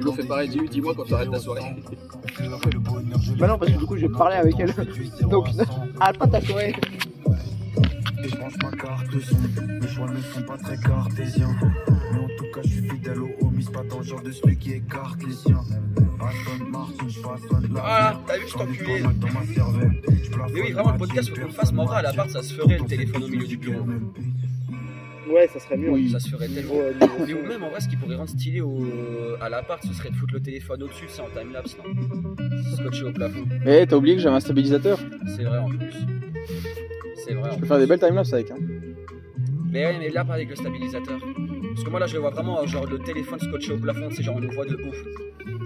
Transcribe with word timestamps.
Hugo 0.00 0.12
fait 0.12 0.24
pareil, 0.26 0.48
dis- 0.48 0.68
dis-moi 0.70 0.94
quand 0.96 1.04
tu 1.04 1.14
arrêtes 1.14 1.30
ta 1.30 1.38
soirée. 1.38 1.60
Bah 3.38 3.46
non, 3.48 3.58
parce 3.58 3.72
que 3.72 3.78
du 3.78 3.84
coup, 3.86 3.96
je 3.96 4.06
vais 4.06 4.12
parler 4.12 4.36
avec 4.36 4.54
elle. 4.58 4.74
Donc, 5.28 5.46
arrête 6.00 6.18
pas 6.18 6.26
ta 6.26 6.40
soirée. 6.40 6.74
Et 8.22 8.28
je 8.28 8.36
mange 8.36 8.54
ma 8.62 8.70
carte 8.72 9.06
son. 9.20 9.36
Mes 9.80 9.88
choix 9.88 10.06
ne 10.10 10.20
sont 10.20 10.42
pas 10.42 10.56
très 10.58 10.76
cartésiens. 10.78 11.50
Mais 12.12 12.18
en 12.18 12.28
tout 12.36 12.44
cas, 12.54 12.60
je 12.64 12.68
suis 12.68 12.88
fidèle 12.88 13.18
au 13.20 13.30
homies, 13.46 13.64
pas 13.64 13.82
dans 13.84 13.98
le 13.98 14.04
genre 14.04 14.22
de 14.22 14.30
celui 14.30 14.56
qui 14.58 14.72
écarte 14.72 15.22
les 15.26 15.32
siens. 15.34 15.60
Ah, 17.82 18.20
t'as 18.26 18.36
vu, 18.38 18.44
je 18.48 18.52
t'enculé. 18.52 19.02
Mais 20.52 20.60
oui, 20.62 20.72
vraiment, 20.72 20.92
le 20.92 20.98
podcast, 20.98 21.28
faut 21.30 21.34
qu'on 21.36 21.46
le 21.46 21.52
fasse. 21.52 21.72
Mais 21.72 21.80
en 21.80 21.84
vrai, 21.86 21.96
à 21.98 22.02
l'appart, 22.02 22.28
ça 22.30 22.42
se 22.42 22.52
ferait 22.54 22.78
le 22.78 22.84
téléphone 22.84 23.24
au 23.24 23.28
milieu 23.28 23.46
du 23.46 23.56
bureau. 23.56 23.84
Ouais, 25.32 25.48
ça 25.48 25.60
serait 25.60 25.76
mieux. 25.76 26.08
Ça 26.08 26.18
se 26.18 26.28
ferait 26.28 26.48
tellement. 26.48 26.74
Ouais, 26.74 26.94
niveau 26.94 27.12
Mais 27.26 27.34
ou 27.34 27.46
même 27.46 27.62
en 27.62 27.70
vrai, 27.70 27.80
ce 27.80 27.88
qui 27.88 27.96
pourrait 27.96 28.16
rendre 28.16 28.30
stylé 28.30 28.60
au... 28.60 28.78
à 29.40 29.48
l'appart, 29.48 29.82
ce 29.84 29.92
serait 29.92 30.10
de 30.10 30.14
foutre 30.16 30.34
le 30.34 30.40
téléphone 30.40 30.82
au-dessus, 30.82 31.06
c'est 31.08 31.22
en 31.22 31.28
timelapse, 31.28 31.76
là. 31.76 31.84
Scotché 32.76 33.04
au 33.04 33.12
plafond. 33.12 33.44
Mais 33.64 33.86
t'as 33.86 33.96
oublié 33.96 34.16
que 34.16 34.22
j'avais 34.22 34.36
un 34.36 34.40
stabilisateur? 34.40 34.98
C'est 35.36 35.44
vrai 35.44 35.58
en 35.58 35.68
plus. 35.68 35.94
C'est 37.24 37.34
vrai. 37.34 37.50
en 37.50 37.54
Je 37.54 37.60
peux 37.60 37.66
faire 37.66 37.78
des 37.78 37.86
belles 37.86 38.00
timelapses 38.00 38.32
avec. 38.32 38.50
Hein. 38.50 38.56
Mais 39.70 39.86
ouais, 39.86 39.98
mais 39.98 40.08
là, 40.08 40.24
pas 40.24 40.34
avec 40.34 40.50
le 40.50 40.56
stabilisateur. 40.56 41.20
Parce 41.74 41.84
que 41.84 41.90
moi, 41.90 42.00
là, 42.00 42.06
je 42.06 42.14
le 42.14 42.20
vois 42.20 42.30
vraiment, 42.30 42.66
genre, 42.66 42.86
le 42.86 42.98
téléphone 42.98 43.38
scotché 43.40 43.72
au 43.72 43.78
plafond, 43.78 44.08
c'est 44.14 44.22
genre, 44.22 44.36
on 44.36 44.54
voit 44.54 44.64
de 44.66 44.74
ouf. 44.74 44.96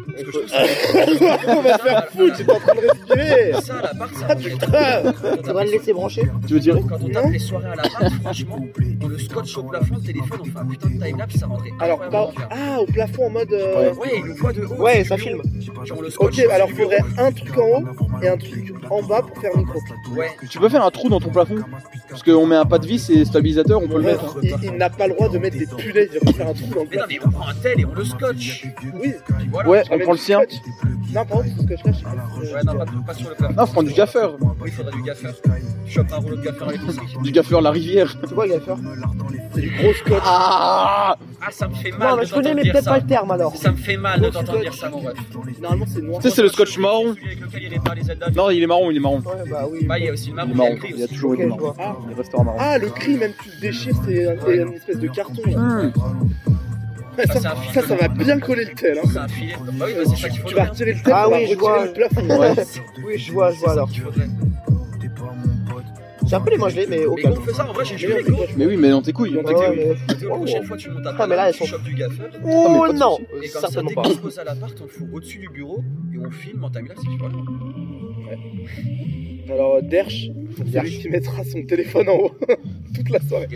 Parce 0.07 0.23
que 0.23 0.31
je 0.31 0.39
trouve 0.39 0.49
ça. 0.49 0.63
On 1.59 1.63
va 1.63 1.77
se 1.77 1.83
faire 1.83 2.09
foutre, 2.11 2.37
j'étais 2.39 2.53
en 2.53 2.61
train 2.61 2.75
de 2.77 2.81
respirer. 2.89 3.53
Ça, 3.61 3.75
à 3.79 3.83
l'appart, 3.83 4.15
ça 4.15 4.27
Ah 4.29 4.35
rendrait 4.35 4.51
putain 4.51 4.67
trop. 5.13 5.37
Tu 5.43 5.53
vas 5.53 5.65
le 5.65 5.71
laisser 5.73 5.93
brancher 5.93 6.23
Tu 6.47 6.55
veux 6.55 6.61
dire 6.61 6.77
Quand 6.89 6.99
on 7.03 7.09
tape 7.09 7.31
les 7.33 7.39
soirées 7.41 7.67
à 7.71 7.75
l'appart, 7.75 8.13
franchement, 8.23 8.59
on 9.03 9.09
le 9.09 9.19
scotch 9.19 9.59
au 9.59 9.65
plafond, 9.65 9.97
le 9.97 10.03
téléphone, 10.07 10.39
on 10.43 10.45
fait 10.45 10.59
un 10.59 10.67
putain 10.67 10.89
de 10.89 11.05
timelapse, 11.05 11.37
ça 11.37 11.47
rendrait 11.47 11.71
Alors, 11.81 11.99
pas... 12.11 12.31
ah, 12.51 12.81
au 12.81 12.87
plafond 12.87 13.27
en 13.27 13.31
mode. 13.31 13.53
euh, 13.53 13.93
Ouais, 13.95 14.13
il 14.19 14.25
nous 14.27 14.35
voit 14.37 14.53
de 14.53 14.65
haut. 14.65 14.75
Ouais, 14.83 15.03
ça 15.03 15.17
filme. 15.17 15.43
Genre, 15.85 15.99
on 15.99 16.03
le 16.03 16.11
scotch 16.11 16.39
Ok, 16.39 16.47
alors 16.49 16.71
faudrait 16.71 17.01
un 17.19 17.33
truc 17.33 17.59
en 17.59 17.63
haut 17.81 17.85
et 18.25 18.29
un 18.29 18.37
truc 18.37 18.73
en 18.91 19.03
bas 19.03 19.23
pour 19.23 19.39
faire 19.39 19.57
micro. 19.57 19.79
Ouais. 20.17 20.31
Tu 20.49 20.59
peux 20.59 20.69
faire 20.69 20.85
un 20.85 20.91
trou 20.91 21.09
dans 21.09 21.21
ton 21.21 21.31
plafond 21.31 21.57
Parce 22.09 22.23
qu'on 22.23 22.47
met 22.47 22.57
un 22.57 22.65
pas 22.65 22.79
de 22.79 22.87
vis 22.87 23.09
et 23.11 23.25
stabilisateur, 23.25 23.81
on 23.83 23.87
peut 23.89 23.99
le 23.99 24.05
Ouais, 24.05 24.13
mettre. 24.13 24.25
hein. 24.37 24.41
il, 24.43 24.57
il 24.65 24.73
n'a 24.73 24.91
pas 24.91 25.07
le 25.07 25.15
droit 25.15 25.29
de 25.29 25.39
mettre 25.39 25.59
des 25.59 25.67
punaises, 25.67 26.09
il 26.21 26.27
va 26.27 26.33
faire 26.33 26.49
un 26.49 26.53
trou 26.55 26.67
dans 26.75 26.83
le 26.83 26.89
Mais 26.91 26.97
non, 26.97 27.05
mais 27.09 27.19
on 27.27 27.31
prend 27.31 27.49
un 27.49 27.55
tel 27.55 27.81
et 27.81 27.85
on 27.85 27.95
le 27.95 28.05
scotch. 28.05 28.67
Oui, 29.01 29.15
Voilà. 29.51 29.69
Ouais, 29.69 29.83
on 29.91 29.99
prend 29.99 30.13
le 30.13 30.19
sien. 30.19 30.41
scotch. 30.43 30.61
Non, 31.15 31.25
par 31.25 31.39
contre, 31.39 31.49
ce 31.61 31.67
que 31.67 31.77
je 31.77 31.83
cache, 31.85 32.03
Ouais, 32.05 32.63
non, 32.65 32.75
pas, 32.77 32.85
pas 33.07 33.15
sur 33.15 33.29
le 33.31 33.35
plafond. 33.37 33.55
Non, 33.55 33.67
faut 33.67 33.73
prendre 33.73 33.89
du 33.89 33.95
gaffeur. 33.95 34.37
Oui, 34.41 34.49
il 34.67 34.73
faudrait 34.73 34.93
du 34.93 35.03
gaffeur. 35.03 35.35
Tu 35.87 35.93
chopes 35.93 36.13
un 36.13 36.17
rouleau 36.17 36.37
de 36.37 36.43
gaffeur 36.43 36.69
à 36.69 36.73
l'épicerie. 36.73 37.07
Du 37.23 37.31
gaffeur 37.31 37.61
la 37.61 37.71
rivière. 37.71 38.17
c'est 38.25 38.35
quoi, 38.35 38.49
gaffeur 38.49 38.79
C'est 39.55 39.61
du 39.61 39.71
gros 39.71 39.93
scotch. 39.93 40.23
Ah 40.25 41.17
Ah, 41.41 41.51
ça 41.51 41.69
me 41.69 41.75
fait 41.75 41.91
mal. 41.93 42.09
Non, 42.11 42.17
mais 42.17 42.27
je 42.27 42.35
connais, 42.35 42.55
mais 42.55 42.63
peut-être 42.63 42.85
ça. 42.85 42.91
pas 42.93 42.99
le 42.99 43.07
terme 43.07 43.31
alors. 43.31 43.55
Ça 43.57 43.71
me 43.71 43.77
fait 43.77 43.97
mal 43.97 44.21
de 44.21 44.29
Gros 44.31 44.41
t'entendre 44.41 44.61
dire 44.61 44.75
ça, 44.75 44.89
mon 44.89 44.99
ref. 44.99 45.15
Normalement, 45.61 45.85
c'est 45.89 46.03
noir. 46.03 46.21
Tu 46.21 46.29
sais, 46.29 46.35
c'est 46.35 46.43
le 46.43 46.49
scotch 46.49 46.79
marron. 46.79 47.15
Celui 47.15 47.27
avec 47.27 47.41
lequel 47.41 47.63
il 47.63 47.69
répare 47.69 47.95
les 47.95 48.11
Non, 48.35 48.51
il 48.51 48.63
est 48.63 48.67
marron, 48.67 48.91
il 48.91 48.97
est 48.97 49.01
marron. 49.01 49.19
Ouais, 49.19 49.51
bah 49.51 49.67
oui. 49.71 49.85
Bah, 49.87 49.99
il 49.99 50.07
y 50.07 50.09
a 50.09 50.13
aussi 50.13 50.31
le 50.31 50.35
marron, 50.37 50.51
Il 50.51 50.57
y 50.57 50.61
a 50.61 50.63
marron. 50.63 50.75
le 50.75 50.79
gris 50.81 50.89
Il 50.95 50.99
y 50.99 51.03
a 51.03 51.05
aussi. 51.05 51.15
toujours 51.15 51.37
je 51.37 51.43
marron. 51.45 51.75
Ah. 51.79 51.97
Ah, 52.59 52.79
le 52.79 52.89
cri, 52.91 53.17
même 53.17 53.33
tu 53.43 53.51
le 53.51 53.61
déchires, 53.61 53.95
c'est 54.07 54.27
un- 54.29 54.37
c'est 54.45 54.57
une 54.57 54.73
espèce 54.75 54.99
de 54.99 55.09
carton. 55.09 55.43
là. 55.47 55.57
Hum. 55.59 55.93
Ouais, 57.17 57.27
ça, 57.27 57.35
c'est 57.41 57.47
un 57.47 57.55
ça, 57.73 57.87
ça 57.87 57.95
va 57.95 58.09
bien 58.09 58.41
coller 58.41 58.65
le 58.65 58.75
tel. 58.75 58.99
Hein. 58.99 59.09
C'est 59.13 59.19
un 59.19 59.29
filet. 59.29 59.55
Bah 59.75 59.85
oui, 59.87 59.93
bah, 59.97 60.03
c'est 60.05 60.17
ça 60.21 60.29
qu'il 60.29 60.41
faut 60.41 60.49
Tu 60.49 60.55
vas 60.57 60.65
retirer 60.65 60.95
le 60.95 61.01
tel, 61.03 61.13
Ah 61.17 61.29
oui, 61.29 61.35
je 61.47 61.51
retirer 61.55 61.57
vois. 61.61 61.87
le 61.87 61.93
plafond. 61.93 62.27
Ouais. 62.41 62.65
Oui, 63.07 63.19
je 63.19 63.33
vois, 63.33 63.53
je 63.53 63.59
vois 63.61 63.73
alors. 63.73 63.89
C'est 66.27 66.37
un 66.37 66.41
peu 66.41 66.51
les 66.51 66.57
mangelés, 66.57 66.87
mais 66.89 67.05
au 67.05 67.15
Mais 67.15 67.23
calme. 67.23 67.35
quand 67.35 67.41
on 67.43 67.45
fait 67.45 67.53
ça, 67.53 67.69
en 67.69 67.73
vrai, 67.75 67.85
j'ai 67.85 67.95
Mais 67.95 67.99
joué 67.99 68.23
les 68.23 68.55
Mais 68.57 68.67
oui, 68.67 68.77
mais 68.79 68.89
dans 68.91 69.03
tes 69.03 69.13
couilles. 69.13 69.35
Dans 69.35 69.45
tes 69.45 69.55
Ouais, 69.55 69.67
couilles. 69.67 69.77
mais- 69.77 70.27
La 70.29 70.35
prochaine 70.37 70.65
fois, 70.65 70.77
tu 70.79 70.91
montes 70.91 71.07
à 71.07 71.15
Ah, 71.19 71.27
mais 71.27 71.37
là, 71.37 71.49
elles 71.49 71.53
tu 71.53 71.59
sont- 71.59 71.67
chopes 71.67 71.83
du 71.85 71.95
gaffeur. 71.95 72.29
Oh 72.43 72.87
de 72.89 72.99
non 72.99 73.19
Et 73.21 73.49
comme 73.49 73.61
ça, 73.61 73.61
Certainement 73.61 73.89
dès 73.91 73.95
pas. 73.95 74.03
qu'on 74.03 74.09
se 74.11 74.17
pose 74.17 74.39
à 74.39 74.45
l'appart, 74.45 74.75
on 74.81 74.85
le 74.85 74.89
fout 74.89 75.07
au-dessus 75.13 75.39
du 75.39 75.49
bureau 75.51 75.85
et 76.15 76.19
on 76.19 76.31
filme 76.31 76.65
en 76.65 76.71
timelapse 76.71 77.03
Alors, 79.51 79.79
c'est 80.73 80.81
lui 80.81 80.99
qui 80.99 81.09
mettra 81.09 81.45
son 81.45 81.63
téléphone 81.65 82.09
en 82.09 82.15
haut 82.15 82.31
toute 82.95 83.11
la 83.11 83.21
soirée. 83.21 83.49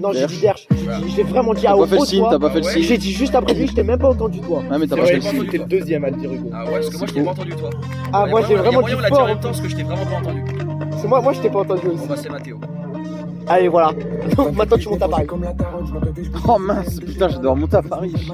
Non, 0.00 0.12
j'ai 0.12 0.26
dit 0.26 0.40
Derch. 0.40 0.66
Je 0.70 1.16
l'ai 1.16 1.22
vraiment 1.22 1.54
dit 1.54 1.66
à 1.66 1.70
T'as 1.70 1.76
haut 1.76 1.80
pas 1.80 1.86
fait 1.86 1.98
le 2.00 2.06
signe, 2.06 2.24
t'as 2.28 2.38
pas 2.38 2.50
fait 2.50 2.58
le 2.58 2.62
signe. 2.64 2.82
J'ai 2.82 2.98
dit 2.98 3.12
juste 3.12 3.34
après 3.34 3.54
lui, 3.54 3.66
je 3.68 3.74
t'ai 3.74 3.82
même 3.82 3.98
pas 3.98 4.10
entendu 4.10 4.40
toi. 4.40 4.62
Ah, 4.70 4.78
mais 4.78 4.86
t'as 4.86 4.96
pas 4.96 5.06
fait 5.06 5.16
le 5.16 5.20
signe. 5.20 5.46
t'es 5.46 5.58
le 5.58 5.64
deuxième 5.64 6.04
à 6.04 6.10
le 6.10 6.16
dire, 6.16 6.32
Hugo. 6.32 6.50
Ah 6.52 6.64
ouais, 6.64 6.72
parce 6.72 6.90
que 6.90 6.96
moi, 6.98 7.06
je 7.06 7.14
t'ai 7.14 7.22
pas 7.22 7.30
entendu, 7.30 7.50
toi. 7.56 7.70
Ah, 8.12 8.26
moi 8.26 8.42
j'ai 8.46 8.54
vraiment 8.54 8.86
il 8.86 8.90
y 8.90 8.94
a 8.94 8.96
dit 8.96 8.96
moyen, 8.96 8.96
on 8.96 9.00
l'a 9.00 9.10
dit 9.10 9.16
en 9.16 9.26
même 9.26 9.40
temps 9.40 9.48
parce 9.48 9.60
que 9.60 9.68
je 9.68 9.76
t'ai 9.76 9.82
vraiment 9.82 10.04
pas 10.06 10.16
entendu. 10.16 10.42
C'est 11.00 11.08
moi, 11.08 11.20
moi 11.20 11.32
je 11.32 11.40
t'ai 11.40 11.50
pas 11.50 11.60
entendu 11.60 11.86
Bon, 11.86 11.94
aussi. 11.94 12.08
bah, 12.08 12.14
c'est 12.16 12.30
Mathéo. 12.30 12.58
Allez, 13.46 13.68
voilà. 13.68 13.92
Donc 14.36 14.56
maintenant 14.56 14.78
tu 14.78 14.88
montes 14.88 15.02
à 15.02 15.08
Paris. 15.08 15.26
Oh 16.48 16.58
mince, 16.58 17.00
putain, 17.00 17.28
je 17.28 17.38
dois 17.38 17.52
remonter 17.52 17.76
à 17.76 17.82
Paris. 17.82 18.14
le 18.14 18.26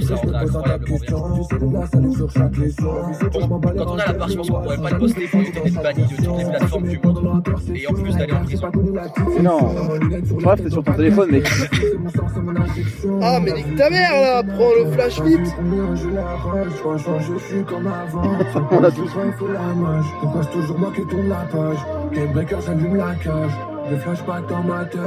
ça 0.00 0.16
quand 3.78 3.86
on 3.86 3.98
a 3.98 4.06
la 4.06 4.14
part, 4.14 4.28
je 4.28 4.36
pense 4.36 4.50
qu'on 4.50 4.62
pourrait 4.62 4.76
pas 4.78 4.90
le 4.90 4.98
poster 4.98 5.26
pour 5.26 5.40
éviter 5.40 5.60
d'être 5.60 5.82
banni 5.82 6.02
de 6.02 6.16
toutes 6.16 6.38
les 6.38 6.44
plateformes 6.44 6.88
du 6.88 6.98
monde. 6.98 7.48
Et 7.74 7.86
en 7.86 7.92
plus 7.92 8.16
d'aller 8.16 8.32
en 8.32 8.44
prison. 8.44 8.70
Non. 9.42 9.58
Bref, 10.42 10.62
t'es 10.62 10.70
sur 10.70 10.82
ton 10.84 10.92
téléphone, 10.92 11.30
mec. 11.30 11.48
Ah, 13.22 13.40
mais 13.40 13.52
nique 13.52 13.76
ta 13.76 13.90
mère 13.90 14.12
là, 14.12 14.42
prends 14.42 14.77
le 14.84 14.92
flash 14.92 15.20
vite. 15.22 15.54
On 18.70 18.84
a 18.84 18.90
tous. 18.90 19.10
Pourquoi 20.20 20.42
c'est 20.42 20.50
toujours 20.50 20.78
moi 20.78 20.92
qui 20.94 21.02
tourne 21.06 21.28
la 21.28 21.36
page 21.36 21.78
Game 22.12 22.32
breaker, 22.32 22.58
j'allume 22.64 22.96
la 22.96 23.14
cage 23.14 23.52
Des 23.90 23.96
flashbacks 23.96 24.48
dans 24.48 24.62
ma 24.62 24.84
tête 24.84 25.00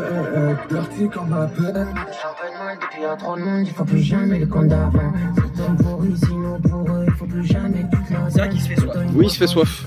Dirty 0.69 1.09
comme 1.09 1.29
ma 1.29 1.47
peine 1.47 1.87
depuis 2.79 3.01
y'a 3.01 3.15
trop 3.15 3.35
de 3.35 3.41
monde, 3.41 3.67
il 3.67 3.73
faut 3.73 3.83
plus 3.83 4.01
jamais 4.01 4.39
le 4.39 4.45
compte 4.45 4.67
d'avant. 4.67 5.13
Certains 5.35 5.75
pour 5.83 6.03
eux, 6.03 6.13
sinon 6.15 6.59
pour 6.61 6.89
eux, 6.89 7.05
il 7.07 7.13
faut 7.13 7.25
plus 7.25 7.45
jamais 7.45 7.85
toute 7.91 8.09
la 8.09 8.29
C'est 8.29 8.39
vrai 8.39 8.49
qu'il 8.49 8.61
se 8.61 8.67
fait 8.67 8.75
soif. 8.79 8.97
Oui, 9.13 9.25
il 9.25 9.29
se 9.29 9.37
fait 9.37 9.47
soif. 9.47 9.85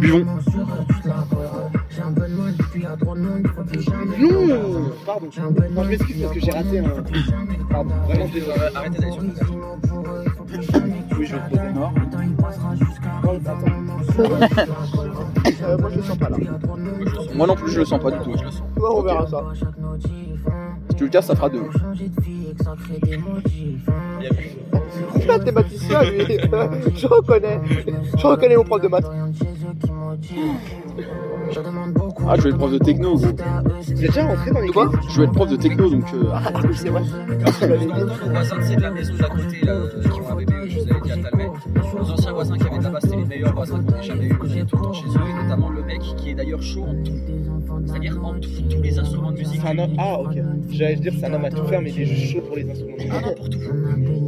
Buvons. 0.00 0.26
J'ai 1.98 2.04
un 2.04 2.12
peu 2.12 2.28
de 2.28 2.34
mal 2.34 2.56
depuis 2.56 2.82
y'a 2.82 2.96
trop 2.96 3.16
de 3.16 3.20
monde, 3.20 3.40
il 3.42 3.48
faut 3.50 3.64
plus 3.64 3.82
jamais. 3.82 4.18
Non 4.18 4.92
Pardon. 5.04 5.28
Non, 5.72 5.82
je 5.82 5.88
m'excuse 5.88 6.22
parce 6.22 6.32
que 6.32 6.40
j'ai 6.40 6.50
raté 6.52 6.78
un. 6.78 6.84
Pardon, 7.68 7.90
vraiment 8.06 8.28
désolé. 8.32 8.52
Euh, 8.56 8.70
Arrêtez 8.76 8.98
d'aller 9.00 9.12
sur 9.12 9.22
le. 9.22 9.28
Oui, 11.18 11.26
je 11.26 11.34
vais. 11.34 11.40
Euh, 15.64 15.78
moi 15.78 15.90
je 15.90 15.96
le 15.96 16.02
sens 16.04 16.18
pas 16.18 16.28
là. 16.28 16.36
Moi 17.34 17.46
non 17.48 17.56
plus, 17.56 17.72
je 17.72 17.80
le 17.80 17.84
sens 17.84 18.00
pas 18.00 18.12
du 18.12 18.18
tout. 18.18 18.28
Moi, 18.30 18.36
je 18.38 18.44
le 18.44 18.50
sens. 18.52 18.62
Ouais, 18.76 18.88
on 18.88 19.02
verra 19.02 19.26
ça. 19.26 19.42
Si 20.90 20.94
tu 20.94 21.02
le 21.04 21.10
casses, 21.10 21.26
ça 21.26 21.34
fera 21.34 21.48
deux. 21.48 21.64
Bien 24.20 24.30
vu. 24.30 25.26
Mathématicien 25.26 26.02
lui. 26.04 26.38
je 26.94 27.06
reconnais. 27.08 27.60
Je 28.16 28.24
reconnais 28.26 28.56
mon 28.56 28.62
prof 28.62 28.80
de 28.80 28.88
maths. 28.88 29.10
Ah, 32.30 32.34
je 32.36 32.42
vais 32.42 32.50
être 32.50 32.58
prof 32.58 32.72
de 32.72 32.78
techno, 32.78 33.14
gros. 33.16 33.26
Vous 33.26 33.90
êtes 33.92 33.98
déjà 33.98 34.26
rentré 34.26 34.50
dans 34.50 34.60
les 34.60 34.68
Quoi 34.68 34.90
Je 35.08 35.18
vais 35.18 35.24
être 35.24 35.32
prof 35.32 35.48
de 35.50 35.56
techno, 35.56 35.88
donc. 35.88 36.04
euh, 36.14 36.24
Ah 36.34 36.52
oui, 36.62 36.70
c'est 36.74 36.88
vrai. 36.90 37.00
Nos 37.02 38.30
voisins, 38.30 38.56
c'est 38.60 38.76
de 38.76 38.82
la 38.82 38.90
maison 38.90 39.14
d'à 39.18 39.28
côté, 39.28 39.60
là, 39.64 39.74
qui 40.12 40.20
ont 40.20 40.30
un 40.30 40.34
bébé, 40.36 40.52
je 40.68 40.80
vous 40.80 40.90
avais 40.90 41.00
dit 41.00 41.12
à. 41.12 41.16
Nos 41.98 42.10
anciens 42.10 42.32
voisins 42.32 42.56
qui 42.58 42.66
avaient 42.66 42.82
là-bas, 42.82 42.98
c'était 43.00 43.16
les 43.16 43.24
meilleurs 43.24 43.54
voisins 43.54 43.82
qu'on 43.82 43.94
ait 43.98 44.02
jamais 44.02 44.26
eu. 44.26 44.38
Allait 44.42 44.64
tout 44.64 44.76
le 44.76 44.82
temps 44.82 44.92
chez 44.92 45.06
eux, 45.06 45.20
et 45.30 45.42
notamment 45.44 45.70
le 45.70 45.82
mec 45.82 46.00
qui 46.00 46.30
est 46.30 46.34
d'ailleurs 46.34 46.62
chaud 46.62 46.82
en 46.84 47.02
tout. 47.02 47.12
C'est-à-dire 47.86 48.18
en 48.22 48.34
tout, 48.34 48.48
tous 48.70 48.82
les 48.82 48.98
instruments 48.98 49.30
de 49.32 49.38
musique. 49.38 49.60
C'est 49.62 49.68
un 49.68 49.78
homme. 49.78 49.94
Ah, 49.98 50.20
ok. 50.20 50.36
J'allais 50.70 50.96
dire, 50.96 51.12
c'est 51.18 51.26
un 51.26 51.34
homme 51.34 51.44
à 51.46 51.50
tout 51.50 51.64
faire, 51.64 51.80
mais 51.80 51.90
il 51.90 52.02
est 52.02 52.04
juste 52.04 52.32
chaud 52.34 52.40
pour 52.46 52.56
les 52.56 52.68
instruments. 52.70 52.96
Ah 53.10 53.20
non, 53.26 53.34
pour 53.34 53.48
tout. 53.48 53.58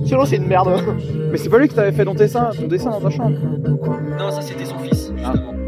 Sinon 0.07 0.25
c'est 0.25 0.37
une 0.37 0.47
merde. 0.47 0.71
Mais 1.31 1.37
c'est 1.37 1.51
pas 1.51 1.59
lui 1.59 1.69
qui 1.69 1.75
t'avait 1.75 1.93
fait 1.93 2.05
ton 2.05 2.15
dessin, 2.15 2.51
ton 2.59 2.67
dessin 2.67 2.91
dans 2.91 3.01
ta 3.01 3.11
chambre. 3.11 3.37
Non, 4.19 4.31
ça 4.31 4.41
c'était 4.41 4.65
son 4.65 4.79
fils, 4.79 5.13
justement. 5.15 5.33
Dessin 5.35 5.60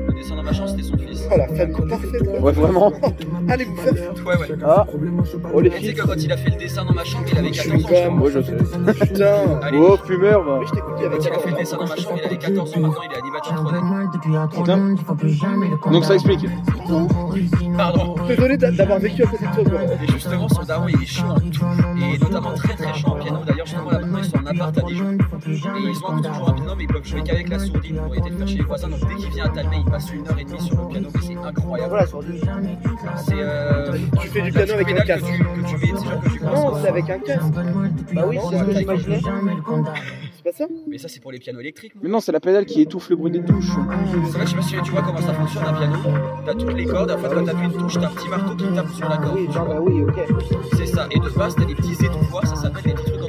dans 0.42 0.50
ma 0.50 0.52
chambre, 0.52 0.68
c'était 0.70 0.82
son 0.82 0.96
fils. 0.98 1.28
Oh, 1.30 1.36
la 1.38 1.46
famille 1.48 1.88
parfaite. 1.88 2.26
là. 2.26 2.40
Ouais, 2.40 2.52
vraiment. 2.52 2.92
Allez 3.48 3.64
vous 3.64 3.76
faire 3.76 3.96
foutre. 3.96 4.26
Ouais, 4.26 4.36
ouais. 4.36 4.56
Ah, 4.64 4.86
oh 5.54 5.60
les 5.60 5.68
Et 5.68 5.70
tu 5.70 5.76
sais 5.76 5.82
filles. 5.82 5.94
que 5.94 6.02
quand 6.06 6.16
il 6.16 6.32
a 6.32 6.36
fait 6.36 6.50
le 6.50 6.56
dessin 6.56 6.84
dans 6.84 6.92
ma 6.94 7.04
chambre, 7.04 7.24
il 7.32 7.38
avait 7.38 7.52
Je 7.52 7.60
suis 7.60 7.70
14 7.70 7.84
ans. 7.84 7.88
je 7.88 8.08
crois. 8.08 8.26
Ouais, 8.26 8.32
je 8.32 8.40
sais. 8.42 9.06
Putain. 9.06 9.60
Allez, 9.62 9.78
Oh, 9.78 9.96
fumeur, 10.04 10.42
va. 10.44 10.58
Oui, 10.58 10.66
je 10.68 10.72
t'écoute, 10.72 10.92
quand 10.96 11.00
il 11.00 11.06
a 11.06 11.18
14 11.18 11.42
fait 11.44 11.50
le 11.50 11.56
dessin 11.56 11.76
dans 11.76 11.86
ma 11.86 11.96
chambre, 11.96 12.16
il 12.18 12.24
avait 12.26 12.36
14 12.38 12.76
ans, 12.76 12.80
maintenant 12.80 13.00
il 13.08 13.12
est 13.12 13.18
animateur 13.18 13.52
J'ai 13.54 13.60
un 13.60 13.64
peu 13.64 13.70
de 13.72 13.76
3D. 13.76 13.90
mal 13.90 14.06
depuis 14.12 14.32
y'a 14.32 14.46
trop 14.48 14.62
de 14.62 14.72
Putain. 15.76 15.90
Donc 15.92 16.04
ça 16.04 16.14
explique. 16.14 16.46
Pardon. 17.76 18.14
Désolé 18.28 18.56
d'a- 18.56 18.70
d'avoir 18.70 18.98
vécu 18.98 19.22
à 19.22 19.26
côté 19.26 19.44
de 19.46 19.52
toi, 19.54 19.64
quoi. 19.64 19.80
Et 20.02 20.12
justement, 20.12 20.48
son 20.48 20.62
daron, 20.62 20.86
il 20.88 20.94
est 21.02 21.22
en 21.22 21.34
tout. 21.34 21.64
Et 22.14 22.18
notamment 22.18 22.52
très 22.54 22.74
très 22.74 22.94
chaud 22.94 23.08
en 23.08 23.16
piano. 23.16 23.38
D'ailleurs, 23.46 23.66
justement, 23.66 23.90
là 23.90 24.00
maintenant, 24.52 24.88
ils 24.88 24.96
sont 24.98 25.04
en 25.04 25.14
appart 25.14 25.38
à 25.42 25.48
Dijon. 25.48 25.76
Et 25.76 25.90
ils 25.90 26.04
ont 26.04 26.08
un 26.08 26.22
toujours 26.22 26.48
un 26.48 26.52
binôme, 26.52 26.78
mais 26.78 26.84
ils 26.84 26.86
peuvent 26.86 27.04
jouer 27.04 27.22
qu'avec 27.22 27.48
la 27.48 27.58
sourdine 27.58 27.96
pour 27.96 28.14
éviter 28.14 28.30
de 28.30 28.36
faire 28.36 28.48
chez 28.48 28.58
les 28.58 28.64
voisins. 28.64 28.88
Donc 28.88 29.00
dès 29.08 29.14
qu'il 29.16 29.30
vient 29.30 29.44
à 29.44 29.48
Talmay, 29.48 29.76
il 29.84 29.90
passe 29.90 30.12
une 30.12 30.28
heure 30.28 30.38
et 30.38 30.44
demie 30.44 30.60
sur 30.60 30.80
le 30.80 30.88
piano, 30.88 31.08
mais 31.14 31.20
c'est 31.22 31.36
incroyable. 31.36 31.90
Voilà. 31.90 32.06
C'est 33.24 33.34
euh, 33.34 33.98
Tu 34.20 34.28
fais 34.28 34.42
du 34.42 34.52
piano 34.52 34.72
avec 34.72 34.90
un 34.90 35.04
casque. 35.04 35.24
que 35.24 35.68
tu, 35.68 35.76
mets, 35.76 35.98
c'est 35.98 36.08
genre 36.08 36.20
que 36.22 36.28
tu 36.28 36.44
Non, 36.44 36.74
c'est 36.80 36.88
avec 36.88 37.10
un 37.10 37.18
casque. 37.18 37.52
Bah 38.14 38.24
oui, 38.26 38.38
c'est 38.50 38.58
ce 38.58 38.64
que 38.64 38.72
j'imaginais. 38.72 39.20
C'est 40.44 40.50
pas 40.50 40.56
ça 40.56 40.64
Mais 40.88 40.98
ça, 40.98 41.08
c'est 41.08 41.20
pour 41.20 41.30
les 41.30 41.38
pianos 41.38 41.60
électriques. 41.60 41.92
Mais 42.02 42.08
non, 42.08 42.18
c'est 42.20 42.32
la 42.32 42.40
pédale 42.40 42.66
qui 42.66 42.80
étouffe 42.80 43.10
le 43.10 43.16
bruit 43.16 43.30
des 43.30 43.44
touches. 43.44 43.70
C'est 44.26 44.38
vrai, 44.38 44.44
je 44.44 44.50
sais 44.50 44.56
pas 44.56 44.62
si 44.62 44.74
tu 44.82 44.90
vois 44.90 45.02
comment 45.02 45.20
ça 45.20 45.32
fonctionne 45.34 45.64
un 45.64 45.72
piano. 45.72 45.96
T'as 46.44 46.54
toutes 46.54 46.74
les 46.74 46.84
cordes, 46.84 47.16
fait, 47.16 47.34
quand 47.34 47.44
t'appuies 47.44 47.66
une 47.66 47.72
touche, 47.76 47.94
t'as 47.94 48.08
un 48.08 48.10
petit 48.10 48.28
marteau 48.28 48.56
qui 48.56 48.64
tape 48.74 48.88
sur 48.88 49.08
la 49.08 49.16
corde. 49.18 49.36
Oui, 49.36 49.46
non, 49.46 49.66
bah 49.66 49.80
oui, 49.80 50.02
ok. 50.02 50.20
C'est 50.76 50.86
ça. 50.86 51.06
Et 51.12 51.20
de 51.20 51.28
base, 51.30 51.54
t'as 51.54 51.64
des 51.64 51.74
petits 51.74 51.92
étouffoirs, 51.92 52.46
ça 52.46 52.56
s'appelle 52.56 52.82
des 52.82 52.94
petits 52.94 53.12
trucs 53.12 53.21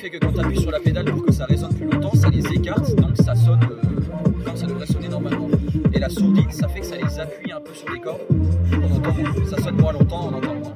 fait 0.00 0.08
que 0.08 0.16
quand 0.16 0.32
t'appuies 0.32 0.60
sur 0.60 0.70
la 0.70 0.80
pédale 0.80 1.04
pour 1.04 1.26
que 1.26 1.32
ça 1.32 1.44
résonne 1.44 1.74
plus 1.74 1.84
longtemps, 1.84 2.14
ça 2.14 2.30
les 2.30 2.46
écarte, 2.46 2.94
donc 2.96 3.16
ça 3.18 3.34
sonne 3.34 3.60
euh, 3.70 4.44
comme 4.44 4.56
ça 4.56 4.66
devrait 4.66 4.86
sonner 4.86 5.08
normalement. 5.08 5.48
Et 5.92 5.98
la 5.98 6.08
sourdine, 6.08 6.50
ça 6.50 6.68
fait 6.68 6.80
que 6.80 6.86
ça 6.86 6.96
les 6.96 7.20
appuie 7.20 7.52
un 7.52 7.60
peu 7.60 7.74
sur 7.74 7.90
les 7.92 8.00
cordes. 8.00 8.22
On 8.72 8.96
entend, 8.96 9.44
ça 9.44 9.62
sonne 9.62 9.76
moins 9.76 9.92
longtemps, 9.92 10.30
on 10.32 10.36
entend 10.38 10.54
moins. 10.54 10.74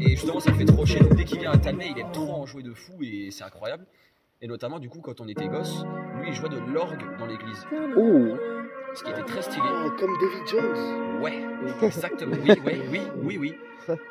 Et 0.00 0.10
justement, 0.10 0.40
ça 0.40 0.52
fait 0.52 0.64
trop 0.64 0.84
chier. 0.84 0.98
Donc 0.98 1.14
dès 1.14 1.22
qu'il 1.24 1.38
vient 1.38 1.52
à 1.52 1.58
Talmay, 1.58 1.92
il 1.94 2.00
est 2.00 2.10
trop 2.12 2.32
enjoué 2.32 2.64
de 2.64 2.72
fou 2.72 2.94
et 3.02 3.28
c'est 3.30 3.44
incroyable. 3.44 3.86
Et 4.42 4.48
notamment, 4.48 4.80
du 4.80 4.88
coup, 4.88 5.00
quand 5.00 5.20
on 5.20 5.28
était 5.28 5.46
gosse, 5.46 5.84
lui, 6.20 6.30
il 6.30 6.34
jouait 6.34 6.48
de 6.48 6.58
l'orgue 6.72 7.04
dans 7.20 7.26
l'église. 7.26 7.64
Oh 7.96 8.36
Ce 8.96 9.04
qui 9.04 9.10
était 9.10 9.22
très 9.22 9.42
stylé. 9.42 9.62
Ah, 9.64 9.86
Comme 9.98 10.10
David 10.20 10.48
Jones. 10.50 11.22
Ouais, 11.22 11.40
exactement. 11.82 12.34
Oui, 12.42 12.52
oui, 12.66 12.80
oui, 12.90 13.00
oui, 13.22 13.38
oui. 13.38 13.54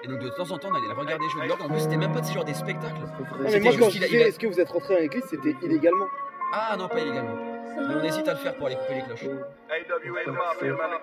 Et 0.04 0.08
donc 0.08 0.20
de 0.20 0.30
temps 0.30 0.50
en 0.52 0.58
temps, 0.58 0.70
on 0.72 0.76
allait 0.76 0.88
le 0.88 0.94
regarder 0.94 1.28
jouer 1.30 1.44
de 1.44 1.48
l'orgue. 1.50 1.62
En 1.62 1.70
plus, 1.70 1.80
c'était 1.80 1.98
même 1.98 2.14
pas 2.14 2.22
de 2.22 2.26
ce 2.26 2.34
genre 2.34 2.46
des 2.46 2.54
spectacles. 2.54 3.02
Mais 3.42 3.60
moi, 3.60 3.74
quand 3.80 3.90
je 3.90 4.00
disais 4.00 4.22
est-ce 4.22 4.40
que 4.40 4.48
vous 4.48 4.60
êtes 4.60 4.70
rentré 4.70 4.96
dans 4.96 5.02
l'église, 5.02 5.24
c'était 5.30 5.56
illégalement. 5.62 6.06
Ah 6.54 6.76
non, 6.78 6.88
pas 6.88 7.00
illégalement. 7.00 7.36
Mais 7.76 7.96
on 7.96 8.04
hésite 8.04 8.28
à 8.28 8.34
le 8.34 8.38
faire 8.38 8.56
pour 8.56 8.68
aller 8.68 8.76
couper 8.76 8.96
les 8.96 9.02
cloches. 9.02 9.26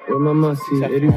Ouais, 0.08 0.18
maman, 0.18 0.52
c'est 0.54 0.92
élevé. 0.92 1.12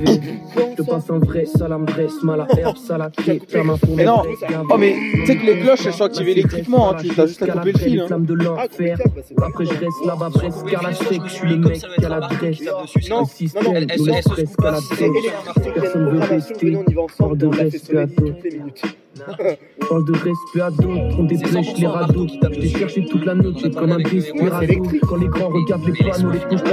Je 0.56 0.76
te 0.76 0.90
passe 0.90 1.10
un 1.10 1.20
vrai 1.20 1.46
salam, 1.46 1.86
vrai 1.86 2.08
smala, 2.08 2.48
herbe, 2.58 2.78
salaté, 2.78 3.40
tama 3.40 3.76
pour 3.78 3.90
Mais 3.96 3.96
mes 3.98 4.06
non. 4.06 4.18
vrais 4.24 4.48
gars. 4.50 4.64
Oh, 4.70 4.78
mais 4.78 4.96
tu 5.14 5.26
sais 5.26 5.36
que 5.38 5.46
les 5.46 5.60
cloches 5.60 5.86
elles 5.86 5.94
sont 5.94 6.04
activées 6.06 6.32
électriquement, 6.32 6.92
hein. 6.92 6.98
tu 7.00 7.20
as 7.20 7.26
juste 7.28 7.42
à 7.44 7.48
couper 7.48 7.72
le 7.74 7.80
fil. 7.80 8.00
Hein. 8.10 8.20
de 8.20 8.38
Ah, 8.40 8.44
l'enfer. 8.44 8.98
putain, 8.98 9.10
bah, 9.38 9.46
Après, 9.48 9.66
je 9.66 9.72
reste 9.72 10.06
là-bas, 10.06 10.30
presque 10.34 10.74
à 10.74 10.82
la 10.82 10.94
sec. 10.94 11.22
Je 11.26 11.32
suis 11.32 11.50
le 11.50 11.58
mec 11.58 11.76
ça 11.78 11.88
doit 11.88 11.96
qui 11.96 12.04
être 12.06 12.12
a 12.12 12.16
un 12.16 12.20
marteau 12.20 12.36
l'adresse. 12.36 12.58
qui 12.58 12.66
tape 12.66 12.82
dessus, 12.84 13.02
sinon- 13.02 13.18
Non, 13.22 13.62
non, 13.62 13.72
non, 13.74 13.76
elle 13.76 14.00
se- 14.24 14.30
presque 14.30 14.60
à 14.64 14.72
la 14.72 14.78
a 14.78 15.72
Personne 15.74 16.10
veut 16.10 16.20
rester 16.20 16.78
hors 17.20 17.36
de 17.36 17.46
la 17.48 17.72
sonner 17.72 18.00
à 18.00 18.06
minutes. 18.06 18.82
Change 19.88 20.06
de 20.06 20.14
respect 20.14 20.62
à 20.62 20.72
d'autres, 20.72 21.20
on 21.20 21.24
dépêche 21.26 21.78
les 21.78 21.86
radeaux. 21.88 22.26
J'ai 22.60 22.68
cherché 22.70 23.06
toute 23.06 23.26
la 23.26 23.36
nuit, 23.36 23.54
j'ai 23.62 23.70
comme 23.70 23.92
un 23.92 23.98
desperado. 24.00 24.84
Quand 25.08 25.16
les 25.18 25.28
grands 25.28 25.50
regardent 25.50 25.86
les 25.86 26.10
panneaux, 26.10 26.32
les 26.32 26.40
touches 26.40 26.64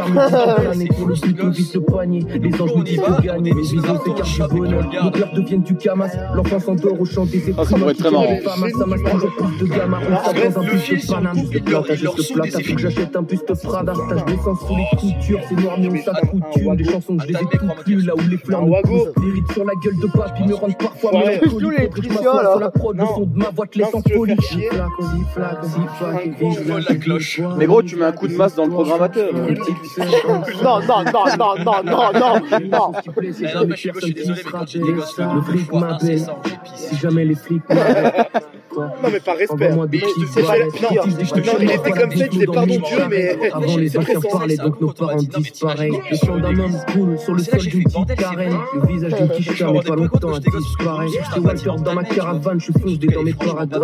de 0.70 0.76
planer 0.78 0.88
pour 0.96 1.06
le 1.08 1.14
but, 1.14 1.40
on 1.42 1.48
vise 1.50 1.74
le 1.74 1.80
poignet. 1.80 2.20
Les 2.42 2.60
anges 2.60 2.70
nous 2.76 2.84
disent 2.84 2.98
de 3.00 3.22
gagner, 3.22 3.52
mes 3.54 3.60
visions 3.60 3.80
s'écartent 4.04 4.52
du 4.52 4.58
bonheur. 4.60 4.84
Nos 5.04 5.10
cœurs 5.10 5.32
deviennent 5.34 5.62
du 5.62 5.76
camas, 5.76 6.08
l'enfant 6.34 6.60
s'endort 6.60 7.00
au 7.00 7.04
chant 7.04 7.24
des 7.26 7.42
Ah, 7.58 7.64
ça 7.64 7.76
pourrait 7.76 7.92
être 7.92 7.98
très 7.98 8.10
marrant. 8.10 8.26
Ça 8.44 8.56
masse 8.86 9.02
toujours 9.02 9.34
plus 9.36 9.68
de 9.68 9.74
gamma, 9.74 9.98
on 10.10 10.16
s'avance 10.24 10.56
un 10.56 10.78
fil, 10.78 10.98
de 11.00 11.06
Paname. 11.06 11.36
coupe, 11.36 11.52
Le 11.52 11.58
il 11.60 11.70
leur- 11.70 11.82
plat, 11.84 11.94
il 11.94 12.02
leur 12.02 12.16
juste 12.16 12.28
soude 12.28 12.36
plat, 12.36 12.44
des 12.44 12.64
faut 12.64 12.74
que 12.74 12.80
j'achète 12.80 13.16
un 13.16 13.22
buste 13.22 13.52
Prada. 13.62 13.92
Tache 13.92 14.24
de 14.24 14.36
sang 14.42 14.54
sous 14.56 14.76
les 14.76 14.86
coutures, 14.98 15.40
c'est 15.48 15.60
noir 15.60 15.76
mais 15.78 15.88
on 15.88 16.02
s'accouture. 16.04 16.74
Les 16.74 16.84
chansons 16.84 17.16
que 17.16 17.22
je 17.22 17.28
les 17.28 17.34
ai 17.34 17.38
toutes 17.50 17.86
lues, 17.86 18.00
là 18.02 18.14
où 18.16 18.28
les 18.28 18.36
fleurs 18.38 18.66
wago. 18.68 18.88
poussent. 18.88 19.24
Les 19.24 19.32
rides 19.32 19.52
sur 19.52 19.64
la 19.64 19.72
gueule 19.82 19.98
de 20.00 20.06
papy 20.06 20.42
me 20.46 20.54
rendent 20.54 20.78
parfois 20.78 21.10
mélancolique. 21.12 21.50
Je 22.02 22.08
là. 22.14 22.50
sur 22.52 22.60
la 22.60 22.70
prod, 22.70 22.96
le 22.96 23.04
son 23.06 23.26
de 23.26 23.36
ma 23.38 23.50
voix 23.50 23.66
te 23.66 23.78
laisse 23.78 23.94
en 23.94 24.00
folie. 24.02 24.36
Mais 27.58 27.66
gros, 27.66 27.82
tu 27.82 27.96
mets 27.96 28.04
un 28.04 28.12
coup 28.12 28.28
de 28.28 28.34
masse 28.34 28.54
dans 28.54 28.64
le 28.64 28.70
programmateur. 28.70 29.30
Non, 30.62 30.80
non, 30.80 31.04
non, 31.04 31.24
non, 31.38 31.54
non, 31.64 31.82
non, 31.84 32.12
non, 32.12 32.60
non. 32.70 32.92
Je 33.74 34.00
suis 34.00 34.14
désolé, 34.14 34.42
mais 34.44 34.50
quand 34.50 34.64
tu 34.64 34.78
dis 34.78 34.92
gosse, 34.92 35.18
Le 35.18 35.40
fric 35.42 35.72
m'appelle. 35.72 36.18
j'ai. 36.18 36.26
Si 36.76 36.96
jamais 36.96 37.24
les 37.24 37.34
flics. 37.34 37.62
Non, 37.70 38.88
mais 39.12 39.20
par 39.20 39.36
respect. 39.36 39.56
Des 39.56 39.74
non, 39.74 39.86
Je 39.90 40.32
te 40.32 40.40
non, 40.40 41.02
dis, 41.04 41.16
il 41.20 41.26
je 41.26 41.34
te 41.34 41.40
était 41.72 41.90
comme 41.90 42.10
ça, 42.12 42.16
il 42.24 42.28
disait 42.28 42.46
dans 42.46 42.52
pardon 42.52 42.66
mes 42.72 42.78
Dieu, 42.78 42.98
mais- 43.10 43.50
Avant 43.52 43.76
les 43.76 43.90
présent. 43.90 44.28
parlaient, 44.30 44.56
donc 44.56 44.80
nos 44.80 44.92
parents 44.92 45.16
disparaissent. 45.22 45.92
Le 46.10 46.16
chant 46.16 46.38
d'un 46.38 46.58
homme 46.58 46.76
coule 46.92 47.18
sur 47.18 47.34
le 47.34 47.42
sol 47.42 47.60
j'ai 47.60 47.70
d'une 47.70 47.84
petite 47.84 48.14
carène. 48.16 48.56
Le 48.74 48.86
visage 48.86 49.12
d'une 49.14 49.28
pas 49.82 49.96
longtemps 49.96 50.34
à 50.34 50.38
disparaître. 50.40 51.12
J'étais 51.12 51.40
Walter 51.46 51.82
dans 51.84 51.94
ma 51.94 52.04
caravane, 52.04 52.60
je 52.60 52.72
fonce 52.72 52.98
dans 52.98 53.22
mes 53.22 53.32
paradis. 53.34 53.74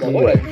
Bon, 0.00 0.22
ouais. 0.24 0.42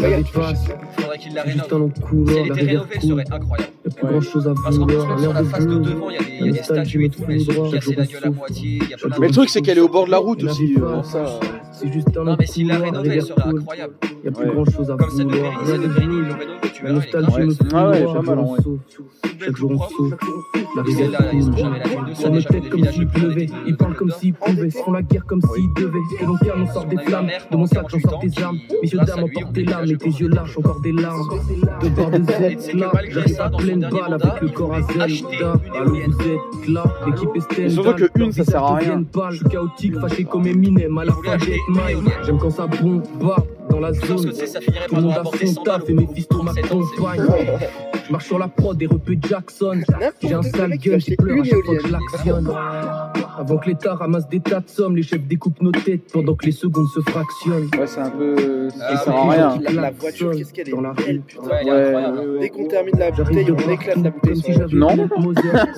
La 0.00 0.16
dépasse, 0.22 0.64
Faudrait 0.98 1.18
qu'il 1.18 1.34
la 1.34 1.42
rénove. 1.42 1.66
Si 1.66 2.36
elle 2.36 2.48
la 2.48 2.54
était 2.54 2.66
rénovée, 2.66 2.98
coule. 2.98 3.08
serait 3.10 3.24
incroyable. 3.32 3.72
Y'a 3.84 3.90
plus 3.94 4.06
grand 4.06 4.20
chose 4.20 4.48
à 4.48 4.54
Parce 4.62 4.78
qu'en 4.78 4.86
plus, 4.86 4.96
même 4.96 5.18
sur 5.20 5.32
la 5.32 5.44
face 5.44 5.66
de 5.66 5.78
devant, 5.78 6.10
il 6.10 6.14
y 6.14 6.18
a 6.18 6.22
des, 6.22 6.48
il 6.50 6.58
a 6.58 6.62
statues 6.62 7.04
et 7.04 7.08
tout, 7.08 7.22
mais 7.26 7.34
elles 7.34 7.40
se 7.40 7.52
je 7.52 7.90
la 7.96 8.06
gueule 8.06 8.24
à 8.24 8.30
moitié. 8.30 8.78
Il 8.82 8.90
y 8.90 8.94
a 8.94 8.96
plein 8.96 9.08
de 9.16 9.20
Mais 9.20 9.26
le 9.28 9.32
truc, 9.32 9.48
c'est 9.48 9.62
qu'elle 9.62 9.78
est 9.78 9.82
au 9.82 9.88
bord 9.88 10.06
de 10.06 10.10
la 10.10 10.18
route 10.18 10.42
aussi. 10.44 10.76
euh, 10.80 11.02
ça. 11.02 11.38
C'est 11.78 11.92
juste 11.92 12.16
un 12.16 12.24
Non, 12.24 12.36
mais 12.38 12.46
s'il 12.46 12.68
la 12.68 12.76
couloir, 12.76 12.92
rénovait, 13.02 13.18
elle 13.18 13.42
coule. 13.42 13.58
incroyable. 13.60 13.94
Y'a 14.24 14.30
plus 14.32 14.44
Ouais. 14.48 14.54
grand 14.54 14.64
chose 14.64 14.90
à 14.90 14.96
Comme 14.96 15.10
celle 15.10 15.26
de 15.26 15.32
rien 15.34 15.52
celle 15.64 15.80
de 15.82 15.88
fini. 15.90 16.04
ils 16.16 16.28
l'ont 16.28 16.34
rénovée, 16.38 16.72
tu 16.72 16.84
La 16.84 16.92
verras. 16.92 17.02
est. 17.40 17.74
Ah 17.74 17.90
ouais, 17.90 18.04
pas 18.04 18.22
mal, 18.34 18.44
chaque 19.38 19.56
jour 19.56 19.70
on 19.70 19.74
on 19.74 19.88
saute. 19.88 20.14
La 20.74 20.82
rivière 20.82 21.10
mes 21.32 22.14
jamais 22.14 22.42
têtes 22.42 22.62
des 22.64 22.68
comme 22.70 22.84
s'il 22.86 23.06
pleuvait, 23.08 23.46
ils 23.66 23.76
parlent 23.76 23.94
comme 23.94 24.08
de 24.08 24.12
s'il 24.14 24.32
pleuvait, 24.34 24.70
font 24.70 24.92
la 24.92 25.02
guerre 25.02 25.24
comme 25.26 25.40
s'ils 25.42 25.74
devaient. 25.84 25.98
Et 26.20 26.24
l'on 26.24 26.36
calme, 26.36 26.62
on 26.62 26.72
sort 26.72 26.84
des 26.86 26.96
flammes, 26.98 27.28
de 27.50 27.56
mon 27.56 27.66
sac 27.66 27.86
j'en 27.88 28.00
sors 28.10 28.18
des 28.20 28.42
armes. 28.42 28.58
Messieurs 28.82 28.98
dames, 29.06 29.24
emportent 29.24 29.52
des 29.52 29.64
larmes, 29.64 29.90
et 29.90 29.96
tes 29.96 30.08
yeux 30.08 30.28
lâchent 30.28 30.58
encore 30.58 30.80
des 30.80 30.92
larmes. 30.92 31.28
De 31.82 31.88
bord 31.90 32.10
de 32.10 32.22
Z, 32.22 32.74
là, 32.74 32.92
j'arrive 33.10 33.40
à 33.40 33.50
pleine 33.50 33.80
balle 33.90 34.14
avec 34.20 34.40
le 34.42 34.48
corps 34.48 34.74
à 34.74 34.82
Zelda. 34.82 35.54
Allô, 35.78 35.90
vous 35.92 35.96
êtes 35.96 36.68
là, 36.68 36.84
l'équipe 37.06 37.28
est 37.36 37.58
Mais 37.58 37.68
surtout 37.70 37.94
que 37.94 38.18
une, 38.20 38.32
ça 38.32 38.44
sert 38.44 38.62
à 38.62 38.76
rien. 38.76 39.02
Je 39.30 39.36
suis 39.36 39.44
chaotique, 39.48 39.98
fâché 39.98 40.24
comme 40.24 40.46
Eminem, 40.46 40.96
à 40.98 41.04
la 41.04 41.12
fin 41.12 41.38
j'ai 41.38 41.56
Mine. 41.68 42.08
J'aime 42.24 42.38
quand 42.38 42.50
ça 42.50 42.66
bombe 42.66 43.02
dans 43.70 43.80
la 43.80 43.92
zone. 43.92 44.32
Tout 44.88 44.94
le 44.96 45.00
monde 45.02 45.12
a 45.12 45.24
son 45.24 45.46
100 45.46 45.62
balles 45.64 45.80
taf 45.80 45.88
et 45.90 45.94
mes 45.94 46.06
fistons 46.14 46.38
37 46.44 46.72
ans, 46.72 46.80
c'est- 46.94 47.00
m'accompagnent. 47.02 47.58
Je 47.60 47.85
marche 48.10 48.26
sur 48.26 48.38
la 48.38 48.48
prod 48.48 48.80
et 48.82 48.86
repeux 48.86 49.16
Jackson. 49.28 49.80
J'ai 50.22 50.34
un 50.34 50.42
sale 50.42 50.70
mec 50.70 50.80
qui 50.80 51.16
pleure 51.16 51.40
à 51.40 51.44
chaque 51.44 51.64
fois 51.64 51.76
que 51.76 51.86
je 51.86 51.92
l'actionne. 51.92 52.50
Avant 53.38 53.58
que 53.58 53.68
l'État 53.68 53.94
ramasse 53.94 54.28
des 54.28 54.40
tas 54.40 54.60
de 54.60 54.68
sommes, 54.68 54.96
les 54.96 55.02
chefs 55.02 55.22
découpent 55.26 55.60
nos 55.60 55.70
têtes 55.72 56.10
pendant 56.12 56.34
que 56.34 56.46
les 56.46 56.52
secondes 56.52 56.86
se 56.94 57.00
fractionnent. 57.00 57.68
Ouais, 57.78 57.86
c'est 57.86 58.00
un 58.00 58.10
peu. 58.10 58.68
Ah, 58.80 58.96
Ça 58.96 59.12
rien. 59.12 59.58
La, 59.60 59.72
la 59.82 59.90
voiture, 59.90 60.30
qu'est-ce 60.32 60.52
qu'elle 60.54 60.68
est 60.68 60.72
dans 60.72 60.80
la 60.80 60.92
belle, 60.94 61.16
rue. 61.16 61.20
putain. 61.20 61.42
Ouais, 61.42 61.50
elle 61.60 61.68
est 61.68 61.72
Ouais, 61.72 62.26
ouais. 62.26 62.40
Dès 62.40 62.48
qu'on 62.50 62.66
termine 62.66 62.98
la 62.98 63.10
bouteille, 63.10 63.50
on 63.52 63.70
éclate 63.70 63.96
la 64.02 64.10
bouteille 64.10 64.36
si 64.36 64.50
Non. 64.72 64.88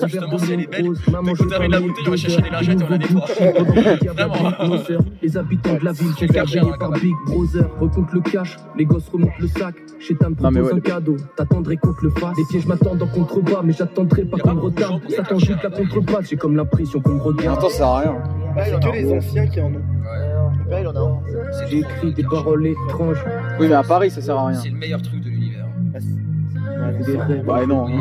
Justement, 0.05 0.33
de 0.33 0.37
c'est 0.37 0.47
les 0.51 0.57
Lune 0.57 0.67
belles. 0.71 0.87
rose, 0.87 0.99
maman, 1.11 1.23
Dès 1.23 1.35
je 1.35 1.43
qu'on 1.43 1.49
termine 1.49 1.71
la 1.71 1.79
bouteille, 1.81 2.03
on 2.07 2.11
va 2.11 2.17
chercher 2.17 2.41
des 2.41 2.49
lingettes 2.49 2.81
et 2.81 2.85
on. 2.85 4.13
Vraiment. 4.13 4.75
Les 5.21 5.37
habitants 5.37 5.73
de 5.75 5.85
la 5.85 5.91
ville 5.91 6.11
sont 6.17 6.25
gardés 6.27 6.59
hein, 6.59 6.71
par. 6.79 6.91
Big 6.91 7.13
Brother. 7.27 7.69
Recompte 7.79 8.13
le 8.13 8.21
cash, 8.21 8.57
les 8.77 8.85
gosses 8.85 9.07
remontent 9.09 9.33
le 9.39 9.47
sac. 9.47 9.75
Chez 9.99 10.15
Tam 10.15 10.35
Non, 10.41 10.49
mais 10.51 10.59
propose 10.61 10.71
ouais. 10.73 10.77
un 10.77 10.93
cadeau. 10.93 11.17
T'attendrais 11.35 11.77
qu'on 11.77 11.93
te 11.93 12.03
le 12.03 12.09
fasse. 12.19 12.37
Les 12.37 12.45
pièges 12.45 12.65
m'attendent 12.65 13.01
en 13.01 13.07
contrebas, 13.07 13.61
mais 13.63 13.73
j'attendrai 13.73 14.23
pas 14.23 14.37
qu'on 14.37 14.53
me 14.53 14.61
retarde. 14.61 15.01
Ça 15.09 15.23
cacher, 15.23 15.45
jute 15.47 15.63
la 15.63 15.69
contreballe. 15.69 16.25
J'ai 16.25 16.37
comme 16.37 16.55
l'impression 16.55 16.99
qu'on 16.99 17.13
me 17.13 17.21
regarde. 17.21 17.59
temps, 17.59 17.69
ça 17.69 17.77
sert 17.77 17.87
à 17.87 17.99
rien. 17.99 18.23
C'est 18.63 18.79
que 18.79 18.95
les 18.95 19.11
anciens 19.13 19.47
qui 19.47 19.61
en 19.61 19.67
ont. 19.67 19.81
Ouais, 20.69 20.81
il 20.81 20.87
en 20.87 20.95
a 20.95 20.99
un. 20.99 21.67
J'ai 21.67 21.79
écrit 21.79 22.13
des 22.13 22.23
paroles 22.23 22.67
étranges. 22.67 23.23
Oui, 23.59 23.67
mais 23.67 23.75
à 23.75 23.83
Paris, 23.83 24.11
ça 24.11 24.21
sert 24.21 24.37
à 24.37 24.47
rien. 24.47 24.59
C'est 24.59 24.69
le 24.69 24.77
meilleur 24.77 25.01
truc 25.01 25.21
de 25.21 25.29
l'univers. 25.29 25.65
Des 27.05 27.17
rêves. 27.17 27.45
Bah 27.45 27.65
non. 27.65 27.85
Oui. 27.85 27.93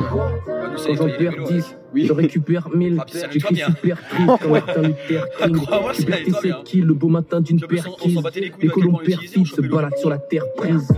Bah, 0.46 0.94
j'en 0.96 1.06
les 1.06 1.12
perds 1.16 1.32
vélos, 1.32 1.46
10, 1.48 1.76
Oui. 1.94 2.06
je 2.06 2.12
récupère 2.12 2.68
1000. 2.74 2.96
Ah, 3.00 3.04
puis 3.06 3.18
ça 3.18 3.26
J'écris 3.30 3.54
nettoie 3.54 3.66
bien. 3.66 3.66
super 3.76 4.08
triste 4.08 4.38
comme 4.42 4.50
Martin 4.52 4.82
Luther 4.82 5.24
King. 5.38 5.56
Liberté 5.98 6.32
c'est 6.42 6.62
qui 6.64 6.80
le 6.82 6.94
beau 6.94 7.08
matin 7.08 7.40
d'une 7.40 7.60
perquise 7.60 8.20
les 8.60 8.68
colons 8.68 8.98
perfides 9.04 9.46
se 9.46 9.60
baladent 9.60 9.96
sur 9.96 10.10
la 10.10 10.18
terre 10.18 10.44
prise. 10.56 10.88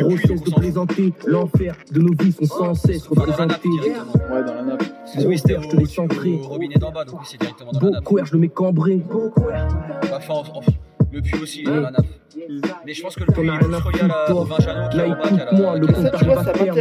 Grossesse 0.00 0.42
de 0.42 0.50
plaisanter, 0.54 1.12
l'enfer 1.26 1.74
de 1.92 2.00
nos 2.00 2.12
vies 2.20 2.32
sont 2.32 2.44
sans 2.46 2.74
cesse 2.74 3.06
représentés. 3.06 3.68
Ouais, 3.68 4.44
dans 4.46 4.54
la 4.54 4.62
nappe. 4.62 4.82
C'était 5.06 5.58
je 5.62 5.68
te 5.68 5.76
laisse 5.76 5.98
entrer. 5.98 6.38
robinet 6.42 6.74
d'en 6.76 6.90
bas, 6.90 7.04
donc 7.04 7.20
c'est 7.24 7.40
directement 7.40 7.72
dans 7.72 7.80
la 7.80 8.00
Beau 8.00 8.16
nappe. 8.16 8.26
je 8.26 8.32
le 8.32 8.38
mets 8.38 8.48
cambré. 8.48 9.00
Bah, 9.10 9.68
Enfin, 10.16 10.34
en- 10.34 10.58
en- 10.58 10.62
le 11.12 11.20
puits 11.20 11.40
aussi, 11.42 11.62
dans 11.64 11.74
la 11.80 11.90
nappe. 11.90 12.06
Mais 12.86 12.92
je 12.94 13.02
pense 13.02 13.14
que 13.16 13.24
le 13.24 13.32
as 13.50 13.54
est 13.54 13.58
rien 13.58 13.58
plus 13.68 13.74
à 13.74 13.78
relié 13.78 14.00
à 14.00 14.06
la- 14.08 14.14
qu'à 15.14 15.44
la- 15.52 15.76
le 15.78 15.86
compte 15.86 16.14
arrive 16.14 16.30
à 16.38 16.44
terme. 16.44 16.76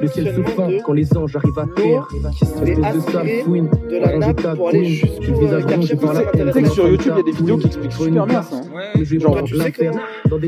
le 0.00 0.06
ciel 0.08 0.34
se 0.34 0.42
fend 0.42 0.68
quand 0.84 0.92
les 0.92 1.16
anges 1.16 1.36
arrivent 1.36 1.58
à 1.58 1.66
terre. 1.74 2.08
qui 2.38 2.46
se 2.46 2.52
fait 2.52 2.70
Espèce 2.72 3.04
de 3.24 3.42
fouine. 3.44 3.68
de 3.90 3.96
la 3.98 4.16
nappe 4.18 4.54
pour 4.56 4.68
aller 4.68 4.84
jusqu'au 4.84 5.32
quartier 5.66 5.96
par 5.96 6.12
la. 6.14 6.22
Tu 6.24 6.52
sais 6.52 6.62
que 6.62 6.68
sur 6.70 6.88
YouTube, 6.88 7.12
il 7.14 7.18
y 7.18 7.20
a 7.20 7.32
des 7.32 7.36
vidéos 7.38 7.56
qui 7.58 7.66
expliquent 7.66 7.92
super 7.92 8.26
bien 8.26 8.42
ça. 8.42 8.56
hein. 8.56 8.60
Pas 9.34 9.42
tu 9.42 9.58
sais 9.58 9.72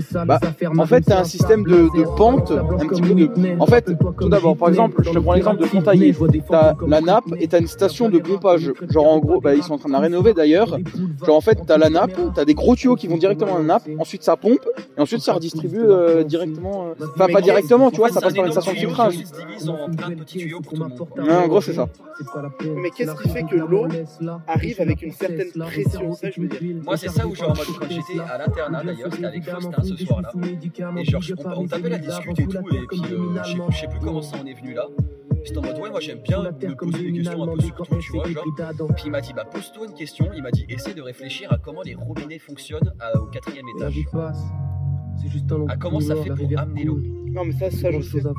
salles 0.00 0.26
Bah, 0.26 0.40
en 0.78 0.86
fait, 0.86 1.00
t'as 1.02 1.20
un 1.20 1.24
système 1.24 1.64
de, 1.64 1.76
de 1.96 2.16
pente, 2.16 2.50
un 2.52 2.86
petit 2.86 3.00
peu 3.02 3.14
de. 3.14 3.30
En 3.60 3.66
fait, 3.66 3.90
tout 4.20 4.28
d'abord, 4.28 4.56
par 4.56 4.68
exemple, 4.68 4.96
je 5.04 5.10
te 5.10 5.18
prends 5.18 5.32
l'exemple 5.34 5.62
de 5.62 5.66
Pontaillet. 5.66 6.14
T'as 6.48 6.74
la 6.86 7.00
nappe 7.00 7.24
et 7.40 7.48
t'as 7.48 7.60
une 7.60 7.66
station 7.66 8.08
de 8.08 8.18
pompage. 8.18 8.72
Genre, 8.90 9.06
en 9.06 9.18
gros, 9.18 9.40
bah, 9.40 9.54
ils 9.54 9.62
sont 9.62 9.74
en 9.74 9.78
train 9.78 9.88
de 9.88 9.94
la 9.94 10.00
rénover 10.00 10.32
d'ailleurs. 10.34 10.76
Genre, 11.26 11.36
en 11.36 11.40
fait, 11.40 11.58
t'as 11.66 11.78
la 11.78 11.90
nappe, 11.90 12.18
t'as 12.34 12.44
des 12.44 12.54
gros 12.54 12.74
tuyaux 12.76 12.96
qui 12.96 13.06
vont 13.08 13.16
directement 13.16 13.52
dans 13.52 13.58
la 13.58 13.64
nappe. 13.64 13.88
Ensuite, 13.98 14.22
ça 14.22 14.35
pompe 14.36 14.66
et 14.96 15.00
ensuite 15.00 15.20
ça 15.20 15.32
redistribue 15.34 15.80
euh, 15.80 16.22
directement. 16.24 16.88
euh, 16.88 16.92
Enfin, 17.00 17.26
Mais 17.26 17.32
pas 17.34 17.40
directement, 17.40 17.90
tu 17.90 17.96
vois, 17.98 18.08
ça 18.10 18.20
passe 18.20 18.34
par 18.34 18.44
une 18.44 18.50
énorme 18.52 18.62
station 18.62 18.72
de 18.72 18.78
filtrage. 18.78 19.16
qui 19.16 19.26
se 19.26 19.32
divise 19.34 19.68
en 19.68 19.90
plein 19.90 20.08
de 20.10 20.14
petits 20.16 20.38
tuyaux 20.38 20.60
pour 20.60 20.72
tout 20.74 20.82
le 20.82 20.88
monde. 20.88 21.08
Ouais, 21.18 21.34
en 21.34 21.48
gros, 21.48 21.60
c'est 21.60 21.72
ça. 21.74 21.88
Mais 22.82 22.90
qu'est-ce 22.90 23.14
qui 23.22 23.28
fait 23.28 23.42
que 23.44 23.56
l'eau 23.56 23.86
arrive 24.46 24.80
avec 24.80 25.02
une 25.02 25.12
certaine 25.12 25.50
pression 25.52 26.12
Ça, 26.14 26.30
je 26.30 26.40
veux 26.40 26.48
dire. 26.48 26.60
Moi, 26.84 26.96
c'est 26.96 27.08
ça 27.08 27.26
où, 27.26 27.34
genre, 27.34 27.50
en 27.50 27.54
mode, 27.54 27.66
quand 27.78 27.86
j'étais 27.90 28.20
à 28.20 28.38
l'internat, 28.38 28.82
d'ailleurs, 28.84 29.08
c'était 29.12 29.26
avec 29.26 29.44
Faustin 29.44 29.82
ce 29.82 29.96
soir-là. 29.96 30.30
Et 30.98 31.04
genre, 31.04 31.22
on, 31.44 31.60
on 31.62 31.66
tapait 31.66 31.88
la 31.88 31.98
discute 31.98 32.38
et 32.40 32.46
tout, 32.46 32.58
et 32.58 32.86
puis 32.88 33.02
euh, 33.12 33.42
je 33.44 33.50
sais- 33.52 33.58
je 33.70 33.76
sais 33.80 33.86
plus 33.88 33.98
comment 34.02 34.22
ça 34.22 34.36
en 34.42 34.46
est 34.46 34.54
venu 34.54 34.74
là. 34.74 34.86
J'étais 35.46 35.58
en 35.58 35.62
mode, 35.62 35.78
ouais, 35.78 35.90
moi 35.90 36.00
j'aime 36.00 36.18
bien 36.22 36.42
me 36.42 36.74
poser 36.74 37.10
des 37.10 37.12
questions 37.12 37.42
un 37.44 37.46
peu 37.54 37.60
sur 37.62 37.74
tout, 37.76 37.96
tu 38.00 38.12
vois, 38.12 38.28
genre. 38.28 38.44
Puis 38.96 39.04
il 39.06 39.10
m'a 39.12 39.20
dit, 39.20 39.32
bah 39.32 39.44
pose-toi 39.44 39.86
une 39.86 39.94
question, 39.94 40.26
il 40.34 40.42
m'a 40.42 40.50
dit, 40.50 40.64
essaie 40.68 40.92
de 40.94 41.02
réfléchir 41.02 41.52
à 41.52 41.58
comment 41.58 41.82
les 41.82 41.94
robinets 41.94 42.38
fonctionnent 42.38 42.92
à- 42.98 43.16
au 43.18 43.26
quatrième 43.26 43.66
La 43.78 43.86
étage. 43.86 43.94
vie 43.94 44.04
passe. 44.10 44.42
C'est 45.22 45.28
juste 45.30 45.50
un 45.52 45.58
long 45.58 45.66
Ah, 45.68 45.76
comment 45.76 46.00
ça 46.00 46.16
fait 46.16 46.30
pour 46.30 46.58
amener 46.58 46.84
l'eau 46.84 46.98
Non, 47.26 47.44
mais 47.44 47.52
ça, 47.52 47.70
ça, 47.70 47.90
je 47.90 48.00
sais. 48.02 48.26
à 48.26 48.32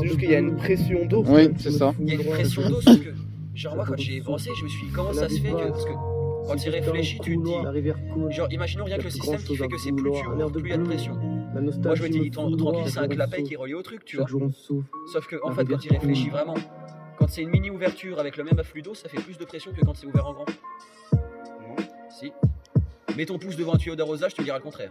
C'est 0.00 0.06
juste 0.06 0.18
qu'il 0.20 0.30
y 0.30 0.34
a 0.34 0.38
une 0.38 0.56
pression 0.56 1.04
d'eau. 1.06 1.24
Oui, 1.26 1.50
c'est 1.58 1.70
ça. 1.72 1.92
Il 2.00 2.08
y 2.08 2.12
a 2.12 2.14
une 2.14 2.24
pression 2.30 2.68
d'eau, 2.68 2.80
sauf 2.80 2.98
que, 3.00 3.10
genre, 3.54 3.74
moi 3.76 3.84
quand 3.86 3.96
j'y 3.98 4.16
ai 4.18 4.20
pensé, 4.22 4.50
je 4.58 4.64
me 4.64 4.68
suis 4.68 4.86
dit, 4.86 4.92
comment 4.92 5.12
ça 5.12 5.28
se 5.28 5.40
fait 5.40 5.50
que. 5.50 5.68
Parce 5.68 5.84
que 5.84 5.90
quand 6.46 6.56
tu 6.56 6.70
réfléchis, 6.70 7.18
tu 7.20 7.36
te 7.36 7.42
dis. 7.44 8.34
Genre, 8.34 8.46
imaginons 8.52 8.84
rien 8.84 8.96
que 8.98 9.04
le 9.04 9.10
système 9.10 9.38
qui 9.42 9.56
fait 9.56 9.68
que 9.68 9.76
c'est 9.78 9.92
plus 9.92 10.04
de 10.04 10.48
plus 10.50 10.62
il 10.64 10.70
y 10.70 10.72
a 10.72 10.78
de 10.78 10.82
pression. 10.84 11.14
La 11.54 11.60
Moi 11.62 11.94
je 11.94 12.02
me 12.02 12.08
dis, 12.08 12.30
tranquille, 12.30 12.82
c'est 12.86 12.98
un 12.98 13.08
clapet 13.08 13.42
qui 13.42 13.54
est 13.54 13.56
relié 13.56 13.74
au 13.74 13.82
truc, 13.82 14.04
tu 14.04 14.16
vois. 14.16 14.24
Chaque 14.26 14.30
jour 14.30 14.42
on 14.42 14.52
souffle. 14.52 14.86
Sauf 15.12 15.26
que, 15.26 15.36
en 15.42 15.52
fait, 15.52 15.64
quand 15.64 15.84
il 15.84 15.90
réfléchit 15.92 16.28
vraiment, 16.28 16.54
quand 17.18 17.28
c'est 17.28 17.42
une 17.42 17.48
mini 17.50 17.70
ouverture 17.70 18.18
avec 18.20 18.36
le 18.36 18.44
même 18.44 18.58
afflux 18.58 18.82
d'eau, 18.82 18.94
ça 18.94 19.08
fait 19.08 19.20
plus 19.20 19.38
de 19.38 19.44
pression 19.44 19.72
que 19.72 19.80
quand 19.84 19.94
c'est 19.94 20.06
ouvert 20.06 20.26
en 20.26 20.34
grand. 20.34 20.46
Si. 22.10 22.32
Mets 23.16 23.26
ton 23.26 23.38
pouce 23.38 23.56
devant 23.56 23.74
un 23.74 23.78
tuyau 23.78 23.96
d'arrosage, 23.96 24.32
je 24.32 24.36
te 24.36 24.42
diras 24.42 24.58
le 24.58 24.62
contraire. 24.62 24.90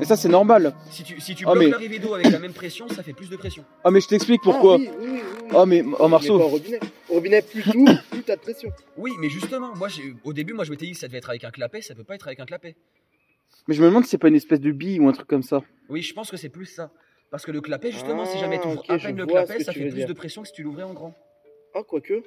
Et 0.00 0.04
ça, 0.04 0.16
c'est 0.16 0.28
normal. 0.28 0.72
Si 0.90 1.02
tu, 1.02 1.20
si 1.20 1.34
tu 1.34 1.44
Ah, 1.46 1.52
bloques 1.52 1.64
mais- 1.64 1.70
l'arrivée 1.70 1.98
d'eau 1.98 2.14
avec 2.14 2.30
la 2.30 2.38
même 2.38 2.52
pression, 2.52 2.88
ça 2.88 3.02
fait 3.02 3.12
plus 3.12 3.28
de 3.28 3.36
pression. 3.36 3.64
Ah, 3.82 3.90
mais 3.90 4.00
je 4.00 4.06
t'explique 4.06 4.40
pourquoi. 4.42 4.74
Ah, 4.74 4.78
oui, 4.78 4.88
oui, 5.00 5.06
oui, 5.10 5.20
oui. 5.42 5.48
Oh, 5.54 5.66
mais, 5.66 5.82
oh, 5.98 6.08
Marceau. 6.08 6.40
au 6.40 6.46
robinet. 6.48 6.78
Au 7.10 7.14
robinet, 7.14 7.42
plus 7.42 7.62
t'ouvres, 7.64 8.00
plus 8.10 8.22
t'as 8.22 8.36
de 8.36 8.40
pression. 8.40 8.70
Oui, 8.96 9.10
mais 9.20 9.28
justement, 9.28 9.74
moi, 9.74 9.88
j'ai- 9.88 10.14
au 10.24 10.32
début, 10.32 10.52
moi, 10.52 10.64
je 10.64 10.70
m'étais 10.70 10.86
dit 10.86 10.92
que 10.92 10.98
ça 10.98 11.08
devait 11.08 11.18
être 11.18 11.30
avec 11.30 11.42
un 11.44 11.50
clapet, 11.50 11.82
ça 11.82 11.94
peut 11.96 12.04
pas 12.04 12.14
être 12.14 12.28
avec 12.28 12.38
un 12.38 12.46
clapet. 12.46 12.76
Mais 13.66 13.74
je 13.74 13.82
me 13.82 13.86
demande 13.88 14.04
si 14.04 14.10
c'est 14.10 14.18
pas 14.18 14.28
une 14.28 14.34
espèce 14.34 14.60
de 14.60 14.70
bille 14.70 14.98
ou 15.00 15.08
un 15.08 15.12
truc 15.12 15.26
comme 15.26 15.42
ça. 15.42 15.60
Oui, 15.88 16.02
je 16.02 16.14
pense 16.14 16.30
que 16.30 16.36
c'est 16.36 16.48
plus 16.48 16.66
ça. 16.66 16.90
Parce 17.30 17.44
que 17.44 17.50
le 17.50 17.60
clapet, 17.60 17.90
justement, 17.92 18.24
si 18.24 18.38
jamais 18.38 18.58
tu 18.58 18.66
Ah, 18.66 18.72
ouvres 18.72 18.84
à 18.88 18.98
peine 18.98 19.16
le 19.16 19.26
clapet, 19.26 19.62
ça 19.62 19.72
fait 19.72 19.80
plus 19.80 19.90
dire. 19.92 20.08
de 20.08 20.12
pression 20.14 20.42
que 20.42 20.48
si 20.48 20.54
tu 20.54 20.62
l'ouvrais 20.62 20.84
en 20.84 20.94
grand. 20.94 21.14
Ah, 21.74 21.82
quoique. 21.86 22.22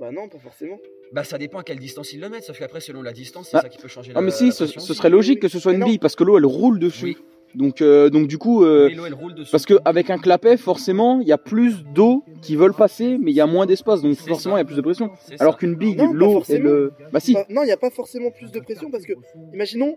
Bah 0.00 0.10
non, 0.12 0.28
pas 0.28 0.38
forcément. 0.38 0.78
Bah, 1.12 1.24
ça 1.24 1.38
dépend 1.38 1.58
à 1.58 1.64
quelle 1.64 1.78
distance 1.78 2.12
ils 2.12 2.20
le 2.20 2.28
mettent, 2.28 2.44
sauf 2.44 2.58
qu'après, 2.58 2.80
selon 2.80 3.02
la 3.02 3.12
distance, 3.12 3.48
c'est 3.50 3.56
Ah. 3.56 3.62
ça 3.62 3.68
qui 3.68 3.78
peut 3.78 3.88
changer 3.88 4.12
Ah, 4.14 4.20
la 4.20 4.24
mais 4.24 4.30
si, 4.30 4.52
ce, 4.52 4.66
serait 4.66 5.10
logique 5.10 5.40
que 5.40 5.48
ce 5.48 5.58
soit 5.58 5.72
Mais 5.72 5.76
une 5.76 5.80
non. 5.82 5.86
bille 5.88 5.98
parce 5.98 6.14
que 6.16 6.22
l'eau 6.24 6.38
elle 6.38 6.46
roule 6.46 6.78
dessus. 6.78 7.04
Oui. 7.04 7.16
Donc, 7.56 7.80
euh, 7.82 8.10
donc 8.10 8.26
du 8.26 8.36
coup, 8.38 8.64
euh, 8.64 8.88
Oui, 8.88 8.98
elle 9.06 9.14
roule 9.14 9.34
dessus. 9.34 9.50
parce 9.52 9.64
qu'avec 9.66 10.10
un 10.10 10.18
clapet, 10.18 10.56
forcément, 10.56 11.20
il 11.20 11.28
y 11.28 11.32
a 11.32 11.38
plus 11.38 11.84
d'eau 11.94 12.24
qui 12.42 12.56
veulent 12.56 12.74
passer, 12.74 13.16
mais 13.20 13.30
il 13.30 13.34
y 13.36 13.40
a 13.40 13.46
moins 13.46 13.66
d'espace, 13.66 14.02
donc 14.02 14.16
C'est 14.16 14.28
forcément 14.28 14.56
il 14.56 14.60
y 14.60 14.62
a 14.62 14.64
plus 14.64 14.74
de 14.76 14.80
pression. 14.80 15.10
C'est 15.24 15.40
Alors 15.40 15.56
qu'une 15.56 15.76
bille, 15.76 15.96
l'eau, 16.12 16.42
elle. 16.48 16.66
euh, 16.66 16.90
Bah 17.12 17.20
si. 17.20 17.34
Bah, 17.34 17.44
non, 17.48 17.62
il 17.62 17.66
n'y 17.66 17.72
a 17.72 17.76
pas 17.76 17.90
forcément 17.90 18.30
plus 18.32 18.50
de 18.50 18.58
pression 18.58 18.90
parce 18.90 19.04
que, 19.06 19.12
imaginons, 19.52 19.96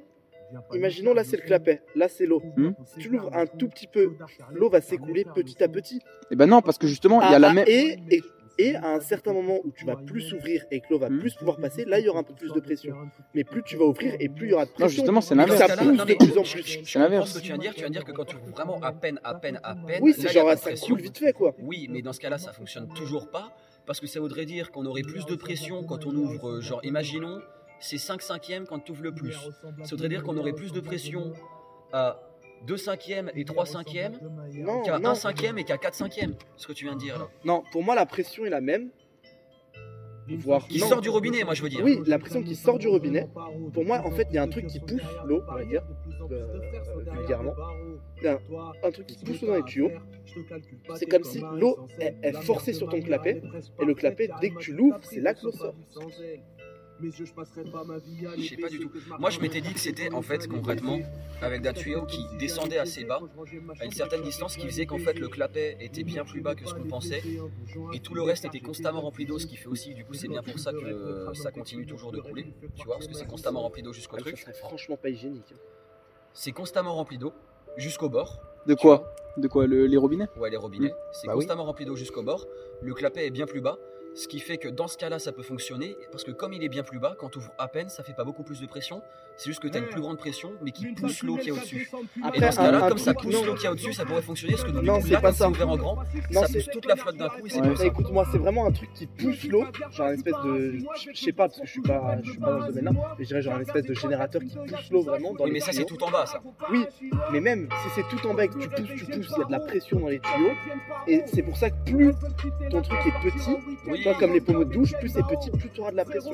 imaginons 0.73 1.13
là 1.13 1.23
c'est 1.23 1.37
le 1.37 1.43
clapet, 1.43 1.81
là 1.95 2.07
c'est 2.07 2.25
l'eau. 2.25 2.41
Hmm. 2.55 2.71
Si 2.85 2.99
tu 2.99 3.09
l'ouvres 3.09 3.29
un 3.33 3.45
tout 3.45 3.67
petit 3.67 3.87
peu, 3.87 4.11
l'eau 4.53 4.69
va 4.69 4.81
s'écouler 4.81 5.25
petit 5.33 5.63
à 5.63 5.67
petit. 5.67 6.01
Et 6.31 6.35
ben 6.35 6.45
non, 6.47 6.61
parce 6.61 6.77
que 6.77 6.87
justement, 6.87 7.21
il 7.21 7.25
y 7.25 7.33
a 7.33 7.35
Ah, 7.35 7.39
la 7.39 7.49
ah, 7.49 7.53
même. 7.53 7.65
et, 7.67 7.97
et, 8.11 8.21
et 8.59 8.75
à 8.75 8.87
un 8.95 8.99
certain 8.99 9.33
moment 9.33 9.59
où 9.63 9.71
tu 9.71 9.85
vas 9.85 9.95
plus 9.95 10.21
s'ouvrir 10.21 10.65
et 10.71 10.79
que 10.79 10.85
l'eau 10.89 10.97
va 10.99 11.09
Hmm. 11.09 11.19
plus 11.19 11.35
pouvoir 11.35 11.57
passer, 11.57 11.85
là 11.85 11.99
il 11.99 12.05
y 12.05 12.09
aura 12.09 12.19
un 12.19 12.23
peu 12.23 12.33
plus 12.33 12.51
de 12.53 12.59
pression. 12.59 12.95
Mais 13.35 13.43
plus 13.43 13.61
tu 13.63 13.77
vas 13.77 13.85
ouvrir 13.85 14.15
et 14.19 14.29
plus 14.29 14.47
il 14.47 14.49
y 14.51 14.53
aura 14.53 14.65
de 14.65 14.71
pression. 14.71 14.85
Non, 14.87 14.89
justement, 14.91 15.21
c'est 15.21 15.35
l'inverse. 15.35 15.57
ça 15.59 15.77
pousse 15.77 15.85
non, 15.97 16.03
de 16.03 16.03
mais 16.07 16.15
plus 16.15 16.37
en 16.37 16.41
plus. 16.43 16.79
C'est 16.83 16.99
l'inverse. 16.99 17.25
comprends 17.25 17.25
ce 17.25 17.33
que 17.35 17.39
tu 17.39 17.47
viens 17.47 17.57
de 17.57 17.61
dire. 17.61 17.73
Tu 17.73 17.79
viens 17.81 17.89
de 17.89 17.93
dire 17.93 18.03
que 18.05 18.11
quand 18.11 18.25
tu 18.25 18.35
ouvres 18.35 18.49
vraiment 18.51 18.79
à 18.81 18.91
peine, 18.93 19.19
à 19.23 19.35
peine, 19.35 19.59
à 19.63 19.75
peine, 19.75 19.99
Oui, 20.01 20.11
là, 20.11 20.15
c'est 20.17 20.23
il 20.23 20.25
y 20.25 20.29
a 20.29 20.33
genre 20.33 20.45
pas 20.47 20.55
de 20.55 20.59
ça 20.59 20.67
pression. 20.67 20.87
coule 20.95 21.01
vite 21.03 21.17
fait 21.19 21.33
quoi. 21.33 21.53
Oui, 21.59 21.87
mais 21.91 22.01
dans 22.01 22.13
ce 22.13 22.19
cas-là, 22.19 22.37
ça 22.39 22.51
fonctionne 22.51 22.87
toujours 22.95 23.29
pas. 23.29 23.51
Parce 23.85 24.01
que 24.01 24.07
ça 24.07 24.19
voudrait 24.19 24.45
dire 24.45 24.71
qu'on 24.71 24.85
aurait 24.85 25.01
plus 25.01 25.25
de 25.25 25.35
pression 25.35 25.83
quand 25.83 26.05
on 26.05 26.11
ouvre, 26.13 26.49
euh, 26.49 26.61
genre, 26.61 26.81
imaginons, 26.83 27.39
c'est 27.79 27.97
5 27.97 28.21
cinquièmes 28.21 28.65
quand 28.67 28.79
tu 28.79 28.91
ouvres 28.91 29.03
le 29.03 29.13
plus. 29.13 29.33
Ça 29.83 29.89
voudrait 29.91 30.09
dire 30.09 30.23
qu'on 30.23 30.37
aurait 30.37 30.53
plus 30.53 30.71
de 30.71 30.79
pression 30.79 31.33
à 31.93 32.19
2 32.65 32.75
cinquièmes 32.77 33.31
et 33.35 33.45
3 33.45 33.65
cinquièmes 33.65 34.17
Non, 34.55 34.81
qu'à 34.81 34.99
non. 34.99 35.09
1 35.11 35.15
cinquième 35.15 35.57
et 35.57 35.63
qu'à 35.63 35.77
4 35.77 35.93
cinquièmes. 35.95 36.35
Ce 36.55 36.67
que 36.67 36.73
tu 36.73 36.85
viens 36.85 36.95
de 36.95 36.99
dire 36.99 37.19
là. 37.19 37.27
Non, 37.45 37.63
pour 37.71 37.83
moi 37.83 37.95
la 37.95 38.05
pression 38.05 38.45
est 38.45 38.49
la 38.49 38.61
même. 38.61 38.89
Voire 40.39 40.67
Qui 40.67 40.81
non. 40.81 40.87
sort 40.89 40.99
du 40.99 41.07
robinet, 41.07 41.45
moi 41.45 41.53
je 41.53 41.63
veux 41.63 41.69
dire. 41.69 41.79
Oui, 41.83 42.01
la 42.05 42.19
pression 42.19 42.43
qui 42.43 42.55
sort 42.55 42.77
du 42.77 42.89
robinet. 42.89 43.29
Pour 43.73 43.85
moi, 43.85 44.01
en 44.05 44.11
fait, 44.11 44.27
il 44.29 44.35
y 44.35 44.37
a 44.37 44.43
un 44.43 44.49
truc 44.49 44.67
qui 44.67 44.81
pousse 44.81 45.01
l'eau, 45.25 45.41
on 45.47 45.53
va 45.53 45.63
dire, 45.63 45.81
euh, 46.31 46.59
vulgairement. 47.13 47.53
Il 48.17 48.23
y 48.23 48.27
a 48.27 48.33
un, 48.33 48.39
un 48.87 48.91
truc 48.91 49.07
qui 49.07 49.23
pousse 49.23 49.41
l'eau 49.41 49.47
dans 49.47 49.55
les 49.55 49.63
tuyaux. 49.63 49.91
C'est 50.95 51.05
comme 51.05 51.23
si 51.23 51.39
l'eau 51.53 51.77
est, 52.01 52.15
est 52.23 52.33
forcée 52.33 52.73
sur 52.73 52.89
ton 52.89 52.99
clapet, 53.01 53.41
et 53.81 53.85
le 53.85 53.93
clapet, 53.93 54.29
dès 54.41 54.49
que 54.49 54.57
tu 54.59 54.73
l'ouvres, 54.73 54.99
c'est 55.03 55.21
là 55.21 55.33
que 55.33 55.45
l'eau 55.45 55.51
sort. 55.53 55.75
Je 58.37 58.43
sais 58.47 58.57
pas 58.57 58.69
du 58.69 58.79
tout. 58.79 58.91
Moi, 59.19 59.29
je 59.29 59.39
m'étais 59.39 59.61
dit 59.61 59.73
que 59.73 59.79
c'était 59.79 60.11
en 60.13 60.21
fait 60.21 60.47
concrètement 60.47 60.99
avec 61.41 61.61
d'un 61.61 61.73
tuyau 61.73 62.05
qui 62.05 62.25
descendait 62.39 62.77
assez 62.79 63.03
bas, 63.03 63.19
à 63.79 63.85
une 63.85 63.91
certaine 63.91 64.21
distance, 64.23 64.55
qui 64.57 64.65
faisait 64.67 64.85
qu'en 64.85 64.97
fait 64.97 65.19
le 65.19 65.27
clapet 65.27 65.77
était 65.79 66.03
bien 66.03 66.25
plus 66.25 66.41
bas 66.41 66.55
que 66.55 66.65
ce 66.67 66.73
qu'on 66.73 66.83
pensait, 66.83 67.21
et 67.93 67.99
tout 67.99 68.13
le 68.13 68.21
reste 68.23 68.45
était 68.45 68.59
constamment 68.59 69.01
rempli 69.01 69.25
d'eau, 69.25 69.37
ce 69.39 69.45
qui 69.47 69.55
fait 69.57 69.67
aussi, 69.67 69.93
du 69.93 70.03
coup, 70.05 70.13
c'est 70.13 70.27
bien 70.27 70.41
pour 70.43 70.57
ça 70.59 70.71
que 70.71 70.77
euh, 70.85 71.33
ça 71.33 71.51
continue 71.51 71.85
toujours 71.85 72.11
de 72.11 72.19
couler, 72.21 72.53
tu 72.75 72.85
vois, 72.85 72.95
parce 72.95 73.07
que 73.07 73.13
c'est 73.13 73.27
constamment 73.27 73.61
rempli 73.61 73.81
d'eau 73.83 73.93
jusqu'au 73.93 74.17
Ça 74.17 74.21
truc. 74.23 74.37
serait 74.37 74.53
franchement 74.53 74.97
pas 74.97 75.09
hygiénique. 75.09 75.53
C'est 76.33 76.51
constamment 76.51 76.93
rempli 76.95 77.17
d'eau 77.17 77.33
jusqu'au 77.77 78.09
bord. 78.09 78.39
De 78.67 78.73
quoi 78.75 79.13
De 79.37 79.47
quoi 79.47 79.65
le- 79.65 79.85
Les 79.87 79.97
robinets 79.97 80.27
Ouais, 80.37 80.49
les 80.49 80.57
robinets. 80.57 80.93
C'est 81.13 81.27
Bah 81.27 81.33
oui. 81.35 81.39
constamment 81.45 81.63
rempli 81.65 81.85
d'eau 81.85 81.95
jusqu'au 81.95 82.21
bord. 82.23 82.45
Le 82.81 82.93
clapet 82.93 83.25
est 83.25 83.31
bien 83.31 83.45
plus 83.45 83.61
bas. 83.61 83.77
Ce 84.17 84.27
qui 84.27 84.39
fait 84.39 84.57
que 84.57 84.67
dans 84.67 84.87
ce 84.87 84.97
cas-là, 84.97 85.19
ça 85.19 85.31
peut 85.31 85.43
fonctionner. 85.43 85.95
Parce 86.11 86.23
que 86.23 86.31
comme 86.31 86.51
il 86.51 86.63
est 86.63 86.69
bien 86.69 86.81
plus 86.81 86.97
bas, 86.97 87.15
quand 87.19 87.29
tu 87.29 87.37
ouvres 87.37 87.51
à 87.59 87.67
peine, 87.67 87.87
ça 87.87 88.01
fait 88.01 88.13
pas 88.13 88.23
beaucoup 88.23 88.41
plus 88.41 88.59
de 88.59 88.65
pression. 88.65 89.03
C'est 89.35 89.51
juste 89.51 89.61
que 89.61 89.67
tu 89.67 89.77
as 89.77 89.79
une 89.79 89.85
plus 89.89 90.01
grande 90.01 90.17
pression, 90.17 90.53
mais 90.63 90.71
qui 90.71 90.87
pousse 90.87 91.21
l'eau 91.21 91.37
qui 91.37 91.49
est 91.49 91.51
au-dessus. 91.51 91.87
Et 91.93 92.25
Après, 92.25 92.39
dans 92.39 92.51
ce 92.51 92.57
cas-là, 92.57 92.89
comme 92.89 92.97
ça 92.97 93.13
pousse 93.13 93.31
non. 93.35 93.45
l'eau 93.45 93.53
qui 93.53 93.67
est 93.67 93.69
au-dessus, 93.69 93.93
ça 93.93 94.03
pourrait 94.05 94.23
fonctionner. 94.23 94.53
Parce 94.55 94.63
que 94.65 94.71
donc, 94.71 94.81
du 94.81 94.87
Non, 94.87 94.99
là, 95.11 95.21
pas 95.21 95.31
ça. 95.33 95.47
ouvert 95.47 95.69
en 95.69 95.77
grand, 95.77 95.97
Non, 96.31 96.41
ça 96.41 96.47
c'est- 96.47 96.53
pousse 96.63 96.69
toute 96.73 96.85
la 96.87 96.95
flotte 96.95 97.17
d'un 97.17 97.29
coup 97.29 97.45
et 97.45 97.49
c'est 97.51 97.61
Ouais. 97.61 97.67
pour 97.67 97.77
ça. 97.77 97.85
Écoute-moi, 97.85 98.25
c'est 98.31 98.39
vraiment 98.39 98.65
un 98.65 98.71
truc 98.71 98.91
qui 98.95 99.05
pousse 99.05 99.43
l'eau, 99.43 99.65
genre 99.91 100.07
un 100.07 100.13
espèce 100.13 100.33
de, 100.43 100.79
je 101.13 101.19
sais 101.19 101.31
pas 101.33 101.47
parce 101.47 101.59
que 101.59 101.67
je 101.67 101.71
suis 101.71 101.81
pas, 101.83 102.17
je 102.23 102.31
suis 102.31 102.39
pas 102.39 102.51
dans 102.53 102.61
ce 102.63 102.67
domaine-là, 102.71 102.91
mais 103.19 103.23
je 103.23 103.27
dirais 103.27 103.41
genre 103.43 103.53
un 103.53 103.61
espèce 103.61 103.85
de 103.85 103.93
générateur 103.93 104.41
qui 104.41 104.55
pousse 104.57 104.89
l'eau 104.89 105.03
vraiment 105.03 105.33
dans 105.35 105.43
Oui, 105.43 105.51
les 105.51 105.53
mais 105.53 105.59
ça, 105.59 105.71
c'est 105.71 105.85
tout 105.85 106.01
en 106.03 106.09
bas, 106.09 106.25
ça. 106.25 106.41
Oui, 106.71 106.83
mais 107.31 107.39
même 107.39 107.69
si 107.83 107.89
c'est 107.93 108.07
tout 108.17 108.27
en 108.27 108.33
bas 108.33 108.45
et 108.45 108.47
que 108.47 108.57
tu 108.57 108.67
pousses, 108.67 108.95
tu 108.97 109.05
pousses, 109.05 109.31
il 109.35 109.39
y 109.39 109.43
a 109.43 109.45
de 109.45 109.51
la 109.51 109.59
pression 109.59 109.99
dans 109.99 110.07
les 110.07 110.19
tuyaux, 110.19 110.53
et 111.05 111.21
c'est 111.27 111.43
pour 111.43 111.57
ça 111.57 111.69
que 111.69 111.75
plus 111.85 112.11
ton 112.71 112.81
truc 112.81 112.99
est 113.05 113.29
petit, 113.31 113.55
Oui. 113.87 114.03
Comme 114.19 114.33
les 114.33 114.41
pommeaux 114.41 114.63
de 114.65 114.73
douche, 114.73 114.93
plus 114.99 115.09
c'est 115.09 115.23
petit, 115.23 115.49
plus 115.51 115.69
tu 115.73 115.81
auras 115.81 115.91
de 115.91 115.95
la 115.97 116.05
pression. 116.05 116.31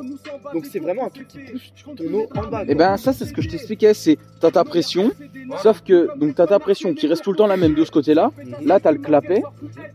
Donc 0.54 0.66
c'est 0.66 0.80
vraiment 0.80 1.06
un 1.06 1.10
truc 1.10 1.28
qui 1.28 1.40
pousse 1.40 1.74
ton 1.96 2.14
eau 2.14 2.28
en 2.36 2.48
bas. 2.48 2.64
Et 2.64 2.68
quoi. 2.68 2.76
ben 2.76 2.98
ça, 2.98 3.14
c'est 3.14 3.26
ce 3.26 3.34
que 3.34 3.42
je 3.42 3.50
t'expliquais, 3.50 3.94
c'est 3.94 4.18
t'as 4.40 4.52
ta 4.52 4.64
pression, 4.64 5.12
sauf 5.62 5.82
que 5.84 6.10
donc 6.18 6.36
t'as 6.36 6.48
ta 6.48 6.60
pression 6.60 6.94
qui 6.94 7.08
reste 7.08 7.24
tout 7.24 7.32
le 7.32 7.38
temps 7.38 7.48
la 7.48 7.58
même 7.58 7.74
de 7.76 7.86
ce 7.86 7.92
côté-là. 7.92 8.32
Là, 8.64 8.80
t'as 8.80 8.92
le 8.92 8.98
clapet. 9.00 9.44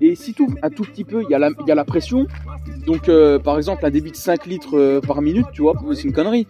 Et 0.01 0.15
si 0.15 0.35
tu 0.35 0.47
un 0.63 0.71
tout 0.71 0.85
petit 0.85 1.05
peu, 1.05 1.23
il 1.23 1.31
y, 1.31 1.35
a 1.35 1.39
la- 1.39 1.51
il 1.51 1.67
y 1.67 1.73
a 1.73 1.75
la 1.75 1.85
pression. 1.85 2.27
Donc, 2.87 3.09
euh, 3.09 3.39
par 3.39 3.57
exemple, 3.59 3.85
un 3.85 3.91
débit 3.91 4.11
de 4.13 4.17
5 4.17 4.47
litres 4.47 4.77
euh, 4.79 5.01
par 5.01 5.21
minute, 5.21 5.47
tu 5.53 5.63
vois, 5.63 5.75
c'est 5.95 6.05
une 6.05 6.13
connerie. 6.13 6.47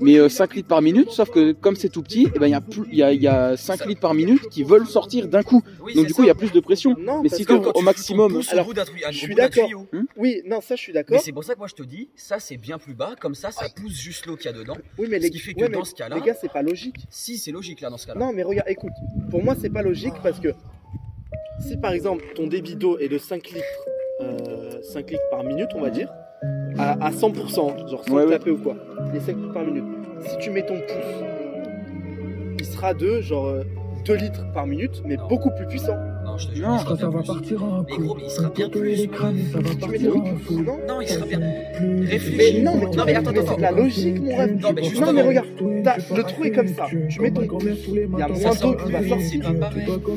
Mais 0.00 0.16
euh, 0.16 0.28
5 0.28 0.54
litres 0.54 0.68
par 0.68 0.80
minute, 0.82 1.10
sauf 1.10 1.30
que 1.30 1.52
comme 1.52 1.76
c'est 1.76 1.88
tout 1.88 2.02
petit, 2.02 2.28
eh 2.34 2.38
ben, 2.38 2.46
il 2.46 2.50
y, 2.50 2.54
a 2.54 2.60
plus- 2.60 2.86
il 2.90 2.98
y, 2.98 3.02
a, 3.02 3.12
y 3.12 3.26
a 3.26 3.56
5 3.56 3.86
litres 3.86 4.00
par 4.00 4.14
minute 4.14 4.48
qui 4.48 4.62
veulent 4.62 4.86
sortir 4.86 5.28
d'un 5.28 5.42
coup. 5.42 5.62
Oui, 5.82 5.94
Donc, 5.94 6.06
du 6.06 6.14
coup, 6.14 6.22
il 6.22 6.26
y 6.26 6.30
a 6.30 6.34
plus 6.34 6.52
de 6.52 6.60
pression. 6.60 6.94
Non, 6.98 7.22
Mais 7.22 7.28
si 7.28 7.38
tu 7.44 7.46
Quand 7.46 7.66
au 7.66 7.72
tu 7.72 7.84
maximum. 7.84 8.40
Alors, 8.50 8.66
bout 8.66 8.74
d'un 8.74 8.84
tuyau- 8.84 9.06
je 9.10 9.16
suis 9.18 9.34
d'accord. 9.34 9.66
tuyau. 9.66 9.86
Oui, 10.16 10.42
non, 10.46 10.60
ça 10.60 10.76
je 10.76 10.80
suis 10.82 10.92
Mais 10.92 11.00
d'accord. 11.00 11.20
c'est 11.22 11.32
pour 11.32 11.44
ça 11.44 11.54
que 11.54 11.58
moi 11.58 11.68
je 11.68 11.74
te 11.74 11.82
dis, 11.82 12.10
ça 12.16 12.38
c'est 12.40 12.56
bien 12.56 12.78
plus 12.78 12.94
bas, 12.94 13.14
comme 13.20 13.34
ça 13.34 13.50
ça 13.50 13.66
pousse 13.74 13.94
juste 13.98 14.26
l'eau 14.26 14.36
qu'il 14.36 14.50
y 14.50 14.54
a 14.54 14.56
dedans. 14.56 14.76
Oui, 14.98 15.06
mais 15.10 15.18
Ce 15.18 15.22
les, 15.24 15.30
qui 15.30 15.38
fait 15.38 15.54
que 15.54 15.60
ouais, 15.62 15.68
dans 15.68 15.80
mais 15.80 15.84
ce 15.84 15.94
cas-là- 15.94 16.16
les 16.16 16.22
gars, 16.22 16.34
c'est 16.40 16.52
pas 16.52 16.62
logique. 16.62 16.96
Si 17.10 17.38
c'est 17.38 17.50
logique 17.52 17.80
là 17.80 17.90
dans 17.90 17.96
ce 17.98 18.06
cas-là. 18.06 18.20
Non, 18.20 18.32
mais 18.32 18.42
regarde, 18.42 18.68
écoute, 18.68 18.92
pour 19.30 19.42
moi, 19.42 19.54
c'est 19.60 19.70
pas 19.70 19.82
logique 19.82 20.14
parce 20.22 20.38
que 20.40 20.48
si 21.66 21.76
par 21.76 21.92
exemple 21.92 22.24
ton 22.34 22.46
débit 22.46 22.76
d'eau 22.76 22.98
est 22.98 23.08
de 23.08 23.18
5 23.18 23.48
litres, 23.48 23.64
euh, 24.20 24.80
5 24.82 25.10
litres 25.10 25.22
par 25.30 25.42
minute, 25.44 25.68
on 25.74 25.80
va 25.80 25.90
dire, 25.90 26.08
à, 26.78 26.92
à 27.06 27.10
100%, 27.10 27.88
genre 27.88 28.04
sans 28.04 28.14
Ouais, 28.14 28.24
ouais. 28.24 28.30
taper 28.30 28.50
ou 28.50 28.58
quoi, 28.58 28.74
les 29.12 29.20
5 29.20 29.36
litres 29.36 29.52
par 29.52 29.64
minute, 29.64 29.84
si 30.20 30.38
tu 30.38 30.50
mets 30.50 30.64
ton 30.64 30.76
pouce, 30.80 31.24
il 32.60 32.64
sera 32.66 32.94
de 32.94 33.20
genre 33.20 33.46
euh, 33.46 33.62
2 34.04 34.14
litres 34.14 34.44
par 34.52 34.66
minute, 34.66 35.02
mais 35.04 35.16
beaucoup 35.28 35.50
plus 35.56 35.66
puissant. 35.66 35.96
Non, 36.38 36.44
je 36.44 36.48
te 36.50 36.54
jure, 36.54 36.68
Non. 36.68 36.78
ça 36.78 36.94
bien 36.94 37.08
va 37.08 37.22
partir 37.22 37.64
en 37.64 37.82
Mais 37.88 37.96
gros, 37.96 38.14
mais 38.14 38.22
il 38.24 38.30
sera 38.30 38.48
bien 38.50 38.68
plus. 38.68 38.94
les 38.94 39.08
crânes, 39.08 39.38
ça 39.52 39.58
va 39.58 39.74
partir 39.88 40.16
en. 40.16 40.18
Non, 40.18 40.78
Non, 40.88 41.00
il 41.00 41.08
sera 41.08 41.26
bien. 41.26 41.40
mais 41.40 42.06
Réfléchis. 42.06 42.62
non, 42.62 42.72
mais, 42.76 42.84
non, 42.84 43.04
mais 43.06 43.14
attends, 43.16 43.30
mais 43.32 43.38
attends. 43.40 43.50
c'est 43.50 43.56
de 43.56 43.62
la 43.62 43.70
logique, 43.72 44.20
mon 44.22 44.36
rêve. 44.36 44.58
Non, 44.60 44.68
mais 44.74 44.82
Non, 45.00 45.12
mais 45.12 45.22
regarde, 45.22 45.46
t'as- 45.82 45.96
le 46.16 46.22
trou 46.22 46.44
est 46.44 46.50
comme 46.52 46.68
ça. 46.68 46.86
Tu 47.08 47.20
mets 47.20 47.30
ton 47.32 47.42
il 47.42 48.18
y 48.18 48.22
a 48.22 48.28
moins 48.28 48.54
d'eau 48.54 48.74
qui 48.74 48.92
va 48.92 49.08
sortir. 49.08 49.52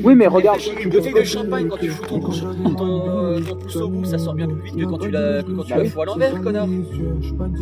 Oui, 0.04 0.14
mais 0.14 0.26
regarde. 0.28 0.60
Une 0.82 0.90
bouteille 0.90 1.12
de 1.14 1.24
champagne 1.24 1.66
quand 1.68 1.76
tu 1.78 1.88
fous 1.88 2.06
ton, 2.06 2.20
pouce 2.20 3.76
au 3.76 3.88
bout, 3.88 4.04
ça 4.04 4.18
sort 4.18 4.34
bien 4.34 4.46
plus 4.46 4.62
vite 4.62 4.76
que 4.76 4.84
quand 4.84 4.98
tu 4.98 5.10
la, 5.10 5.42
Bah 5.42 5.84
fous 5.84 6.00
à 6.02 6.04
l'envers, 6.04 6.40
connard. 6.40 6.68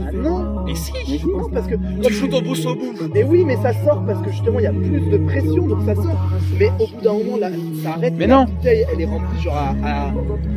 Ah 0.06 0.12
non, 0.12 0.64
Mais 0.66 0.74
si 0.74 0.92
non, 1.26 1.48
parce 1.52 1.66
que 1.66 1.74
Tu 2.02 2.12
fous 2.12 2.28
ton 2.28 2.42
pouce 2.42 2.66
au 2.66 2.74
bout 2.74 2.92
Mais 3.14 3.22
oui, 3.24 3.44
mais 3.44 3.56
ça 3.56 3.72
sort 3.84 4.02
parce 4.06 4.20
que 4.22 4.30
justement 4.30 4.58
il 4.58 4.64
y 4.64 4.66
a 4.66 4.72
plus 4.72 5.00
de 5.10 5.18
pression 5.18 5.66
donc 5.66 5.78
ça 5.86 5.94
sort. 5.94 6.30
Mais 6.58 6.70
au 6.78 6.86
bout 6.86 7.02
d'un 7.02 7.12
moment 7.14 7.36
là, 7.38 7.48
ça 7.82 7.90
arrête. 7.94 8.14
Mais 8.18 8.26
non. 8.26 8.46
Bouteille 8.50 8.84
elle 8.92 9.00
est 9.00 9.06
remplie 9.06 9.40
genre 9.40 9.56
à, 9.56 10.12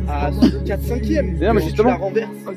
à, 0.08 0.26
à 0.26 0.30
4 0.66 0.82
5 0.82 1.02
e 1.02 1.22
Mais 1.22 1.46
non, 1.46 1.54
mais 1.54 1.62
justement-. 1.62 1.98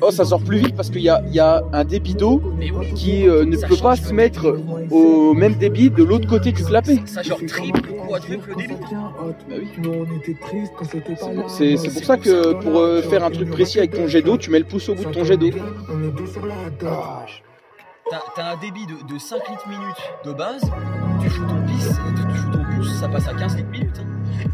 Oh, 0.00 0.10
ça 0.10 0.24
sort 0.24 0.40
plus 0.42 0.58
vite 0.58 0.76
parce 0.76 0.90
qu'il 0.90 1.02
y 1.02 1.08
a, 1.08 1.22
il 1.26 1.34
y 1.34 1.40
a 1.40 1.62
un 1.72 1.84
débit 1.84 2.14
d'eau 2.14 2.42
oui 2.58 2.92
qui 2.94 3.26
euh, 3.28 3.44
ne 3.44 3.56
Ça 3.56 3.66
peut 3.68 3.76
pas 3.76 3.96
se 3.96 4.12
mettre 4.12 4.56
au 4.90 5.34
même 5.34 5.54
débit 5.54 5.90
de 5.90 6.02
l'autre 6.04 6.28
côté 6.28 6.52
du 6.52 6.62
clapet. 6.64 6.98
Ça 7.06 7.22
genre 7.22 7.40
triple 7.46 7.90
ou 7.90 8.06
quadruple 8.08 8.54
débit. 8.56 8.74
Bah 8.90 9.56
oui. 9.58 9.68
C'est 11.48 11.92
pour 11.92 12.04
ça 12.04 12.16
que 12.16 12.54
pour 12.54 12.78
euh, 12.78 13.02
faire 13.02 13.24
un 13.24 13.30
truc 13.30 13.50
précis 13.50 13.78
avec 13.78 13.92
ton 13.92 14.06
jet 14.06 14.22
d'eau, 14.22 14.36
tu 14.36 14.50
mets 14.50 14.58
le 14.58 14.64
pouce 14.64 14.88
au 14.88 14.94
bout 14.94 15.04
de 15.04 15.10
ton 15.10 15.24
jet 15.24 15.36
d'eau. 15.36 15.50
Tâche. 16.78 17.42
T'as 18.34 18.52
un 18.52 18.56
débit 18.56 18.86
de, 18.86 19.12
de 19.12 19.18
5 19.18 19.36
litres 19.50 19.68
minute 19.68 19.82
de 20.24 20.32
base, 20.32 20.62
tu 21.20 21.28
fous 21.28 21.44
ton 21.44 21.60
pisse, 21.66 21.88
tu 22.32 22.38
fous 22.38 22.50
ton 22.52 22.64
pouce, 22.74 23.00
ça 23.00 23.08
passe 23.08 23.28
à 23.28 23.34
15 23.34 23.56
litres 23.56 23.70
minute. 23.70 24.00
hein. 24.00 24.48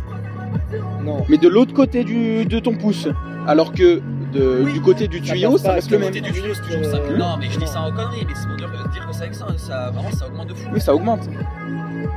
Non. 1.04 1.24
Mais 1.28 1.38
de 1.38 1.48
l'autre 1.48 1.72
côté 1.74 2.04
du, 2.04 2.44
de 2.46 2.58
ton 2.58 2.74
pouce. 2.74 3.08
Alors 3.46 3.72
que 3.72 4.00
de- 4.32 4.62
Oui. 4.64 4.72
du 4.72 4.80
côté 4.80 5.06
du 5.06 5.20
tuyau, 5.20 5.58
ça 5.58 5.72
reste 5.72 5.90
le 5.90 5.98
même. 5.98 6.10
du 6.10 6.22
tuyau, 6.22 6.54
c'est 6.54 6.62
toujours 6.62 6.84
ça. 6.84 6.96
Euh, 6.98 7.16
Non, 7.16 7.36
mais 7.38 7.46
je 7.50 7.58
dis 7.58 7.66
ça 7.66 7.82
en 7.82 7.90
connerie, 7.92 8.24
mais 8.26 8.34
c'est 8.34 8.46
pour 8.48 8.56
dire, 8.56 8.68
dire 8.92 9.06
que 9.06 9.14
ça, 9.14 9.22
avec 9.22 9.34
ça, 9.34 9.46
ça, 9.58 9.90
vraiment, 9.90 10.10
ça 10.10 10.26
augmente 10.26 10.48
de 10.48 10.54
fou. 10.54 10.68
Oui, 10.72 10.80
ça 10.80 10.94
augmente. 10.94 11.28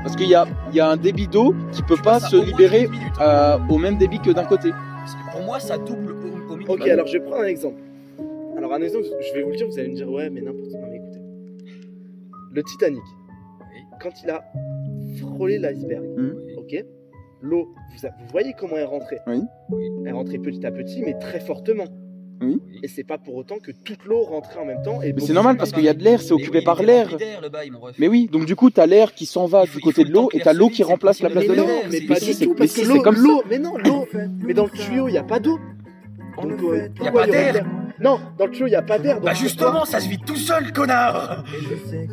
Parce 0.04 0.16
qu'il 0.16 0.28
y 0.30 0.36
a, 0.36 0.46
il 0.72 0.76
y 0.76 0.80
a 0.80 0.90
un 0.90 0.98
débit 0.98 1.28
d'eau 1.28 1.54
qui 1.72 1.84
peut 1.84 1.96
Je 1.98 2.02
pas 2.02 2.20
se 2.20 2.36
libérer 2.38 2.84
15 2.84 2.92
minutes, 2.92 3.14
hein. 3.20 3.24
euh, 3.24 3.58
au 3.70 3.78
même 3.78 3.98
débit 3.98 4.20
que 4.20 4.32
d'un 4.32 4.46
côté. 4.46 4.72
Parce 4.72 5.14
que 5.16 5.32
Pour 5.38 5.46
moi, 5.46 5.60
ça 5.60 5.78
double 5.78 6.12
au, 6.14 6.54
au 6.54 6.56
minimum. 6.58 6.82
Ok, 6.82 6.88
alors 6.88 7.08
je 7.08 7.14
vais 7.14 7.20
prendre 7.20 7.42
un 7.44 7.48
exemple. 7.48 7.76
Alors 8.58 8.74
un 8.74 8.82
exemple, 8.82 9.06
je 9.06 9.34
vais 9.38 9.44
vous 9.44 9.52
le 9.52 9.58
dire, 9.58 9.68
vous 9.68 9.78
allez 9.78 9.90
me 9.90 9.96
dire 9.96 10.10
ouais, 10.10 10.30
mais 10.30 10.42
n'importe 10.42 10.72
quoi. 10.72 10.88
Mais 10.90 10.98
écoutez, 10.98 11.20
le 12.54 12.64
Titanic, 12.64 13.04
Oui. 13.62 13.84
quand 14.02 14.10
il 14.24 14.30
a 14.30 14.44
frôlé 15.20 15.60
l'iceberg, 15.60 16.04
Mhm. 16.18 16.34
ok, 16.58 16.84
l'eau, 17.42 17.74
vous, 18.02 18.08
voyez 18.32 18.54
comment 18.58 18.78
elle 18.78 18.86
rentrait 18.86 19.20
Oui. 19.28 19.42
Elle 20.06 20.14
rentrait 20.14 20.38
petit 20.40 20.66
à 20.66 20.72
petit, 20.72 21.02
mais 21.04 21.14
très 21.20 21.40
fortement. 21.40 21.86
Oui. 22.40 22.62
Et 22.84 22.88
c'est 22.88 23.04
pas 23.04 23.18
pour 23.18 23.36
autant 23.36 23.58
que 23.58 23.72
toute 23.72 24.06
l'eau 24.06 24.22
rentrait 24.22 24.60
en 24.60 24.66
même 24.66 24.84
temps. 24.84 25.02
Et 25.02 25.12
Mais 25.12 25.22
c'est 25.22 25.34
normal 25.34 25.58
parce 25.58 25.72
qu'il 25.72 25.84
y 25.84 25.90
a 25.90 25.96
de 25.96 26.04
l'air, 26.04 26.22
c'est 26.22 26.34
occupé 26.34 26.60
oui, 26.60 26.64
par 26.64 26.82
il 26.82 26.86
l'air. 26.86 27.18
Mais 27.98 28.08
oui, 28.08 28.28
donc 28.32 28.46
du 28.46 28.56
coup, 28.56 28.70
t'as 28.70 28.86
l'air 28.86 29.14
qui 29.16 29.26
s'en 29.26 29.48
va 29.48 29.64
Il 29.64 29.68
faut- 29.70 29.80
du 29.80 29.84
côté 29.84 30.02
il 30.04 30.10
de 30.10 30.14
l'eau 30.14 30.30
et 30.34 30.40
t'as 30.42 30.54
l'eau 30.54 30.70
qui 30.70 30.84
remplace 30.84 31.22
la 31.24 31.32
place 31.32 31.46
de 31.48 31.54
ait 31.54 31.56
Mais 31.56 31.56
l'air. 31.56 31.66
de 31.66 31.72
non, 31.72 31.78
l'air, 31.80 31.88
mais 31.92 31.98
c'est- 32.00 32.06
pas 32.08 32.14
du 32.20 32.26
si, 32.26 32.34
c'est- 32.36 32.46
tout, 32.46 32.54
parce 32.54 32.74
que 32.74 32.82
l'eau, 32.82 32.94
c'est 32.96 33.02
comme 33.02 33.16
ça. 33.16 33.22
l'eau, 33.24 33.42
mais 33.50 33.58
non, 33.58 33.78
l'eau, 33.78 34.06
mais 34.46 34.54
dans 34.54 34.66
le 34.66 34.70
tuyau, 34.70 35.08
il 35.08 35.12
n'y 35.14 35.18
a 35.18 35.24
pas 35.24 35.40
d'eau. 35.40 35.58
Donc, 36.40 36.52
euh, 36.62 36.70
fait. 36.70 36.78
Y 36.78 36.84
a 36.86 36.90
pourquoi 37.12 37.22
pas 37.22 37.28
il 37.28 37.32
d'air. 37.32 37.66
Non, 38.00 38.20
dans 38.38 38.46
le 38.46 38.52
tuyau, 38.52 38.68
il 38.68 38.72
n'y 38.72 38.76
a 38.76 38.82
pas 38.82 39.00
d'air. 39.00 39.20
Bah 39.20 39.34
justement, 39.34 39.86
ça 39.86 40.00
se 40.00 40.08
vide 40.08 40.24
tout 40.26 40.36
seul, 40.36 40.72
connard 40.72 41.44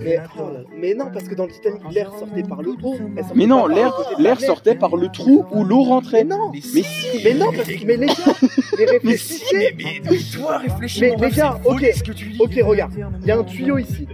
Mais, 0.02 0.18
oh 0.38 0.50
là, 0.52 0.60
mais 0.80 0.94
non, 0.94 1.06
parce 1.12 1.28
que 1.28 1.34
dans 1.34 1.44
le 1.44 1.50
Titanic, 1.50 1.82
l'air 1.92 2.10
sortait 2.18 2.42
par 2.42 2.62
le 2.62 2.72
sortait 2.72 3.34
Mais 3.34 3.46
non, 3.46 3.66
l'air, 3.66 3.92
l'air 4.18 4.40
sortait 4.40 4.74
par 4.74 4.96
le 4.96 5.08
trou 5.08 5.44
où 5.52 5.64
l'eau 5.64 5.82
Mais 5.84 5.88
rentrait. 5.90 6.24
non, 6.24 6.50
Mais 6.52 6.60
Mais 6.74 6.82
si 6.82 7.24
mais 7.24 7.34
non, 7.34 7.52
parce 7.54 7.68
que 7.68 7.86
mais 7.86 7.96
les 7.96 8.06
gars, 8.06 8.14
les 8.78 9.00
Mais 9.02 9.16
si, 9.16 9.42
réfléchissez. 9.44 9.74
mais, 9.76 9.84
mais, 9.84 10.10
mais 10.10 10.18
toi, 10.38 10.58
réfléchis, 10.58 11.00
Mais 11.00 11.16
les 11.16 11.30
gars, 11.30 11.58
ok, 11.64 11.84
ce 11.94 12.02
que 12.02 12.12
tu 12.12 12.30
dis. 12.30 12.38
Ok, 12.40 12.58
regarde, 12.62 12.92
il 13.20 13.26
y 13.26 13.30
a 13.30 13.38
un 13.38 13.44
tuyau 13.44 13.78
ici. 13.78 14.06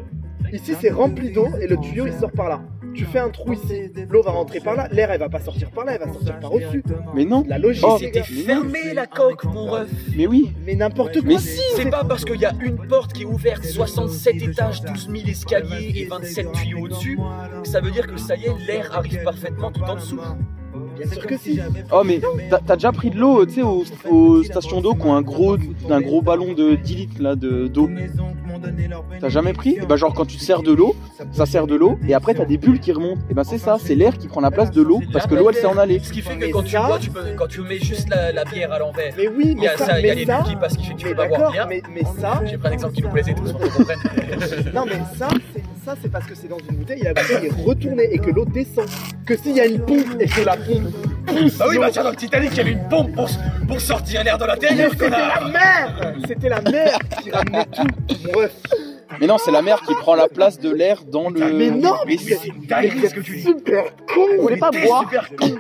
Ici, 0.53 0.75
c'est 0.81 0.91
rempli 0.91 1.31
d'eau 1.31 1.47
et 1.61 1.69
le 1.69 1.77
tuyau 1.77 2.07
il 2.07 2.12
sort 2.15 2.33
par 2.33 2.49
là. 2.49 2.61
Tu 2.94 3.04
fais 3.04 3.18
un 3.18 3.30
trou 3.30 3.52
ici, 3.52 3.90
l'eau 4.09 4.23
va 4.23 4.32
rentrer 4.32 4.61
par 4.61 4.75
là, 4.75 4.88
l'air 4.90 5.11
elle 5.11 5.20
va 5.20 5.28
pas 5.28 5.40
sortir 5.40 5.70
par 5.70 5.85
là, 5.85 5.92
elle 5.94 6.00
va 6.06 6.12
sortir 6.12 6.38
par 6.40 6.52
au-dessus. 6.52 6.82
Mais 7.14 7.25
non, 7.25 7.44
La 7.47 7.59
logique, 7.59 7.85
Oh, 7.87 7.97
C'était 7.99 8.23
fermé 8.23 8.92
la 8.94 9.06
coque, 9.06 9.44
mon 9.44 9.66
ref. 9.70 9.88
mais 10.16 10.26
oui. 10.26 10.52
Mais 10.66 10.75
n'importe 10.75 11.14
quoi. 11.20 11.23
Mais 11.25 11.38
si, 11.38 11.61
C'est 11.76 11.88
pas 11.90 12.04
parce 12.04 12.25
qu'il 12.25 12.40
y 12.40 12.44
a 12.44 12.52
une 12.61 12.76
porte 12.88 13.12
qui 13.12 13.23
est 13.23 13.26
ouverte, 13.26 13.64
67 13.64 14.42
étages, 14.42 14.82
12 14.82 15.09
000 15.11 15.28
escaliers 15.28 15.92
et 15.97 16.04
27 16.06 16.52
tuyaux 16.52 16.80
au-dessus, 16.85 17.18
que 17.62 17.68
ça 17.68 17.80
veut 17.80 17.90
dire 17.90 18.06
que 18.06 18.16
ça 18.18 18.35
y 18.37 18.44
est, 18.47 18.66
l'air 18.66 18.90
arrive 18.94 19.23
parfaitement 19.23 19.70
tout 19.70 19.82
en 19.82 19.94
dessous. 19.94 20.20
Bien 21.02 21.12
sûr 21.12 21.26
que 21.26 21.37
si. 21.37 21.61
Oh, 21.92 22.02
mais 22.04 22.21
t'as 22.66 22.76
déjà 22.76 22.92
pris 22.92 23.11
de 23.11 23.19
l'eau, 23.19 23.45
tu 23.47 23.54
sais, 23.54 23.62
aux, 23.62 23.85
aux 24.09 24.42
stations 24.42 24.80
d'eau 24.80 24.95
qui 24.95 25.07
ont 25.07 25.14
un 25.14 25.23
gros, 25.23 25.57
un 25.88 26.00
gros 26.00 26.23
ballon 26.23 26.52
de 26.54 26.75
10 26.75 26.95
litres 26.95 27.23
là 27.23 27.35
de- 27.37 27.69
d'eau. 27.69 27.88
T'as 29.21 29.28
jamais 29.28 29.52
pris? 29.52 29.76
Et 29.80 29.87
bah, 29.87 29.97
genre, 29.97 30.12
quand 30.14 30.26
tu 30.26 30.37
te 30.37 30.42
sers 30.42 30.62
de 30.62 30.73
l'eau, 30.73 30.95
ça 31.33 31.47
sert 31.47 31.66
de 31.66 31.75
l'eau 31.75 31.99
et 32.07 32.14
après 32.14 32.35
t'as 32.35 32.45
des 32.45 32.59
bulles 32.59 32.80
qui 32.80 32.92
remontent. 32.92 33.21
Et 33.30 33.35
ben, 33.35 33.45
c'est 33.45 33.59
ça, 33.59 33.76
c'est 33.80 33.95
l'air 33.95 34.19
qui 34.19 34.28
prend 34.28 34.40
la 34.40 34.50
place 34.50 34.71
de 34.71 34.83
l'eau 34.83 35.00
parce 35.12 35.26
que 35.26 35.35
l'eau 35.35 35.49
elle 35.50 35.57
s'est 35.57 35.66
en 35.66 35.78
aller. 35.78 36.00
Ce 36.00 36.12
qui 36.12 36.21
fait 36.21 36.35
que 36.37 36.45
Mais 36.47 36.50
quand 36.50 36.62
tu 36.62 36.73
ça- 36.73 36.87
bois, 36.87 36.99
tu 36.99 37.11
peux, 37.11 37.21
quand 37.37 37.47
tu 37.49 37.61
mets 37.62 37.78
juste 37.78 38.09
la, 38.09 38.33
la 38.33 38.45
bière 38.45 38.73
à 38.73 38.78
l'envers, 38.78 39.12
Mais 39.16 39.28
oui, 39.28 39.45
il 39.47 39.52
y 39.52 39.61
mais 39.61 39.69
a, 39.69 39.76
ça, 39.78 39.87
y 39.87 39.90
a 39.90 40.02
mais 40.02 40.14
les 40.14 40.26
ça, 40.26 40.38
bulles 40.42 40.50
qui 40.50 40.57
passent, 40.57 40.76
qui 40.76 40.85
fait 40.87 40.95
que 40.95 40.99
tu 40.99 41.09
peux 41.09 41.14
pas 41.14 41.29
boire 41.29 41.53
bien. 41.53 41.66
mais, 41.66 41.83
mais 41.94 42.03
ça, 42.20 42.42
J'ai 42.46 42.59
pris 42.59 42.68
un 42.68 42.72
exemple 42.72 42.94
qui 42.94 43.03
nous 43.03 43.11
plaisait 43.11 43.35
tous 43.35 43.53
qu'on 43.53 43.59
comprenne. 43.68 43.98
non 44.75 44.85
mais 44.87 45.01
ça, 45.16 45.29
c'est 45.55 45.62
ça 45.85 45.95
c'est 46.01 46.11
parce 46.11 46.27
que 46.27 46.35
c'est 46.35 46.49
dans 46.49 46.59
une 46.59 46.77
bouteille 46.77 47.01
et 47.01 47.05
la 47.05 47.14
bouteille 47.14 47.47
est 47.47 47.62
retournée 47.64 48.09
et 48.12 48.19
que 48.19 48.31
l'eau 48.31 48.45
descend. 48.45 48.87
Que 49.27 49.37
s'il 49.37 49.57
y 49.57 49.61
a 49.61 49.66
une 49.66 49.81
pompe 49.81 50.16
et 50.19 50.27
que 50.27 50.40
la 50.43 50.57
pompe 50.57 50.93
pousse 51.27 51.59
Bah 51.59 51.66
oui, 51.69 51.79
bah 51.79 51.88
tiens, 51.90 52.05
dans 52.05 52.11
le 52.11 52.16
Titanic, 52.16 52.51
il 52.53 52.57
y 52.57 52.61
avait 52.61 52.73
une 52.73 52.88
pompe 52.88 53.14
pour, 53.14 53.29
pour 53.69 53.81
sortir 53.81 54.25
l'air 54.25 54.38
de 54.38 54.45
Mais 54.45 54.51
l'intérieur, 54.51 54.90
c'était 54.90 55.11
la 55.11 55.49
mer 55.49 56.14
C'était 56.27 56.49
la 56.49 56.61
mer 56.62 56.99
qui 57.23 57.31
ramenait 57.31 57.64
tout. 57.66 57.87
Bref. 58.33 58.53
Mais 59.20 59.26
non, 59.26 59.37
c'est 59.38 59.50
la 59.50 59.61
mer 59.62 59.83
qui 59.87 59.94
prend 59.94 60.14
la 60.14 60.28
place 60.28 60.59
de 60.59 60.70
l'air 60.70 61.02
dans 61.04 61.28
le. 61.28 61.52
Mais 61.52 61.70
non, 61.70 61.94
mais 62.06 62.16
c'est 62.16 62.48
une 62.48 62.64
dinguerie 62.66 63.09
ce 63.09 63.14
que 63.14 63.20
tu 63.20 63.37
dis. 63.37 63.42
super 63.42 63.85
con 64.12 64.26
Vous 64.37 64.42
voulez 64.42 64.56
pas 64.56 64.70
boire 64.70 65.04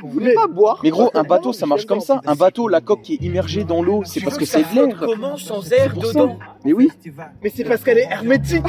Vous 0.02 0.08
voulez 0.10 0.34
pas 0.34 0.46
boire 0.46 0.80
Mais 0.82 0.90
gros, 0.90 1.10
un 1.14 1.22
bateau 1.22 1.52
ça 1.52 1.66
marche 1.66 1.84
comme 1.86 2.00
ça. 2.00 2.20
Un 2.26 2.34
bateau, 2.34 2.68
la 2.68 2.80
coque 2.80 3.02
qui 3.02 3.14
est 3.14 3.22
immergée 3.24 3.64
dans 3.64 3.82
l'eau, 3.82 4.02
c'est 4.06 4.20
parce 4.20 4.38
que 4.38 4.44
c'est 4.44 4.62
de 4.62 4.74
l'air. 4.74 4.96
Comment 4.98 5.36
sans 5.36 5.70
air 5.72 5.94
dedans 5.94 6.38
Mais 6.64 6.72
oui, 6.72 6.90
Mais 7.42 7.52
c'est 7.54 7.64
parce 7.64 7.82
qu'elle 7.82 7.98
est 7.98 8.08
hermétique 8.10 8.64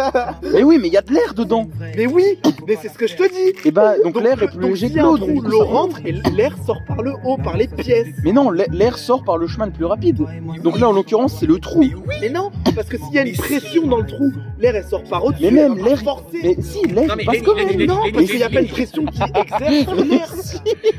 mais 0.52 0.62
oui, 0.62 0.78
mais 0.80 0.88
il 0.88 0.92
y 0.94 0.96
a 0.96 1.02
de 1.02 1.12
l'air 1.12 1.34
dedans. 1.34 1.66
Mais 1.96 2.06
oui 2.06 2.38
Mais 2.66 2.76
c'est 2.80 2.88
ce 2.88 2.96
que 2.98 3.06
je 3.06 3.16
te 3.16 3.22
dis 3.28 3.58
Et 3.66 3.70
bah, 3.70 3.94
donc 4.02 4.20
l'air 4.20 4.42
est 4.42 4.48
plus 4.48 4.68
léger 4.70 4.90
que 4.90 4.98
l'eau. 5.00 5.16
L'eau 5.16 5.64
rentre 5.64 5.98
et 6.04 6.12
l'air 6.12 6.56
sort 6.64 6.80
par 6.86 7.02
le 7.02 7.12
haut, 7.24 7.36
par 7.36 7.56
les 7.56 7.68
pièces. 7.68 8.08
Mais 8.24 8.32
non, 8.32 8.50
l'a- 8.50 8.66
l'air 8.70 8.96
sort 8.98 9.22
par 9.22 9.36
le 9.36 9.46
chemin 9.46 9.66
le 9.66 9.72
plus 9.72 9.84
rapide. 9.84 10.18
Donc 10.62 10.78
là, 10.78 10.88
en 10.88 10.92
l'occurrence, 10.92 11.36
c'est 11.38 11.46
le 11.46 11.58
trou. 11.58 11.80
Mais 11.80 11.94
oui 11.94 12.14
Mais 12.22 12.30
non, 12.30 12.50
parce 12.74 12.88
que 12.88 12.96
s'il 12.96 13.12
y 13.14 13.18
a 13.18 13.22
une 13.26 13.36
pression 13.36 13.86
dans 13.86 13.98
le 13.98 14.06
trou, 14.06 14.29
l'air 14.58 14.76
elle 14.76 14.84
sort 14.84 15.04
par 15.04 15.24
au-dessus. 15.24 15.44
Mais 15.44 15.50
même 15.50 15.74
elle 15.78 15.84
l'air- 15.84 15.98
forcer. 16.02 16.38
Mais 16.42 16.56
si, 16.60 16.82
l'air 16.86 17.06
quand 17.44 17.54
Lenny, 17.54 17.76
même. 17.76 17.86
Non, 17.86 18.00
parce 18.12 18.26
qu'il 18.26 18.36
n'y 18.36 18.42
a 18.42 18.50
pas 18.50 18.60
une 18.60 18.68
pression 18.68 19.04
qui 19.06 19.22
exerce 19.22 19.82
sur 19.84 20.04
l'air. 20.04 20.28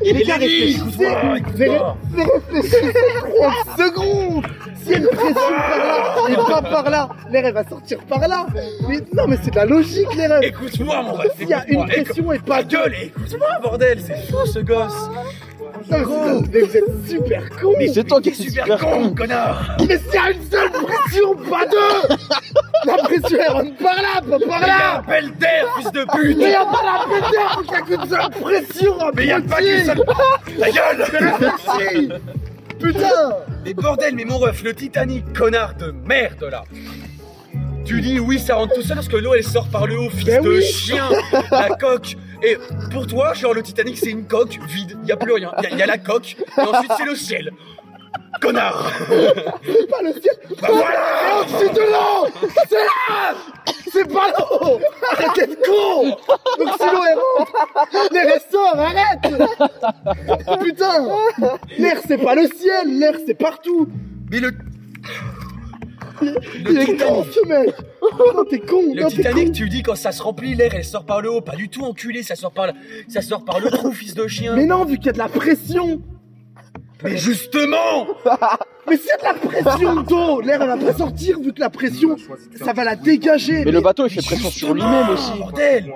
Les 0.03 0.23
gars, 0.23 0.35
réfléchissez 0.35 1.07
réfléchissez 2.15 2.93
30 3.19 3.77
secondes 3.77 4.45
y 4.89 4.93
a 4.95 4.97
une 4.97 5.07
pression 5.07 5.33
par 5.33 5.77
là 5.77 6.13
et 6.29 6.35
pas 6.35 6.61
par 6.61 6.89
là, 6.89 7.09
l'air 7.31 7.45
elle 7.45 7.53
va 7.53 7.67
sortir 7.67 7.99
par 8.09 8.27
là. 8.27 8.45
Mais 8.89 8.97
non, 9.13 9.27
mais 9.27 9.37
c'est 9.43 9.51
de 9.51 9.55
la 9.55 9.65
logique, 9.65 10.13
l'air. 10.15 10.31
elle- 10.41 10.45
Écoute-moi, 10.49 11.01
mon 11.03 11.13
ref, 11.13 11.27
S'il 11.37 11.47
y 11.49 11.53
a 11.53 11.63
une 11.67 11.85
pression 11.87 12.31
et 12.31 12.39
pas 12.39 12.63
gueule, 12.63 12.93
écoute-moi, 13.03 13.47
bordel, 13.61 13.99
c'est 14.05 14.17
fou 14.31 14.45
ce 14.45 14.59
gosse 14.59 15.09
Non, 15.89 15.97
mais 15.97 16.05
c'est- 16.05 16.51
mais 16.51 16.61
vous 16.61 16.77
êtes 16.77 17.07
super 17.09 17.49
con. 17.61 17.73
Mais 17.77 17.87
c'est 17.87 18.03
toi 18.03 18.21
qui 18.21 18.29
es 18.29 18.33
super 18.33 18.63
super 18.65 18.79
con, 18.79 19.03
con. 19.09 19.15
connard. 19.15 19.77
Mais 19.79 19.85
y 20.13 20.17
a 20.17 20.31
une 20.31 20.49
seule 20.49 20.71
pression, 20.71 21.35
pas 21.49 21.65
deux. 21.65 22.15
La 22.85 22.93
pression 22.97 23.37
elle 23.39 23.51
rentre 23.51 23.77
par 23.77 23.95
là, 23.95 24.21
pas 24.21 24.45
par 24.47 24.59
Mais 24.61 24.67
y 24.67 24.69
a 24.69 24.75
un 24.75 24.93
là 24.97 25.03
bel 25.07 25.31
d'air, 25.37 25.65
fils 25.77 25.91
de 25.91 25.99
Mais 25.99 26.19
pute 26.21 26.37
y 26.39 26.53
a 26.55 26.65
pas 26.65 26.81
la 26.83 27.21
péter, 27.21 27.37
faut 27.53 27.61
qu'il 27.61 27.71
y 27.71 27.75
a 27.75 27.81
qu'une 27.81 28.09
seule 28.09 28.29
pression 28.41 28.95
Mais 29.15 29.25
y 29.27 29.31
a 29.31 29.41
pas 29.41 29.57
qu'une 29.57 29.85
seule... 29.85 30.03
Ta 30.59 30.71
gueule. 30.71 32.19
Putain. 32.79 33.09
Mais 33.63 33.73
bordel, 33.73 34.15
mais 34.15 34.25
mon 34.25 34.37
ref, 34.39 34.63
le 34.63 34.73
Titanic, 34.73 35.33
connard 35.33 35.75
de 35.75 35.93
merde, 36.05 36.47
là. 36.51 36.63
Tu 37.85 37.99
dis 38.01 38.19
oui, 38.19 38.39
ça 38.39 38.55
rentre 38.55 38.73
tout 38.75 38.81
seul 38.81 38.95
parce 38.95 39.07
que 39.07 39.17
l'eau 39.17 39.33
elle 39.35 39.43
sort 39.43 39.67
par 39.67 39.85
le 39.87 39.99
haut, 39.99 40.09
fils 40.09 40.25
Ben 40.25 40.43
de 40.43 40.49
oui. 40.49 40.63
chien, 40.63 41.03
la 41.51 41.69
coque. 41.69 42.15
Et 42.43 42.57
pour 42.91 43.07
toi, 43.07 43.33
genre 43.33 43.53
le 43.53 43.61
Titanic 43.61 43.97
c'est 43.97 44.09
une 44.09 44.25
coque 44.25 44.59
vide, 44.67 44.97
y 45.05 45.11
a 45.11 45.17
plus 45.17 45.33
rien, 45.33 45.51
y 45.61 45.65
a, 45.67 45.69
y 45.77 45.81
a 45.81 45.85
la 45.85 45.97
coque, 45.97 46.35
et 46.57 46.61
ensuite 46.61 46.91
c'est 46.97 47.05
le 47.05 47.15
ciel. 47.15 47.51
Connard. 48.39 48.91
C'est 49.63 49.89
pas 49.89 50.01
le 50.01 50.13
ciel. 50.13 50.35
Bah 50.61 50.67
voilà. 50.71 50.99
Et 51.27 51.41
au-dessus 51.41 51.73
de 51.73 51.81
l'eau. 51.81 52.49
C'est 52.69 52.75
là. 52.75 53.35
C'est 53.91 54.07
pas 54.11 54.31
l'eau. 54.37 54.79
Arrête 55.11 55.35
d'être 55.35 55.65
con. 55.65 56.09
Donc 56.57 56.69
si 56.79 56.85
l'eau 56.87 57.03
elle 57.09 57.19
rentre, 57.37 57.53
l'air 58.11 58.25
elle 58.33 58.51
sort, 58.51 58.79
arrête. 58.79 60.63
Putain. 60.63 61.07
L'air 61.77 61.97
c'est 62.07 62.17
pas 62.17 62.35
le 62.35 62.47
ciel, 62.47 62.99
l'air 62.99 63.15
c'est 63.25 63.35
partout. 63.35 63.87
Mais 64.31 64.39
le, 64.39 64.51
Il 66.21 66.77
est 66.79 66.97
con 66.97 67.23
ce 67.23 67.47
mec 67.47 67.75
Non 68.01 68.45
t'es 68.45 68.59
con 68.59 68.93
le 68.93 69.01
non, 69.01 69.09
Titanic, 69.09 69.47
con. 69.47 69.53
tu 69.53 69.69
dis 69.69 69.83
quand 69.83 69.95
ça 69.95 70.11
se 70.11 70.21
remplit, 70.21 70.55
l'air 70.55 70.73
elle 70.73 70.83
sort 70.83 71.05
par 71.05 71.21
le 71.21 71.31
haut, 71.31 71.41
pas 71.41 71.55
du 71.55 71.69
tout 71.69 71.83
enculé, 71.83 72.23
ça 72.23 72.35
sort 72.35 72.51
par 72.51 72.67
le, 72.67 72.73
ça 73.07 73.21
sort 73.21 73.43
par 73.45 73.59
le 73.59 73.69
trou, 73.69 73.91
fils 73.91 74.13
de 74.13 74.27
chien. 74.27 74.55
Mais 74.55 74.65
non, 74.65 74.85
vu 74.85 74.97
qu'il 74.97 75.07
y 75.07 75.09
a 75.09 75.13
de 75.13 75.17
la 75.17 75.29
pression 75.29 76.01
Mais 77.03 77.17
justement 77.17 78.07
Mais 78.87 78.97
s'il 78.97 79.07
y 79.07 79.11
a 79.11 79.17
de 79.17 79.23
la 79.23 79.33
pression 79.33 79.95
d'eau, 80.01 80.41
l'air 80.41 80.61
elle 80.61 80.67
va 80.67 80.77
pas 80.77 80.93
sortir 80.93 81.39
vu 81.39 81.53
que 81.53 81.59
la 81.59 81.69
pression, 81.69 82.15
ça 82.55 82.73
va 82.73 82.83
la 82.83 82.95
dégager. 82.95 83.63
Mais 83.63 83.71
le 83.71 83.81
bateau, 83.81 84.07
il 84.07 84.09
fait 84.09 84.25
pression 84.25 84.49
sur 84.49 84.73
lui-même 84.73 85.09
aussi. 85.09 85.31
Bordel 85.37 85.91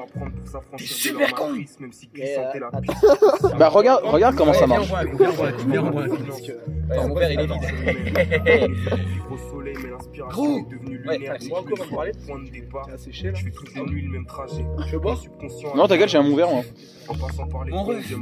T'es 0.77 0.85
super 0.85 1.33
con 1.33 1.51
euh, 1.53 3.49
Bah 3.57 3.69
regarde, 3.69 4.03
regarde 4.03 4.35
comment 4.35 4.53
ça 4.53 4.67
marche. 4.67 4.87
Viens, 10.15 10.25
on 10.25 10.33
boit 10.33 10.55
un 10.55 10.63
coup, 10.63 10.67
viens, 10.69 10.89
on 10.89 11.03
boit 11.03 11.13
un 11.13 11.15
coup. 11.15 11.15
Ouais, 11.15 11.15
mon 11.15 11.15
verre 11.15 11.15
il 11.15 11.23
est 11.25 11.37
vide. 11.37 11.49
Gros 11.49 11.49
Ouais, 11.49 11.49
merci. 11.49 11.49
Moi, 11.49 11.59
encore, 11.59 11.77
on 11.79 11.83
va 11.83 11.95
parler. 11.95 12.11
T'es 12.85 12.91
assez 12.93 13.11
ché 13.11 13.27
là. 13.31 13.33
Tu 13.33 14.91
veux 14.93 14.99
boire 14.99 15.21
Non, 15.75 15.87
ta 15.87 15.97
gueule, 15.97 16.09
j'ai 16.09 16.17
un 16.17 16.23
mon 16.23 16.35
verre, 16.35 16.49
moi. 16.49 16.63
Mon 17.69 17.83
ref. 17.83 18.13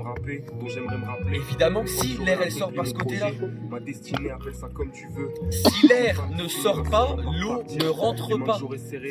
Évidemment, 1.33 1.83
si 1.85 2.17
l'air 2.25 2.41
elle 2.43 2.51
sort 2.51 2.73
par 2.73 2.85
ce 2.85 2.93
côté-là, 2.93 3.29
Ma 3.69 3.79
destinée, 3.79 4.29
appelle 4.31 4.53
ça 4.55 4.67
comme 4.73 4.91
tu 4.91 5.07
veux. 5.15 5.29
si 5.51 5.87
l'air 5.87 6.27
ne 6.37 6.47
sort 6.49 6.83
pas, 6.83 7.15
l'eau 7.39 7.63
ne 7.79 7.87
rentre 7.87 8.37
pas. 8.43 8.59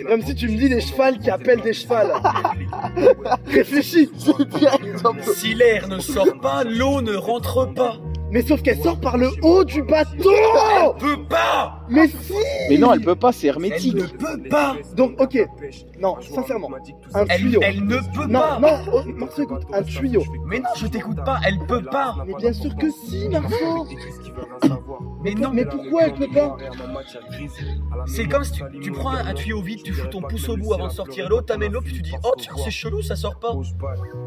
Comme 0.07 0.23
si 0.23 0.35
tu 0.35 0.49
me 0.49 0.57
dis 0.59 0.69
des 0.69 0.81
chevals 0.81 1.19
qui 1.19 1.31
appellent 1.31 1.63
des 1.63 1.73
chevals. 1.73 2.13
Réfléchis. 3.47 4.11
Si 5.35 5.55
l'air 5.55 5.89
ne 5.89 5.99
sort 6.01 6.39
pas, 6.41 6.65
l'eau 6.65 7.01
ne 7.01 7.15
rentre 7.15 7.73
pas. 7.73 7.97
Mais 8.33 8.41
sauf 8.41 8.63
qu'elle 8.63 8.83
sort 8.83 8.99
par 8.99 9.19
le 9.19 9.29
haut 9.43 9.63
du 9.63 9.83
bateau. 9.83 10.33
Peut 10.99 11.23
pas 11.29 11.85
Mais 11.91 12.09
si. 12.09 12.33
Mais 12.71 12.79
non, 12.79 12.95
elle 12.95 13.03
peut 13.03 13.15
pas, 13.15 13.31
c'est 13.31 13.47
Elle 13.49 13.55
hermétique. 13.55 13.95
ne 13.95 14.07
peut 14.07 14.43
pas 14.49 14.75
Donc 14.97 15.21
ok. 15.21 15.39
Non, 16.01 16.17
sincèrement, 16.23 16.71
un 17.15 17.27
Elle, 17.29 17.41
tuyau. 17.43 17.61
elle 17.63 17.85
ne 17.85 17.97
peut 18.15 18.27
Non, 18.27 18.41
pas 18.41 18.59
non, 18.59 18.79
oh, 18.91 19.03
Marceau, 19.17 19.43
écoute, 19.43 19.63
un 19.73 19.83
tuyau. 19.83 20.23
Mais 20.47 20.61
non, 20.61 20.71
je 20.77 20.87
t'écoute 20.87 21.23
pas, 21.27 21.41
elle 21.47 21.59
peut 21.67 21.83
pas 21.83 22.17
Mais 22.27 22.33
bien 22.39 22.55
sûr 22.55 22.75
que 22.77 22.87
si, 22.91 23.29
Marceau. 23.29 23.87
Mais 25.25 25.35
non, 25.35 25.51
Mais 25.53 25.65
pourquoi 25.65 26.05
elle 26.05 26.15
peut 26.15 26.29
pas 26.33 26.57
c'est 28.07 28.27
comme 28.27 28.45
si 28.45 28.53
tu, 28.53 28.63
tu 28.83 28.93
prends 28.93 29.11
un, 29.11 29.27
un 29.27 29.35
tuyau 29.35 29.63
vide, 29.63 29.83
tu 29.83 29.93
fous 29.93 30.07
ton 30.09 30.23
pouce 30.23 30.49
au 30.49 30.57
bout 30.57 30.75
avant 30.75 30.89
de 30.89 30.93
sortir 30.93 31.29
l'eau, 31.29 31.41
t'amènes 31.41 31.73
l'eau, 31.73 31.81
puis 31.81 31.93
tu 31.93 32.03
dis 32.03 32.13
Oh, 32.25 32.33
tiens, 32.39 32.53
c'est 32.65 32.71
chelou, 32.71 33.03
ça 33.03 33.17
sort 33.17 33.39
pas 33.39 33.53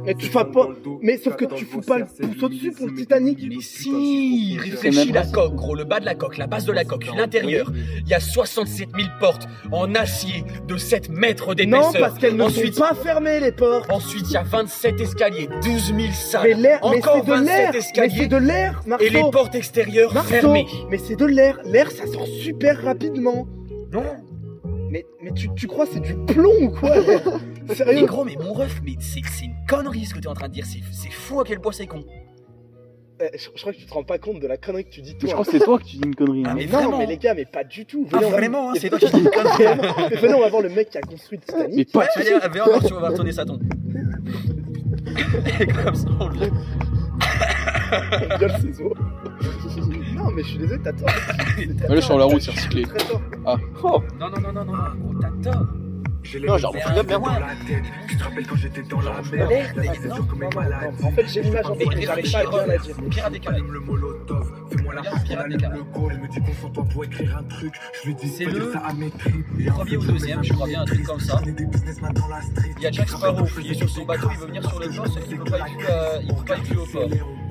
Mais 0.06 0.14
tu 0.16 0.28
fais 0.28 0.46
pas. 0.46 0.68
Mais 1.02 1.18
sauf 1.18 1.36
que 1.36 1.46
tu 1.46 1.66
fous 1.66 1.82
pas 1.82 2.00
le 2.00 2.06
pouce 2.06 2.44
au-dessus 2.44 2.72
pour 2.72 2.88
le 2.88 2.94
Titanic. 2.94 3.40
Mais 3.48 3.62
si 3.62 4.58
Réfléchis 4.60 5.12
la 5.12 5.26
coque, 5.26 5.56
gros, 5.56 5.76
le 5.76 5.84
bas 5.84 6.00
de 6.00 6.06
la 6.06 6.16
coque, 6.16 6.38
la 6.38 6.48
base 6.48 6.66
de 6.66 6.72
la 6.72 6.86
coque, 6.86 7.06
l'intérieur. 7.16 7.72
Il 8.02 8.08
y 8.08 8.14
a 8.14 8.20
67 8.20 8.90
000 8.96 9.08
portes 9.20 9.48
en 9.72 9.94
acier 9.96 10.44
de 10.68 10.78
7 10.78 11.10
mètres 11.10 11.48
Non, 11.48 11.54
d'épaisseur. 11.54 11.94
parce 12.00 12.18
qu'elles 12.20 12.36
ne 12.36 12.44
Ensuite, 12.44 12.76
sont 12.76 12.82
pas 12.82 12.96
fermées 12.96 13.40
les 13.40 13.52
portes. 13.52 13.90
ensuite, 13.92 14.26
il 14.30 14.34
y 14.34 14.38
a 14.38 14.44
27 14.44 15.00
escaliers, 15.02 15.50
12 15.64 15.94
000 15.96 16.00
salles, 16.14 16.42
Mais 16.44 16.54
l'air, 16.54 16.80
mais 16.84 16.98
encore 16.98 17.24
c'est 17.26 17.32
de 17.32 17.46
l'air. 17.46 17.72
27 17.72 17.74
Mais 17.74 17.78
escaliers, 17.80 18.16
c'est 18.18 18.28
de 18.28 18.38
l'air, 18.38 18.82
et 19.00 19.10
les 19.10 19.22
portes 19.32 19.56
extérieures 19.56 20.14
fermées. 20.26 20.66
Mais 20.90 20.98
c'est 20.98 21.16
de 21.16 21.26
l'air. 21.26 21.60
L'air, 21.66 21.92
ça 21.92 22.06
sort 22.08 22.28
super 22.28 22.82
rapidement. 22.84 23.48
Non 23.92 24.04
Mais, 24.90 25.06
mais 25.22 25.32
tu, 25.32 25.50
tu 25.56 25.68
crois 25.68 25.86
c'est 25.92 26.00
du 26.00 26.16
plomb 26.16 26.54
ou 26.62 26.70
quoi 26.70 26.92
Mais 27.68 27.76
Sérieux? 27.76 28.06
Gros, 28.06 28.24
mais 28.26 28.36
mon 28.42 28.54
ref, 28.54 28.82
mais 28.84 28.94
c'est 29.00 29.22
c'est 29.26 29.46
une 29.46 29.56
connerie 29.68 30.06
ce 30.06 30.14
que 30.14 30.20
t'es 30.20 30.28
en 30.28 30.34
train 30.36 30.48
de 30.48 30.54
dire, 30.54 30.66
c'est 30.66 30.80
c'est 30.92 31.12
fou 31.12 31.40
à 31.40 31.44
quel 31.44 31.60
point 31.60 31.72
c'est 31.72 31.88
con. 31.88 32.04
Eh, 33.22 33.30
je, 33.38 33.48
je 33.56 33.62
crois 33.62 33.72
que 33.72 33.78
tu 33.78 33.86
te 33.86 33.94
rends 33.94 34.04
pas 34.04 34.18
compte 34.20 34.42
de 34.42 34.48
la 34.48 34.58
connerie 34.58 34.84
que 34.84 34.90
tu 34.90 35.02
dis 35.02 35.12
Je 35.20 35.26
toi. 35.26 35.32
crois 35.34 35.46
que 35.46 35.52
c'est 35.52 35.60
toi 35.64 35.80
qui 35.80 35.98
dis 35.98 36.04
une 36.06 36.16
connerie. 36.16 36.44
Ah, 36.46 36.50
hein. 36.52 36.54
mais 36.58 36.66
non, 36.66 36.72
vraiment 36.80 36.98
mais 37.00 37.06
les 37.06 37.18
gars, 37.18 37.34
mais 37.34 37.46
pas 37.46 37.64
du 37.64 37.86
tout. 37.86 38.06
Ah, 38.12 38.18
Venez, 38.18 38.26
on 38.26 38.30
va- 38.30 38.38
vraiment, 38.38 38.70
hein, 38.70 38.72
mais 38.74 38.80
c'est 38.82 38.90
toi 38.90 39.00
qui 39.00 39.10
dis 39.10 39.20
une 39.20 39.30
connerie. 39.30 39.64
Mais 40.12 40.18
venez, 40.18 40.34
on 40.34 40.42
va 40.42 40.50
voir 40.50 40.62
le 40.62 40.70
mec 40.70 40.90
qui 40.90 40.98
a 40.98 41.02
construit 41.02 41.40
le 41.40 41.46
Titanic. 41.46 41.76
Mais 41.78 41.86
pas 41.86 42.08
Allez, 42.16 42.30
viens 42.54 42.66
voir, 42.66 42.84
tu 42.84 42.94
vas 42.94 43.08
retourner 43.10 43.32
ça 43.32 43.46
tombe. 43.46 43.64
Et 45.60 45.66
comme 45.68 45.96
ça, 45.96 46.08
on 46.20 46.28
le 46.28 46.36
On 48.32 48.38
viole 48.38 48.52
ses 48.62 48.82
os. 48.82 48.94
Non, 50.26 50.32
mais 50.32 50.44
je 50.44 50.48
suis 50.48 50.58
désolé, 50.58 50.82
t'as 50.84 50.94
tort. 50.94 51.08
Tort, 51.88 52.04
sur 52.04 52.18
la 52.18 52.26
route, 52.26 52.42
c'est 52.42 52.52
recyclé. 52.52 52.84
Très 52.84 52.98
tort. 52.98 53.22
Non, 54.20 54.30
non, 54.30 54.42
non, 54.42 54.52
non, 54.52 54.66
non, 54.66 54.66
non, 54.66 54.74
gros, 55.00 55.20
t'as 55.22 55.52
tort. 55.52 55.66
Non, 56.48 56.58
genre, 56.58 56.76
on 56.76 57.04
point. 57.04 57.38
Tu 58.08 58.18
te 58.18 58.24
rappelles 58.24 58.48
quand 58.48 58.56
j'étais 58.56 58.82
dans 58.82 59.02
la 59.02 59.22
L'air, 59.32 59.48
mer 59.48 59.74
mais 59.76 59.84
La 59.84 59.86
non, 59.86 59.94
tête 59.94 60.06
non, 60.06 60.16
dure 60.16 60.28
comme 60.28 60.44
une 60.44 60.50
Non, 60.50 60.56
maladie. 60.62 61.02
non, 61.04 61.08
En 61.08 61.12
fait, 61.12 61.28
j'ai 61.28 61.42
l'image 61.44 61.66
en 61.66 61.76
mais 61.76 62.02
j'arrive 62.02 62.32
pas 62.32 62.40
à 62.40 62.44
bien 62.46 62.66
la 62.66 62.78
dire. 62.80 62.96
Des 63.32 63.40
Caraïbes. 63.40 63.70
Le 63.72 63.80
molotov, 63.80 64.52
fais-moi 64.72 64.94
la 64.96 65.02
Regarde, 65.02 65.24
Pirates 65.24 65.50
des 65.50 65.58
Caraïbes. 65.58 65.86
Elle 66.12 66.20
me 66.20 66.28
dit 66.28 66.40
concentre-toi 66.40 66.86
pour 66.92 67.04
écrire 67.04 67.38
un 67.38 67.44
truc. 67.44 67.74
Je 68.02 68.08
lui 68.08 68.16
dis 68.16 68.28
C'est 68.28 68.46
le 68.46 68.72
Premier 68.72 69.12
fait, 69.20 69.98
ou 69.98 70.06
deuxième, 70.12 70.44
je 70.44 70.54
crois 70.54 70.68
bien, 70.68 70.82
un 70.82 70.86
truc 70.86 71.04
comme 71.04 71.20
ça. 71.20 71.40
Il 71.46 72.82
y 72.84 72.88
a 72.88 72.92
Jack 72.92 73.10
Sparrow 73.10 73.46
qui 73.46 73.70
est 73.70 73.74
sur 73.76 73.90
son 73.90 74.06
bateau, 74.06 74.28
il 74.32 74.38
veut 74.40 74.48
venir 74.48 74.68
sur 74.68 74.80
le 74.80 74.88
port, 74.90 75.08
sauf 75.08 75.24
qu'il 75.28 75.38
ne 75.38 75.44
peut 75.44 75.52
pas 75.52 75.58
il 75.70 76.36
pas 76.44 76.56
être 76.58 76.64
vu 76.64 76.78
au 76.78 76.86
port. 76.86 77.10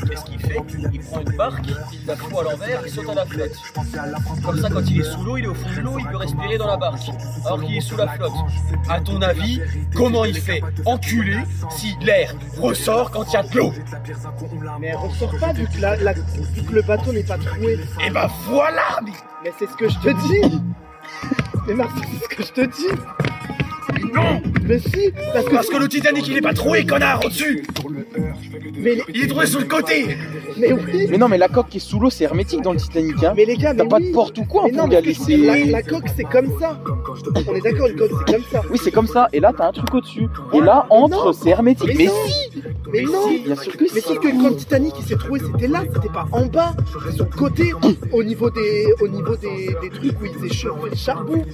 Qu'est-ce 0.09 0.25
qu'il 0.25 0.39
fait 0.41 0.57
Il 0.93 1.01
prend 1.01 1.21
une 1.21 1.37
barque, 1.37 1.65
il 1.93 2.07
la 2.07 2.17
fout 2.17 2.33
à 2.39 2.43
l'envers, 2.43 2.81
il 2.87 2.91
saute 2.93 3.09
à 3.09 3.15
la 3.15 3.27
flotte. 3.27 3.53
Comme 4.45 4.59
ça, 4.61 4.69
quand 4.71 4.81
il 4.91 5.01
est 5.01 5.05
sous 5.05 5.23
l'eau, 5.25 5.37
il 5.37 5.45
est 5.45 5.49
au 5.49 5.55
fond 5.55 5.69
de 5.77 5.81
l'eau, 5.81 5.99
il 5.99 6.07
peut 6.07 6.17
respirer 6.17 6.59
dans 6.59 6.67
la 6.67 6.77
barque. 6.77 7.01
Alors 7.47 7.63
qu'il 7.65 7.77
est 7.77 7.81
sous 7.81 7.97
la 7.97 8.09
flotte. 8.09 8.33
À 8.89 9.01
ton 9.01 9.21
avis, 9.23 9.61
comment 9.95 10.25
il 10.25 10.37
fait 10.39 10.63
Enculé 10.85 11.39
si 11.71 11.95
l'air 12.03 12.35
ressort 12.59 13.11
quand 13.11 13.25
il 13.31 13.33
y 13.33 13.37
a 13.37 13.43
de 13.43 13.57
l'eau? 13.57 13.73
Mais 14.81 14.89
elle 14.89 14.97
ressort 14.97 15.35
pas 15.39 15.53
vu 15.53 15.67
que, 15.67 15.81
la, 15.81 15.97
la- 15.97 16.13
vu 16.13 16.63
que 16.69 16.73
le 16.75 16.83
bateau 16.83 17.13
n'est 17.13 17.23
pas 17.23 17.39
troué. 17.39 17.79
Et 18.07 18.11
ben 18.11 18.29
voilà 18.49 18.99
mais- 19.05 19.13
Mais 19.45 19.53
c'est 19.59 19.67
ce 19.69 19.77
que 19.77 19.89
je 19.89 19.99
te 19.99 20.09
dis 20.29 20.63
Mais 21.67 21.75
Marc, 21.75 21.91
c'est 21.97 22.25
ce 22.25 22.29
que 22.37 22.43
je 22.43 22.53
te 22.53 22.77
dis 22.77 24.13
Non 24.13 24.43
Mais 24.63 24.79
si 24.79 25.13
Parce 25.33 25.45
que. 25.47 25.51
Parce 25.55 25.69
que 25.69 25.77
le 25.77 25.89
Titanic 25.89 26.27
il 26.29 26.37
est 26.37 26.41
pas 26.43 26.53
troué, 26.55 26.85
connard, 26.85 27.25
au-dessus 27.25 27.63
Mais, 28.77 28.99
Il 29.15 29.25
est 29.25 29.27
trouvé 29.27 29.47
sur 29.47 29.61
le 29.61 29.67
côté 29.67 30.17
mais 30.57 30.73
oui 30.73 31.07
Mais 31.11 31.19
non, 31.19 31.29
mais 31.29 31.39
la 31.39 31.49
coque 31.49 31.69
qui 31.69 31.79
est 31.79 31.81
sous 31.81 31.99
l'eau, 31.99 32.11
c'est 32.11 32.25
hermétique 32.25 32.63
dans 32.63 32.73
le 32.73 32.79
Titanic. 32.79 33.23
Hein. 33.25 33.35
Mais 33.37 33.45
les 33.45 33.57
gars, 33.57 33.75
T'as 33.75 33.87
pas 33.87 33.97
oui. 33.97 34.09
de 34.09 34.13
porte 34.13 34.39
ou 34.39 34.45
quoi 34.45 34.63
Mais 34.67 34.71
non, 34.73 34.85
pour 34.85 34.89
mais 34.91 35.65
la, 35.67 35.83
coque 35.83 36.05
c'est 36.17 36.25
comme 36.25 36.59
ça 36.61 36.81
On 37.49 37.55
est 37.55 37.61
d'accord, 37.61 37.89
une 37.89 37.97
coque 37.97 38.11
c'est 38.27 38.35
comme 38.35 38.45
ça 38.51 38.63
Oui, 38.71 38.79
c'est 38.83 38.91
comme 38.93 39.07
ça. 39.07 39.29
Et 39.33 39.41
là, 39.41 39.53
t'as 39.57 39.69
un 39.69 39.73
truc 39.73 39.93
au-dessus. 39.95 40.29
Et 40.53 40.61
là, 40.61 40.87
entre, 40.91 41.27
non. 41.27 41.33
c'est 41.33 41.51
hermétique. 41.51 41.89
Mais 41.89 41.95
Mais, 42.05 42.09
si 42.09 42.63
Mais 42.95 43.03
non 43.03 43.29
Bien 43.45 43.57
sûr 43.57 43.77
que 43.77 43.83
Mais 43.83 43.89
si. 43.89 44.01
sauf 44.03 44.19
que 44.21 44.29
quand 44.29 44.55
Titanic 44.55 44.95
il 45.01 45.05
s'est 45.05 45.17
trouvé, 45.17 45.41
c'était 45.41 45.67
là, 45.67 45.83
c'était 45.93 46.13
pas 46.13 46.27
en 46.31 46.47
bas, 46.47 46.75
c'était 46.93 47.17
sur 47.17 47.25
le 47.25 47.37
côté, 47.37 47.73
au 48.13 48.23
niveau 48.23 48.51
des, 48.51 48.87
au 49.01 49.09
niveau 49.09 49.35
des, 49.37 49.75
des 49.83 49.91
trucs 49.91 50.21
où 50.21 50.27
ils 50.27 50.41
le 50.41 50.95
charbon. 50.95 51.45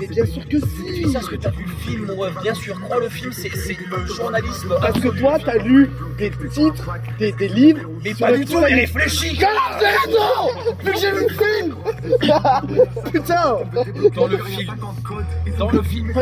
Mais 0.00 0.06
bien 0.06 0.24
sûr 0.24 0.48
que 0.48 0.58
si 0.58 1.02
dis 1.04 1.12
ça 1.12 1.18
parce 1.18 1.28
que 1.28 1.36
t'as 1.36 1.50
vu 1.50 1.64
le 1.64 1.90
film, 1.90 2.06
mon 2.06 2.16
ref, 2.16 2.32
bien 2.42 2.54
sûr, 2.54 2.80
crois 2.80 3.00
le 3.00 3.10
film, 3.10 3.30
c'est 3.32 3.50
c'est 3.54 3.76
le 3.90 4.06
journalisme. 4.06 4.74
Parce 4.80 4.98
que 5.00 5.08
toi, 5.08 5.38
t'as 5.44 5.58
lu 5.58 5.90
des 6.16 6.30
titres, 6.50 6.88
des, 7.18 7.32
des 7.32 7.48
livres. 7.48 7.80
Mais 8.02 8.14
pas 8.14 8.32
du 8.32 8.46
tout, 8.46 8.60
mais 8.60 8.74
réfléchis 8.74 9.36
Vu 10.82 10.92
que 10.92 10.98
j'ai 10.98 11.12
vu 11.12 11.26
le 11.28 11.28
film 11.28 11.74
Putain 13.12 13.58
Dans 14.14 14.26
le 14.28 14.38
film, 14.38 14.74
dans 15.58 15.70
le 15.70 15.82
film, 15.82 16.12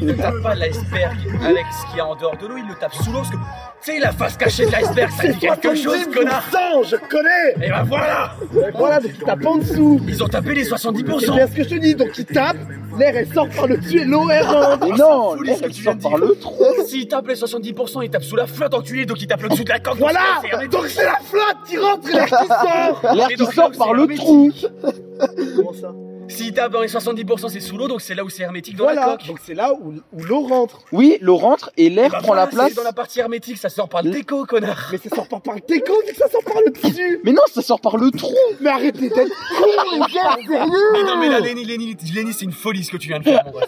il 0.00 0.06
ne 0.06 0.12
tape 0.12 0.42
pas 0.42 0.54
l'iceberg 0.54 1.16
avec 1.42 1.64
ce 1.72 1.86
qu'il 1.88 1.96
y 1.98 2.00
a 2.00 2.06
en 2.06 2.16
dehors 2.16 2.36
de 2.36 2.46
l'eau, 2.46 2.56
il 2.56 2.66
le 2.68 2.74
tape 2.74 2.94
sous 3.02 3.12
l'eau 3.12 3.18
parce 3.18 3.30
que, 3.30 3.36
tu 3.36 3.92
sais, 3.92 3.98
la 4.00 4.12
face 4.12 4.36
cachée 4.36 4.66
de 4.66 4.72
l'iceberg, 4.72 5.10
ça 5.10 5.16
C'est 5.22 5.32
dit 5.32 5.38
quelque 5.38 5.74
chose, 5.74 5.96
70%, 6.08 6.14
connard. 6.14 6.44
je 6.84 6.96
connais. 6.96 7.66
Et 7.66 7.70
ben 7.70 7.82
voilà. 7.84 8.32
Voilà, 8.74 9.00
donc 9.00 9.10
il 9.18 9.24
tape 9.24 9.46
en 9.46 9.56
dessous. 9.56 10.00
Ils 10.06 10.22
ont 10.22 10.28
tapé 10.28 10.54
les 10.54 10.64
C'est 10.64 10.74
70% 10.74 11.34
bien 11.34 11.46
ce 11.46 11.52
que 11.54 11.62
je 11.64 11.68
te 11.68 11.74
dis, 11.76 11.94
donc 11.94 12.10
il 12.18 12.24
tape, 12.24 12.56
l'air 12.98 13.16
elle 13.16 13.32
sort 13.32 13.48
par 13.48 13.66
le 13.66 13.76
dessus 13.78 14.00
et 14.00 14.04
l'eau 14.04 14.28
elle 14.30 14.44
rentre. 14.44 14.86
Mais 14.88 14.96
non, 14.98 15.34
l'air, 15.34 15.56
elle 15.62 15.72
sort 15.74 15.98
par 15.98 16.16
le 16.18 16.34
trou. 16.40 16.64
S'il 16.86 17.06
tape 17.08 17.28
les 17.28 17.34
70%, 17.34 18.02
il 18.04 18.10
tape 18.10 18.24
sous 18.24 18.36
la 18.36 18.46
flotte 18.46 18.74
enculé, 18.74 19.06
donc 19.06 19.20
il 19.22 19.26
tape 19.26 19.42
le 19.42 19.48
dessous 19.48 19.64
de 19.64 19.70
la 19.70 19.78
coque. 19.80 19.98
Voilà. 19.98 20.20
donc 20.70 20.86
c'est 20.86 20.98
c'est 20.98 21.04
la 21.04 21.18
flotte 21.22 21.64
qui 21.66 21.78
rentre 21.78 22.08
et 22.08 22.12
l'air 22.12 22.26
qui 22.26 22.46
sort. 22.46 23.00
L'air 23.14 23.30
Et 23.30 23.34
qui 23.34 23.46
sort 23.46 23.70
par 23.72 23.88
c'est 23.88 23.94
le 23.94 24.16
trou. 24.16 24.50
Comment 25.56 25.72
ça? 25.72 25.92
S'il 26.28 26.52
tape 26.52 26.72
dans 26.72 26.80
les 26.82 26.88
70%, 26.88 27.48
c'est 27.48 27.60
sous 27.60 27.76
l'eau, 27.78 27.88
donc 27.88 28.00
c'est 28.00 28.14
là 28.14 28.22
où 28.24 28.28
c'est 28.28 28.42
hermétique 28.42 28.76
dans 28.76 28.86
la 28.86 28.92
Voilà, 28.94 29.12
coque. 29.16 29.26
donc 29.26 29.38
c'est 29.44 29.54
là 29.54 29.72
où, 29.72 29.94
où 30.12 30.22
l'eau 30.24 30.40
rentre. 30.40 30.80
Oui, 30.92 31.16
l'eau 31.20 31.36
rentre 31.36 31.70
et 31.76 31.88
l'air 31.88 32.06
Et 32.06 32.08
ben 32.10 32.18
prend 32.20 32.34
la 32.34 32.46
place. 32.46 32.68
c'est 32.70 32.74
Dans 32.76 32.82
la 32.82 32.92
partie 32.92 33.20
hermétique, 33.20 33.56
ça 33.58 33.68
sort 33.68 33.88
par 33.88 34.02
le 34.02 34.10
déco, 34.10 34.44
connard. 34.44 34.88
Mais 34.92 34.98
ça 34.98 35.08
sort 35.14 35.26
pas 35.28 35.40
par 35.40 35.54
le 35.54 35.60
déco, 35.66 35.92
vu 36.06 36.12
que 36.12 36.18
ça 36.18 36.28
sort 36.28 36.44
par 36.44 36.60
le 36.64 36.70
dessus 36.70 37.20
Mais 37.24 37.32
non, 37.32 37.42
ça 37.52 37.62
sort 37.62 37.80
par 37.80 37.96
le 37.96 38.10
trou. 38.10 38.34
Mais 38.60 38.70
arrêtez 38.70 39.08
d'être 39.08 39.14
con, 39.58 39.66
les 39.94 39.98
gars, 40.00 40.36
sérieux 40.46 40.92
Mais 40.92 41.02
non, 41.04 41.16
mais 41.18 41.28
là, 41.28 41.40
Lenny, 41.40 41.64
Lenny, 41.64 41.96
Lenny, 42.14 42.32
c'est 42.32 42.44
une 42.44 42.52
folie 42.52 42.84
ce 42.84 42.90
que 42.92 42.96
tu 42.98 43.08
viens 43.08 43.18
de 43.20 43.24
faire, 43.24 43.42
mon 43.46 43.52
ref. 43.52 43.64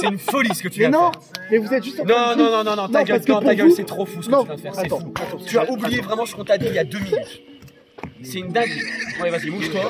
C'est 0.00 0.06
une 0.06 0.18
folie 0.18 0.54
ce 0.54 0.62
que 0.62 0.68
tu 0.68 0.80
Mais 0.80 0.88
viens 0.88 0.90
de 0.90 0.94
non, 1.04 1.10
faire. 1.12 1.20
mais 1.50 1.58
vous 1.58 1.72
êtes 1.74 1.82
juste 1.84 2.00
en 2.00 2.04
train 2.04 2.14
Non, 2.14 2.36
de 2.36 2.42
non, 2.42 2.48
dire- 2.50 2.64
non, 2.64 2.64
non, 2.76 2.82
non, 2.82 2.88
ta 2.88 3.04
gueule, 3.04 3.20
non, 3.28 3.40
ta 3.40 3.54
gueule, 3.54 3.72
c'est 3.72 3.84
trop 3.86 4.06
fou 4.06 4.22
ce 4.22 4.26
que 4.26 4.32
Non, 4.32 4.40
tu 4.42 4.46
viens 4.46 4.54
de 4.56 4.60
faire, 4.60 4.74
c'est 4.74 4.80
attends, 4.86 5.00
fou. 5.00 5.12
attends, 5.16 5.44
Tu 5.44 5.58
as 5.58 5.70
oublié 5.70 6.00
vraiment 6.00 6.26
ce 6.26 6.34
qu'on 6.36 6.44
t'a 6.44 6.58
dit 6.58 6.66
il 6.68 6.74
y 6.74 6.78
a 6.78 6.84
deux 6.84 6.98
minutes. 7.00 7.42
C'est 8.22 8.38
une 8.38 8.48
dingue. 8.52 8.70
Ouais, 9.20 9.30
vas-y, 9.30 9.50
bouge-toi. 9.50 9.80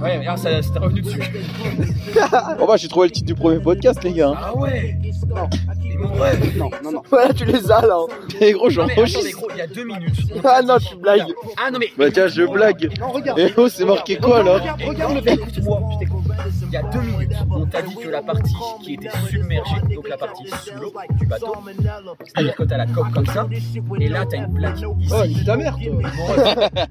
Ouais, 0.00 0.18
regarde, 0.18 0.40
t'est 0.40 0.78
revenu 0.78 1.00
dessus. 1.02 1.20
Oh 2.60 2.66
bah, 2.66 2.76
j'ai 2.76 2.88
trouvé 2.88 3.06
le 3.08 3.12
titre 3.12 3.26
du 3.26 3.34
premier 3.34 3.58
podcast, 3.60 4.02
les 4.04 4.12
gars. 4.12 4.32
Ah 4.36 4.56
ouais 4.56 4.98
Non, 6.56 6.70
non, 6.82 6.92
non. 6.92 7.02
Voilà, 7.10 7.32
tu 7.32 7.44
les 7.44 7.70
as 7.70 7.82
là. 7.82 7.98
Et 8.40 8.52
gros, 8.52 8.68
il 8.70 8.76
y 8.76 9.60
a 9.60 9.66
deux 9.66 9.84
minutes. 9.84 10.18
on 10.34 10.40
Ah 10.44 10.62
non, 10.62 10.78
tu 10.78 10.96
blagues. 10.96 11.32
Ah 11.56 11.70
non, 11.70 11.78
mais. 11.78 11.90
Bah 11.96 12.10
tiens, 12.10 12.26
je 12.26 12.42
blague. 12.42 12.90
Non, 12.98 13.10
regarde. 13.10 13.38
Eh 13.38 13.52
oh, 13.56 13.68
c'est 13.68 13.84
marqué 13.84 14.16
quoi, 14.16 14.42
là 14.42 14.54
Regarde, 14.54 14.82
regarde 14.82 15.14
le. 15.14 15.32
Écoute-moi, 15.32 15.80
je 15.92 15.98
t'écoute. 15.98 16.22
Il 16.72 16.76
y 16.76 16.78
a 16.78 16.82
deux 16.84 17.00
minutes, 17.02 17.32
on 17.50 17.66
t'a 17.66 17.82
dit 17.82 17.94
que 17.96 18.08
la 18.08 18.22
partie 18.22 18.54
qui 18.82 18.94
était 18.94 19.10
submergée, 19.28 19.94
donc 19.94 20.08
la 20.08 20.16
partie 20.16 20.46
sous 20.48 20.74
l'eau 20.80 20.90
du 21.18 21.26
bateau, 21.26 21.54
c'est-à-dire 22.24 22.54
que 22.54 22.62
t'as 22.62 22.78
la 22.78 22.86
coque 22.86 23.12
comme 23.12 23.26
ça, 23.26 23.46
et 24.00 24.08
là 24.08 24.24
t'as 24.24 24.38
une 24.38 24.54
plaque 24.54 24.78
ici. 24.78 25.12
Oh, 25.14 25.22
dis 25.26 25.44
ta 25.44 25.56
mère, 25.58 25.76
toi. 25.76 26.70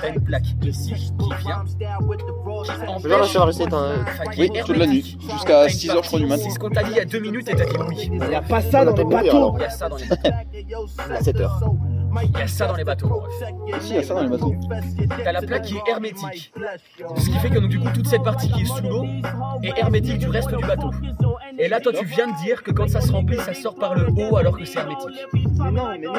T'as 0.00 0.08
une 0.12 0.20
plaque 0.20 0.44
ici 0.62 0.92
qui 0.94 1.28
vient, 1.42 1.64
qui 1.64 2.86
empêche, 2.86 3.36
rester 3.36 3.64
éteint. 3.64 3.92
enfin, 4.02 4.30
qui 4.30 4.40
Oui, 4.42 4.50
toute 4.66 4.76
la 4.76 4.86
nuit, 4.86 5.16
jusqu'à 5.20 5.46
T'as 5.46 5.68
une 5.68 5.70
6 5.70 5.90
heures, 5.90 6.02
je 6.02 6.08
crois, 6.08 6.18
du 6.18 6.26
matin. 6.26 6.42
C'est 6.44 6.50
ce 6.50 6.58
qu'on 6.58 6.70
t'a 6.70 6.82
dit 6.82 6.90
il 6.90 6.96
y 6.96 7.00
a 7.00 7.04
deux 7.04 7.20
minutes 7.20 7.48
et 7.48 7.54
t'as 7.54 7.64
dit 7.64 7.76
oui. 7.88 8.10
Il 8.12 8.28
n'y 8.28 8.34
a 8.34 8.42
pas 8.42 8.60
ça 8.60 8.84
dans 8.84 8.94
les 8.94 9.04
bateaux. 9.04 9.54
Il 9.56 9.62
y 9.62 9.64
a 9.64 9.70
ça 9.70 9.88
dans 9.88 9.96
les 9.96 10.06
bateaux. 10.08 10.28
À 11.10 11.22
7 11.22 11.40
heures. 11.40 11.60
Il 12.22 12.38
y 12.38 12.42
a 12.42 12.46
ça 12.46 12.66
dans 12.66 12.76
les 12.76 12.84
bateaux. 12.84 13.22
Ah, 13.72 13.76
si, 13.80 13.90
il 13.90 13.96
y 13.96 13.98
a 13.98 14.02
ça 14.02 14.14
dans 14.14 14.22
les 14.22 14.28
bateaux. 14.28 14.54
T'as 15.22 15.32
la 15.32 15.42
plaque 15.42 15.62
qui 15.62 15.76
est 15.76 15.90
hermétique. 15.90 16.52
Ce 17.16 17.26
qui 17.28 17.38
fait 17.38 17.50
que 17.50 17.58
donc, 17.58 17.70
du 17.70 17.78
coup, 17.80 17.88
toute 17.92 18.06
cette 18.06 18.22
partie 18.22 18.50
qui 18.50 18.62
est 18.62 18.66
sous 18.66 18.82
l'eau 18.82 19.04
est 19.62 19.78
hermétique 19.78 20.18
du 20.18 20.28
reste 20.28 20.54
du 20.54 20.64
bateau. 20.64 20.90
Et 21.58 21.68
là, 21.68 21.80
toi, 21.80 21.92
tu 21.92 22.04
viens 22.04 22.26
de 22.26 22.36
dire 22.42 22.62
que 22.62 22.70
quand 22.70 22.88
ça 22.88 23.00
se 23.00 23.12
remplit, 23.12 23.38
ça 23.38 23.54
sort 23.54 23.74
par 23.74 23.94
le 23.94 24.06
haut 24.10 24.36
alors 24.36 24.56
que 24.56 24.64
c'est 24.64 24.78
hermétique. 24.78 25.26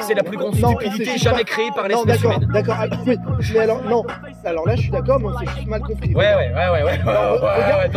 C'est 0.01 0.13
la 0.13 0.23
plus 0.23 0.37
grande 0.37 0.55
stupidité 0.55 1.17
jamais 1.17 1.43
créée 1.43 1.71
par 1.75 1.87
l'espèce 1.87 2.21
humaine. 2.23 2.47
D'accord, 2.51 2.77
mais 3.05 3.59
alors, 3.59 3.83
non. 3.83 4.03
Alors 4.43 4.67
là, 4.67 4.75
je 4.75 4.81
suis 4.81 4.91
d'accord, 4.91 5.19
mais 5.19 5.27
on 5.27 5.39
s'est 5.39 5.45
juste 5.55 5.67
mal 5.67 5.81
compris. 5.81 6.13
Ouais, 6.13 6.35
ouais, 6.35 6.53
ouais, 6.53 6.69
ouais. 6.71 6.83
ouais. 6.83 6.97
Regarde, 7.03 7.93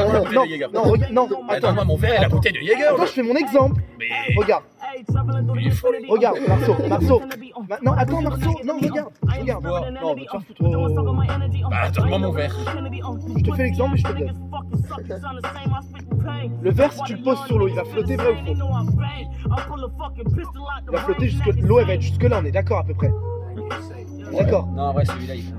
non, 0.73 0.97
non, 1.13 1.29
non, 1.29 1.41
attends, 1.49 1.73
moi, 1.73 1.85
mon 1.85 1.97
verre 1.97 2.19
et 2.19 2.23
la 2.23 2.29
bouteille 2.29 2.53
de 2.53 2.59
Jaeger. 2.59 2.95
Attends, 2.95 3.07
je 3.07 3.13
fais 3.13 3.23
mon 3.23 3.35
exemple. 3.35 3.81
Regarde 4.37 4.65
regarde, 6.09 6.39
Marceau, 6.49 6.75
Marceau. 6.89 7.21
Ma- 7.69 7.79
Non, 7.85 7.93
attends, 7.93 8.23
Marceau, 8.23 8.51
non, 8.65 8.75
regarde, 8.81 9.11
regarde. 9.41 9.65
Non, 10.01 10.15
faire 10.17 10.43
foutre. 10.43 10.63
au- 10.63 10.89
Bah 11.71 11.91
donne-moi 11.91 12.19
mon 12.19 12.33
verre. 12.33 12.57
Je 13.37 13.43
te 13.43 13.55
fais 13.55 13.63
l'exemple 13.65 13.95
et 13.95 13.99
je 13.99 14.03
te 14.05 14.13
le 14.13 14.19
donne. 14.27 14.51
Le 16.63 16.71
verre, 16.71 16.93
si 16.93 17.03
tu 17.03 17.15
le 17.17 17.23
poses 17.23 17.45
sur 17.47 17.59
l'eau, 17.59 17.69
il 17.69 17.75
va 17.75 17.85
flotter 17.85 18.17
vrai 18.17 18.31
ou 18.33 18.35
faux? 18.47 18.55
Il 20.87 20.93
va 20.93 20.99
flotter 20.99 21.29
jusque. 21.29 21.47
L'eau, 21.61 21.79
elle 21.81 21.87
va 21.87 21.95
être 21.95 22.01
jusque 22.03 22.23
là, 22.23 22.41
on 22.43 22.45
est 22.45 22.51
d'accord 22.51 22.79
à 22.79 22.85
peu 22.85 22.95
près. 22.95 23.11
D'accord. 24.33 24.67
Non 24.69 24.95
ouais 24.95 25.05
celui-là 25.05 25.35
il 25.35 25.43
faut. 25.43 25.55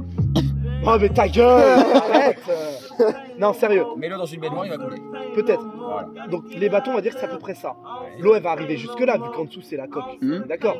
Oh, 0.85 0.95
mais 0.99 1.09
ta 1.09 1.27
gueule 1.27 1.79
Arrête 2.13 2.39
euh. 2.49 3.11
Non, 3.37 3.53
sérieux, 3.53 3.83
Mets-le 3.97 4.17
dans 4.17 4.25
une 4.25 4.39
baignoire 4.41 4.65
il 4.65 4.71
va 4.71 4.77
couler. 4.77 4.97
peut-être. 5.35 5.63
Voilà. 5.77 6.27
Donc, 6.29 6.43
les 6.57 6.67
bâtons, 6.69 6.91
on 6.91 6.95
va 6.95 7.01
dire 7.01 7.13
que 7.13 7.19
c'est 7.19 7.25
à 7.25 7.29
peu 7.29 7.37
près 7.37 7.53
ça. 7.55 7.75
L'eau, 8.19 8.35
elle 8.35 8.43
va 8.43 8.51
arriver 8.51 8.75
jusque 8.77 8.99
là, 8.99 9.15
vu 9.15 9.23
qu'en 9.35 9.45
dessous, 9.45 9.61
c'est 9.61 9.77
la 9.77 9.87
coque. 9.87 10.03
Mhm. 10.21 10.45
D'accord 10.49 10.77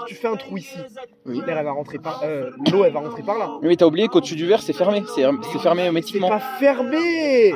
Si 0.00 0.06
tu 0.06 0.14
fais 0.14 0.28
un 0.28 0.36
trou 0.36 0.56
ici, 0.58 0.78
Oui. 1.26 1.40
l'air, 1.46 1.56
elle 1.58 1.64
va 1.64 1.72
rentrer 1.72 1.98
par. 1.98 2.20
euh, 2.24 2.50
L'eau, 2.70 2.84
elle 2.84 2.92
va 2.92 3.00
rentrer 3.00 3.22
par 3.22 3.38
là. 3.38 3.50
Oui, 3.62 3.68
mais 3.68 3.76
t'as 3.76 3.86
oublié 3.86 4.08
qu'au-dessus 4.08 4.34
du 4.36 4.46
verre, 4.46 4.60
c'est 4.62 4.72
fermé. 4.74 5.02
C'est 5.14 5.22
c'est 5.52 5.58
fermé 5.58 5.82
C'est 5.82 5.86
hermétiquement. 5.86 6.28
pas 6.28 6.40
fermé 6.58 7.54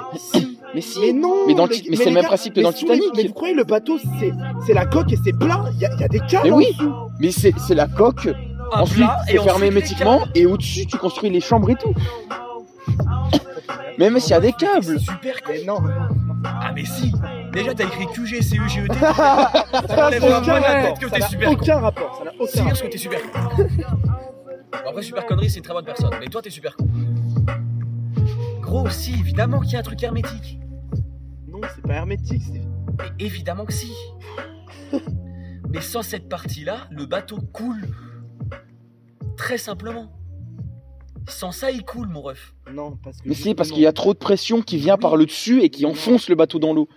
Mais 0.74 0.81
si. 0.81 1.01
Mais 1.01 1.12
non 1.12 1.44
Mais 1.46 1.55
dans 1.55 1.66
le 1.66 1.74
mais 1.90 1.96
c'est 1.96 2.07
le 2.07 2.11
même 2.12 2.22
gars, 2.22 2.29
principe 2.29 2.55
que 2.55 2.61
dans 2.61 2.68
le 2.68 2.74
Titanic. 2.74 3.11
Mais 3.16 3.27
vous 3.27 3.35
croyez 3.35 3.55
le 3.55 3.64
bateau, 3.64 3.98
c'est 4.18 4.33
c'est 4.66 4.74
la 4.74 4.87
coque 4.87 5.12
et 5.12 5.16
c'est 5.22 5.33
plat 5.38 5.64
Il 5.74 5.81
y, 5.81 5.87
a- 5.87 5.90
il 5.94 6.01
y 6.01 6.05
a 6.05 6.09
des 6.09 6.20
cales 6.20 6.42
Mais 6.44 6.51
en 6.51 6.57
oui. 6.57 6.66
dessous. 6.72 6.92
Mais 7.20 7.31
c'est 7.31 7.53
c'est 7.59 7.74
la 7.74 7.87
coque. 7.87 8.29
Un 8.73 8.81
Ensuite, 8.81 8.99
plat, 9.07 9.19
c'est 9.27 9.35
et 9.35 9.39
fermé 9.39 9.67
hermétiquement. 9.67 10.21
Et 10.35 10.47
au-dessus, 10.47 10.87
tu 10.87 10.99
construis 10.99 11.31
les 11.31 11.41
chambres 11.41 11.71
et 11.71 11.77
tout. 11.77 11.95
Même 13.99 14.19
s'il 14.21 14.31
y 14.31 14.35
a 14.35 14.41
des 14.41 14.55
C'est 14.59 14.67
câbles. 14.67 15.01
super 15.01 15.43
con. 15.43 15.53
Non 15.67 15.79
Ah 16.45 16.73
mais 16.75 16.85
si 16.85 17.13
Déjà 17.53 17.75
t'as 17.75 17.85
écrit 17.85 18.07
QG, 18.09 18.43
CE, 18.43 18.69
GET. 18.69 18.87
Ça 19.01 20.07
enlève 20.07 20.23
aucun 20.23 20.41
vraiment 20.41 20.59
la 20.59 20.61
rapport, 20.61 20.99
tête 20.99 20.99
que 21.01 21.09
ça 21.09 21.15
t'es 21.15 21.19
n'a 21.21 21.29
super 21.29 21.49
con. 21.49 21.55
aucun 21.55 21.81
rapport, 21.81 22.17
ça 22.19 22.25
n'a 22.25 22.31
aucun 22.39 22.47
C'est 22.53 22.61
rapport. 22.61 22.83
que 22.83 22.87
t'es 22.89 22.99
super 22.99 23.21
con. 23.23 23.39
Après 24.87 25.03
super 25.03 25.27
connerie 25.27 25.51
c'est 25.51 25.57
une 25.59 25.65
très 25.65 25.73
bonne 25.75 25.85
personne, 25.85 26.11
mais 26.21 26.27
toi 26.27 26.43
t'es 26.43 26.51
super 26.51 26.77
con. 26.77 26.87
Gros 28.61 28.89
si, 28.91 29.15
évidemment 29.19 29.61
qu'il 29.61 29.73
y 29.73 29.77
a 29.77 29.79
un 29.79 29.83
truc 29.83 30.03
hermétique. 30.03 30.61
Non, 31.49 31.61
c'est 31.75 31.83
pas 31.83 31.95
hermétique, 31.95 32.43
c'est... 32.47 32.61
Mais 32.99 33.25
évidemment 33.25 33.65
que 33.65 33.73
si. 33.73 33.93
Mais 35.71 35.81
sans 35.81 36.03
cette 36.03 36.29
partie-là, 36.29 36.87
le 36.91 37.07
bateau 37.07 37.39
coule. 37.53 37.89
Très 39.38 39.57
simplement. 39.57 40.12
Sans 41.29 41.53
ça, 41.53 41.70
il 41.70 41.85
coule, 41.85 42.09
mon 42.09 42.20
ref. 42.22 42.55
Non, 42.72 42.98
parce 43.03 43.20
que... 43.20 43.29
Mais 43.29 43.35
si, 43.35 43.55
parce 43.55 43.70
qu'il 43.70 43.81
y 43.83 43.87
a 43.87 43.92
trop 43.92 44.12
de 44.12 44.18
pression 44.18 44.61
qui 44.62 44.77
vient 44.77 44.96
par 44.98 45.16
le 45.16 45.24
dessus 45.27 45.62
et 45.62 45.70
qui 45.70 45.87
enfonce 45.87 46.29
le 46.29 46.35
bateau 46.35 46.59
dans 46.59 46.74
l'eau. 46.74 46.88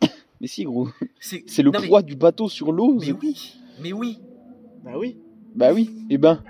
Mais 0.40 0.46
si, 0.46 0.64
gros. 0.64 0.88
C'est 1.20 1.62
le 1.62 1.70
Non, 1.70 1.80
mais- 1.80 1.88
poids 1.88 2.02
du 2.02 2.16
bateau 2.16 2.48
sur 2.48 2.72
l'eau. 2.72 2.98
Mais 3.00 3.12
oui, 3.12 3.54
mais 3.80 3.92
oui. 3.92 4.18
Bah 4.84 4.92
oui, 4.96 5.16
Bah 5.54 5.72
oui. 5.72 5.90
Et 6.10 6.18
ben, 6.18 6.42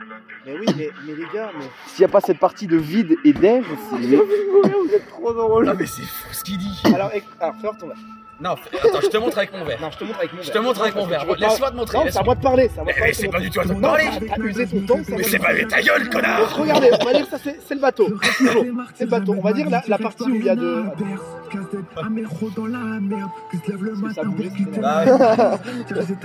mais 0.46 0.58
oui, 0.58 0.66
mais, 0.76 0.88
mais 1.06 1.14
les 1.14 1.26
gars, 1.32 1.50
mais... 1.56 1.64
s'il 1.88 2.00
n'y 2.00 2.06
a 2.06 2.08
pas 2.08 2.20
cette 2.20 2.38
partie 2.38 2.66
de 2.66 2.76
vide 2.76 3.14
et 3.24 3.32
d'air, 3.32 3.64
c'est. 3.90 3.96
Vous 3.96 4.94
êtes 4.94 5.06
trop 5.08 5.32
drôle 5.32 5.66
Non 5.66 5.74
mais 5.78 5.86
c'est 5.86 6.02
fou 6.02 6.32
ce 6.34 6.42
qu'il 6.42 6.58
dit. 6.58 6.80
Alors, 6.86 7.10
alors, 7.38 7.76
ton 7.78 7.86
verre. 7.88 7.96
Non, 8.42 8.50
attends, 8.50 9.00
je 9.00 9.06
te 9.06 9.16
montre 9.18 9.38
avec 9.38 9.52
mon 9.52 9.64
verre. 9.64 9.80
Non, 9.80 9.90
je 9.92 9.98
te 9.98 10.04
montre 10.04 10.18
avec 10.18 10.32
mon 10.32 10.38
verre. 10.38 10.46
Je 10.46 10.50
te 10.52 10.58
montre 10.58 10.82
avec 10.82 10.94
mon 10.96 11.06
verre. 11.06 11.26
Laisse-moi 11.38 11.70
te 11.70 11.76
montrer. 11.76 11.98
Non, 11.98 12.02
c'est 12.02 12.18
à 12.18 12.22
laisse-moi. 12.22 12.24
moi 12.24 12.34
de 12.34 12.40
parler, 12.42 12.68
de 12.68 12.72
Mais, 12.84 13.12
c'est 13.12 13.28
pas 13.28 13.38
du 13.40 13.50
tout 13.50 13.60
à 13.60 13.64
toi 13.64 13.74
de 13.74 13.80
parler. 13.80 14.04
t'as- 14.18 14.36
T'as 14.36 14.42
usé 14.42 14.66
ton 14.66 14.80
temps, 14.80 15.00
c'est 15.06 15.14
à 15.14 15.16
Mais 15.16 15.22
c'est 15.22 15.38
pas 15.38 15.54
ta 15.68 15.80
gueule, 15.80 16.02
Donc 16.04 16.12
connard 16.12 16.58
regardez, 16.58 16.90
on 17.00 17.04
va 17.04 17.12
dire 17.12 17.26
ça 17.30 17.36
c'est 17.38 17.74
le 17.74 17.80
bateau, 17.80 18.08
toujours. 18.36 18.64
C'est 18.96 19.04
le 19.04 19.10
bateau. 19.10 19.34
On 19.38 19.42
va 19.42 19.52
dire 19.52 19.68
la, 19.70 19.98
partie 19.98 20.24
où 20.24 20.34
il 20.34 20.44
y 20.44 20.50
a 20.50 20.56
de. 20.56 20.82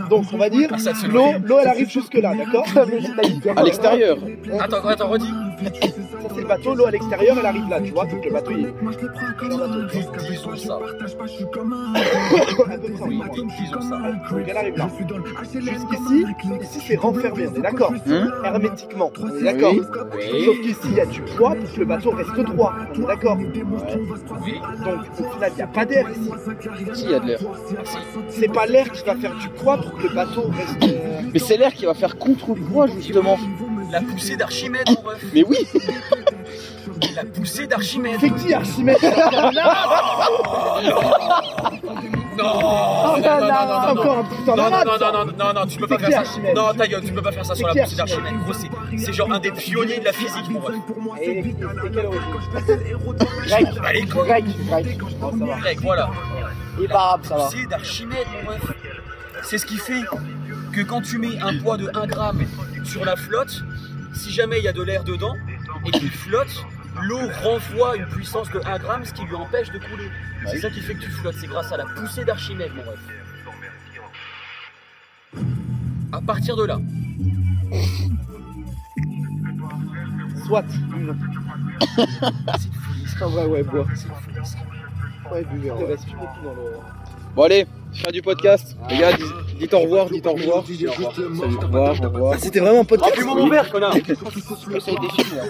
Donc 0.10 0.26
on 0.34 0.38
va 0.38 0.50
dire 0.50 0.70
l'eau, 1.12 1.34
l'eau 1.44 1.60
elle 1.60 1.68
arrive 1.68 1.90
jusque 1.90 2.16
là, 2.16 2.34
d'accord 2.36 2.66
À 3.56 3.64
l'extérieur. 3.64 4.18
Attends, 4.60 4.88
attends, 4.88 5.10
redis. 5.10 5.34
Ça 5.58 6.30
c'est 6.36 6.42
le 6.42 6.48
bateau, 6.48 6.76
l'eau 6.76 6.86
à 6.86 6.92
l'extérieur 6.92 7.38
elle 7.40 7.46
arrive 7.46 7.68
là, 7.70 7.82
tu 7.82 7.92
vois, 7.92 8.06
donc 8.06 8.24
le 8.24 8.32
bateau 8.32 8.52
il 8.52 8.66
est. 8.66 8.74
Le. 8.82 8.88
Jusqu'ici, 15.62 16.26
ici 16.62 16.80
c'est 16.88 16.96
renfermé, 16.96 17.48
on 17.48 17.56
est 17.56 17.62
d'accord 17.62 17.94
Hein 18.08 18.28
Hermétiquement, 18.44 19.12
on 19.20 19.38
est 19.38 19.44
d'accord 19.44 19.74
Oui. 19.74 19.82
Oui. 20.34 20.46
Sauf 20.46 20.62
qu'ici 20.62 20.80
il 20.86 20.94
y 20.96 21.02
a 21.02 21.06
du 21.06 21.22
poids 21.22 21.56
pour 21.56 21.74
que 21.74 21.80
le 21.80 21.86
bateau 21.86 22.12
reste 22.12 22.40
droit, 22.40 22.74
on 22.96 23.02
est 23.02 23.06
d'accord 23.08 23.38
Oui. 23.38 24.56
Donc 24.86 25.00
au 25.20 25.34
final 25.34 25.52
il 25.52 25.56
n'y 25.56 25.62
a 25.62 25.68
pas 25.68 25.86
d'air 25.86 26.10
ici. 26.12 26.32
Si, 26.94 27.04
il 27.06 27.12
y 27.12 27.16
a 27.16 27.20
de 27.20 27.28
l'air. 27.28 27.40
C'est 28.30 28.52
pas 28.52 28.66
l'air 28.66 28.92
qui 28.92 29.04
va 29.06 29.16
faire 29.16 29.36
du 29.36 29.50
poids 29.50 29.78
pour 29.78 29.96
que 29.98 30.08
le 30.08 30.16
bateau 30.16 30.44
reste. 30.52 30.84
euh, 30.84 31.22
Mais 31.34 31.40
c'est 31.40 31.58
l'air 31.58 31.74
qui 31.74 31.86
va 31.86 31.94
faire 31.94 32.18
contre-poids, 32.18 32.88
justement. 32.88 33.38
La 33.92 34.02
poussée 34.02 34.36
d'Archimède, 34.36 34.88
mon 34.90 35.02
ref. 35.10 35.24
Mais 35.34 35.44
oui. 35.44 35.58
La 37.16 37.24
poussée 37.26 37.68
d'Archimède. 37.68 38.18
C'est 38.20 38.30
qui 38.36 38.54
Archimède? 38.54 38.98
Non, 42.38 42.38
non, 42.38 43.18
non, 43.18 43.18
non, 43.18 43.18
non, 43.18 43.50
non, 43.50 43.96
non. 43.96 44.02
Encore 44.02 44.18
un 44.20 44.24
putain 44.24 44.56
Non, 44.56 44.70
non, 44.70 44.84
non, 44.86 44.98
non, 45.00 45.12
non, 45.26 45.34
non, 45.38 45.54
non, 45.54 45.66
tu 45.68 45.78
peux 45.80 45.88
C'est 45.90 45.96
pas 45.96 46.00
faire 46.00 46.12
ça. 46.12 46.20
Archimède? 46.20 46.56
Non, 46.56 46.74
ta 46.74 46.88
gueule, 46.88 47.04
tu 47.04 47.12
peux 47.14 47.22
pas 47.22 47.32
faire 47.32 47.46
ça 47.46 47.56
sur 47.56 47.68
la 47.68 47.74
poussée 47.84 47.96
d'Archimède. 47.96 48.34
Gros, 48.44 48.54
c'est- 48.54 49.14
genre 49.14 49.32
un 49.32 49.40
des 49.40 49.52
pionniers 49.52 50.00
de 50.00 50.06
la 50.06 50.14
physique, 50.14 50.50
mon 50.50 50.60
ref. 50.60 50.76
Origine 51.10 51.56
Grec. 53.46 53.66
Bah, 53.82 53.92
couilles. 54.14 54.28
Grec. 54.28 54.46
Grec. 54.68 54.98
Grec, 55.62 55.80
voilà. 55.82 56.10
Et 56.82 56.88
pas 56.88 57.00
arabe, 57.00 57.22
ça 57.24 57.38
va. 57.38 57.46
poussée 57.46 57.66
d'Archimède, 57.66 58.28
mon 58.44 58.52
ref. 58.52 58.72
C'est 59.44 59.58
ce 59.58 59.66
qui 59.66 59.78
fait 59.78 60.04
que 60.74 60.82
quand 60.82 61.02
tu 61.02 61.18
mets 61.18 61.40
un 61.42 61.58
poids 61.58 61.78
de 61.78 61.90
1 61.94 62.06
gramme 62.08 62.46
sur 62.86 63.06
la 63.06 63.16
flotte, 63.16 63.64
si 64.14 64.32
jamais 64.32 64.60
il 64.60 64.64
y 64.64 64.68
a 64.68 64.74
de 64.74 64.82
l'air 64.82 65.04
dedans 65.04 65.36
et 65.86 65.92
qu'il 65.92 66.10
flotte, 66.10 66.66
l'eau 67.04 67.20
renvoie 67.44 67.96
une 67.98 68.08
puissance 68.08 68.50
de 68.52 68.60
1 68.60 68.80
gramme, 68.80 69.06
ce 69.06 69.14
qui 69.14 69.24
lui 69.26 69.36
empêche 69.36 69.72
de 69.72 69.80
couler. 69.80 70.10
C'est 70.48 70.60
ça 70.60 70.70
qui 70.70 70.82
fait 70.82 70.96
que 70.96 71.02
tu 71.02 71.12
flottes, 71.12 71.36
c'est 71.40 71.48
grâce 71.48 71.72
à 71.72 71.78
la 71.78 71.86
poussée 71.86 72.26
d'Archimède, 72.26 72.72
mon 72.76 72.84
ref. 72.84 73.00
À 76.12 76.22
partir 76.22 76.56
de 76.56 76.66
là, 76.66 76.80
Soit. 80.46 80.64
c'est 83.06 83.20
vrai, 83.20 83.46
ouais, 83.46 83.64
bois. 83.64 83.86
C'est 83.94 84.08
une 84.08 84.14
folie, 84.14 84.46
ça. 84.46 84.58
Ouais, 85.32 85.44
buvez. 85.52 85.72
Reste 85.72 86.06
plus 86.06 86.14
beaucoup 86.14 86.42
dans 86.44 86.54
le. 86.54 86.78
Bon, 87.36 87.44
allez, 87.44 87.68
fin 87.98 88.12
du 88.12 88.22
podcast. 88.22 88.78
Les 88.90 88.98
gars, 88.98 89.14
dites, 89.14 89.58
dites 89.60 89.74
au 89.74 89.80
revoir, 89.80 90.10
dites 90.10 90.26
au 90.26 90.34
revoir. 90.34 90.64
Salut, 90.66 90.88
au 90.88 90.92
revoir, 91.62 92.02
au 92.02 92.10
revoir. 92.10 92.34
Ah, 92.36 92.38
c'était 92.40 92.60
vraiment 92.60 92.82
un 92.82 92.86
podcast. 92.86 93.12
Remplis-moi 93.12 93.36
mon 93.36 93.50
verre, 93.50 93.70
connard 93.70 93.94
Ça 93.94 93.98
a 93.98 94.00
été 94.00 94.14
super. 95.18 95.44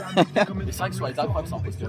Mais 0.56 0.66
c'est 0.72 0.78
vrai 0.78 0.90
que 0.90 0.96
sur 0.96 1.08
les 1.08 1.20
incroyables, 1.20 1.48
c'est 1.48 1.56
impossible. 1.56 1.86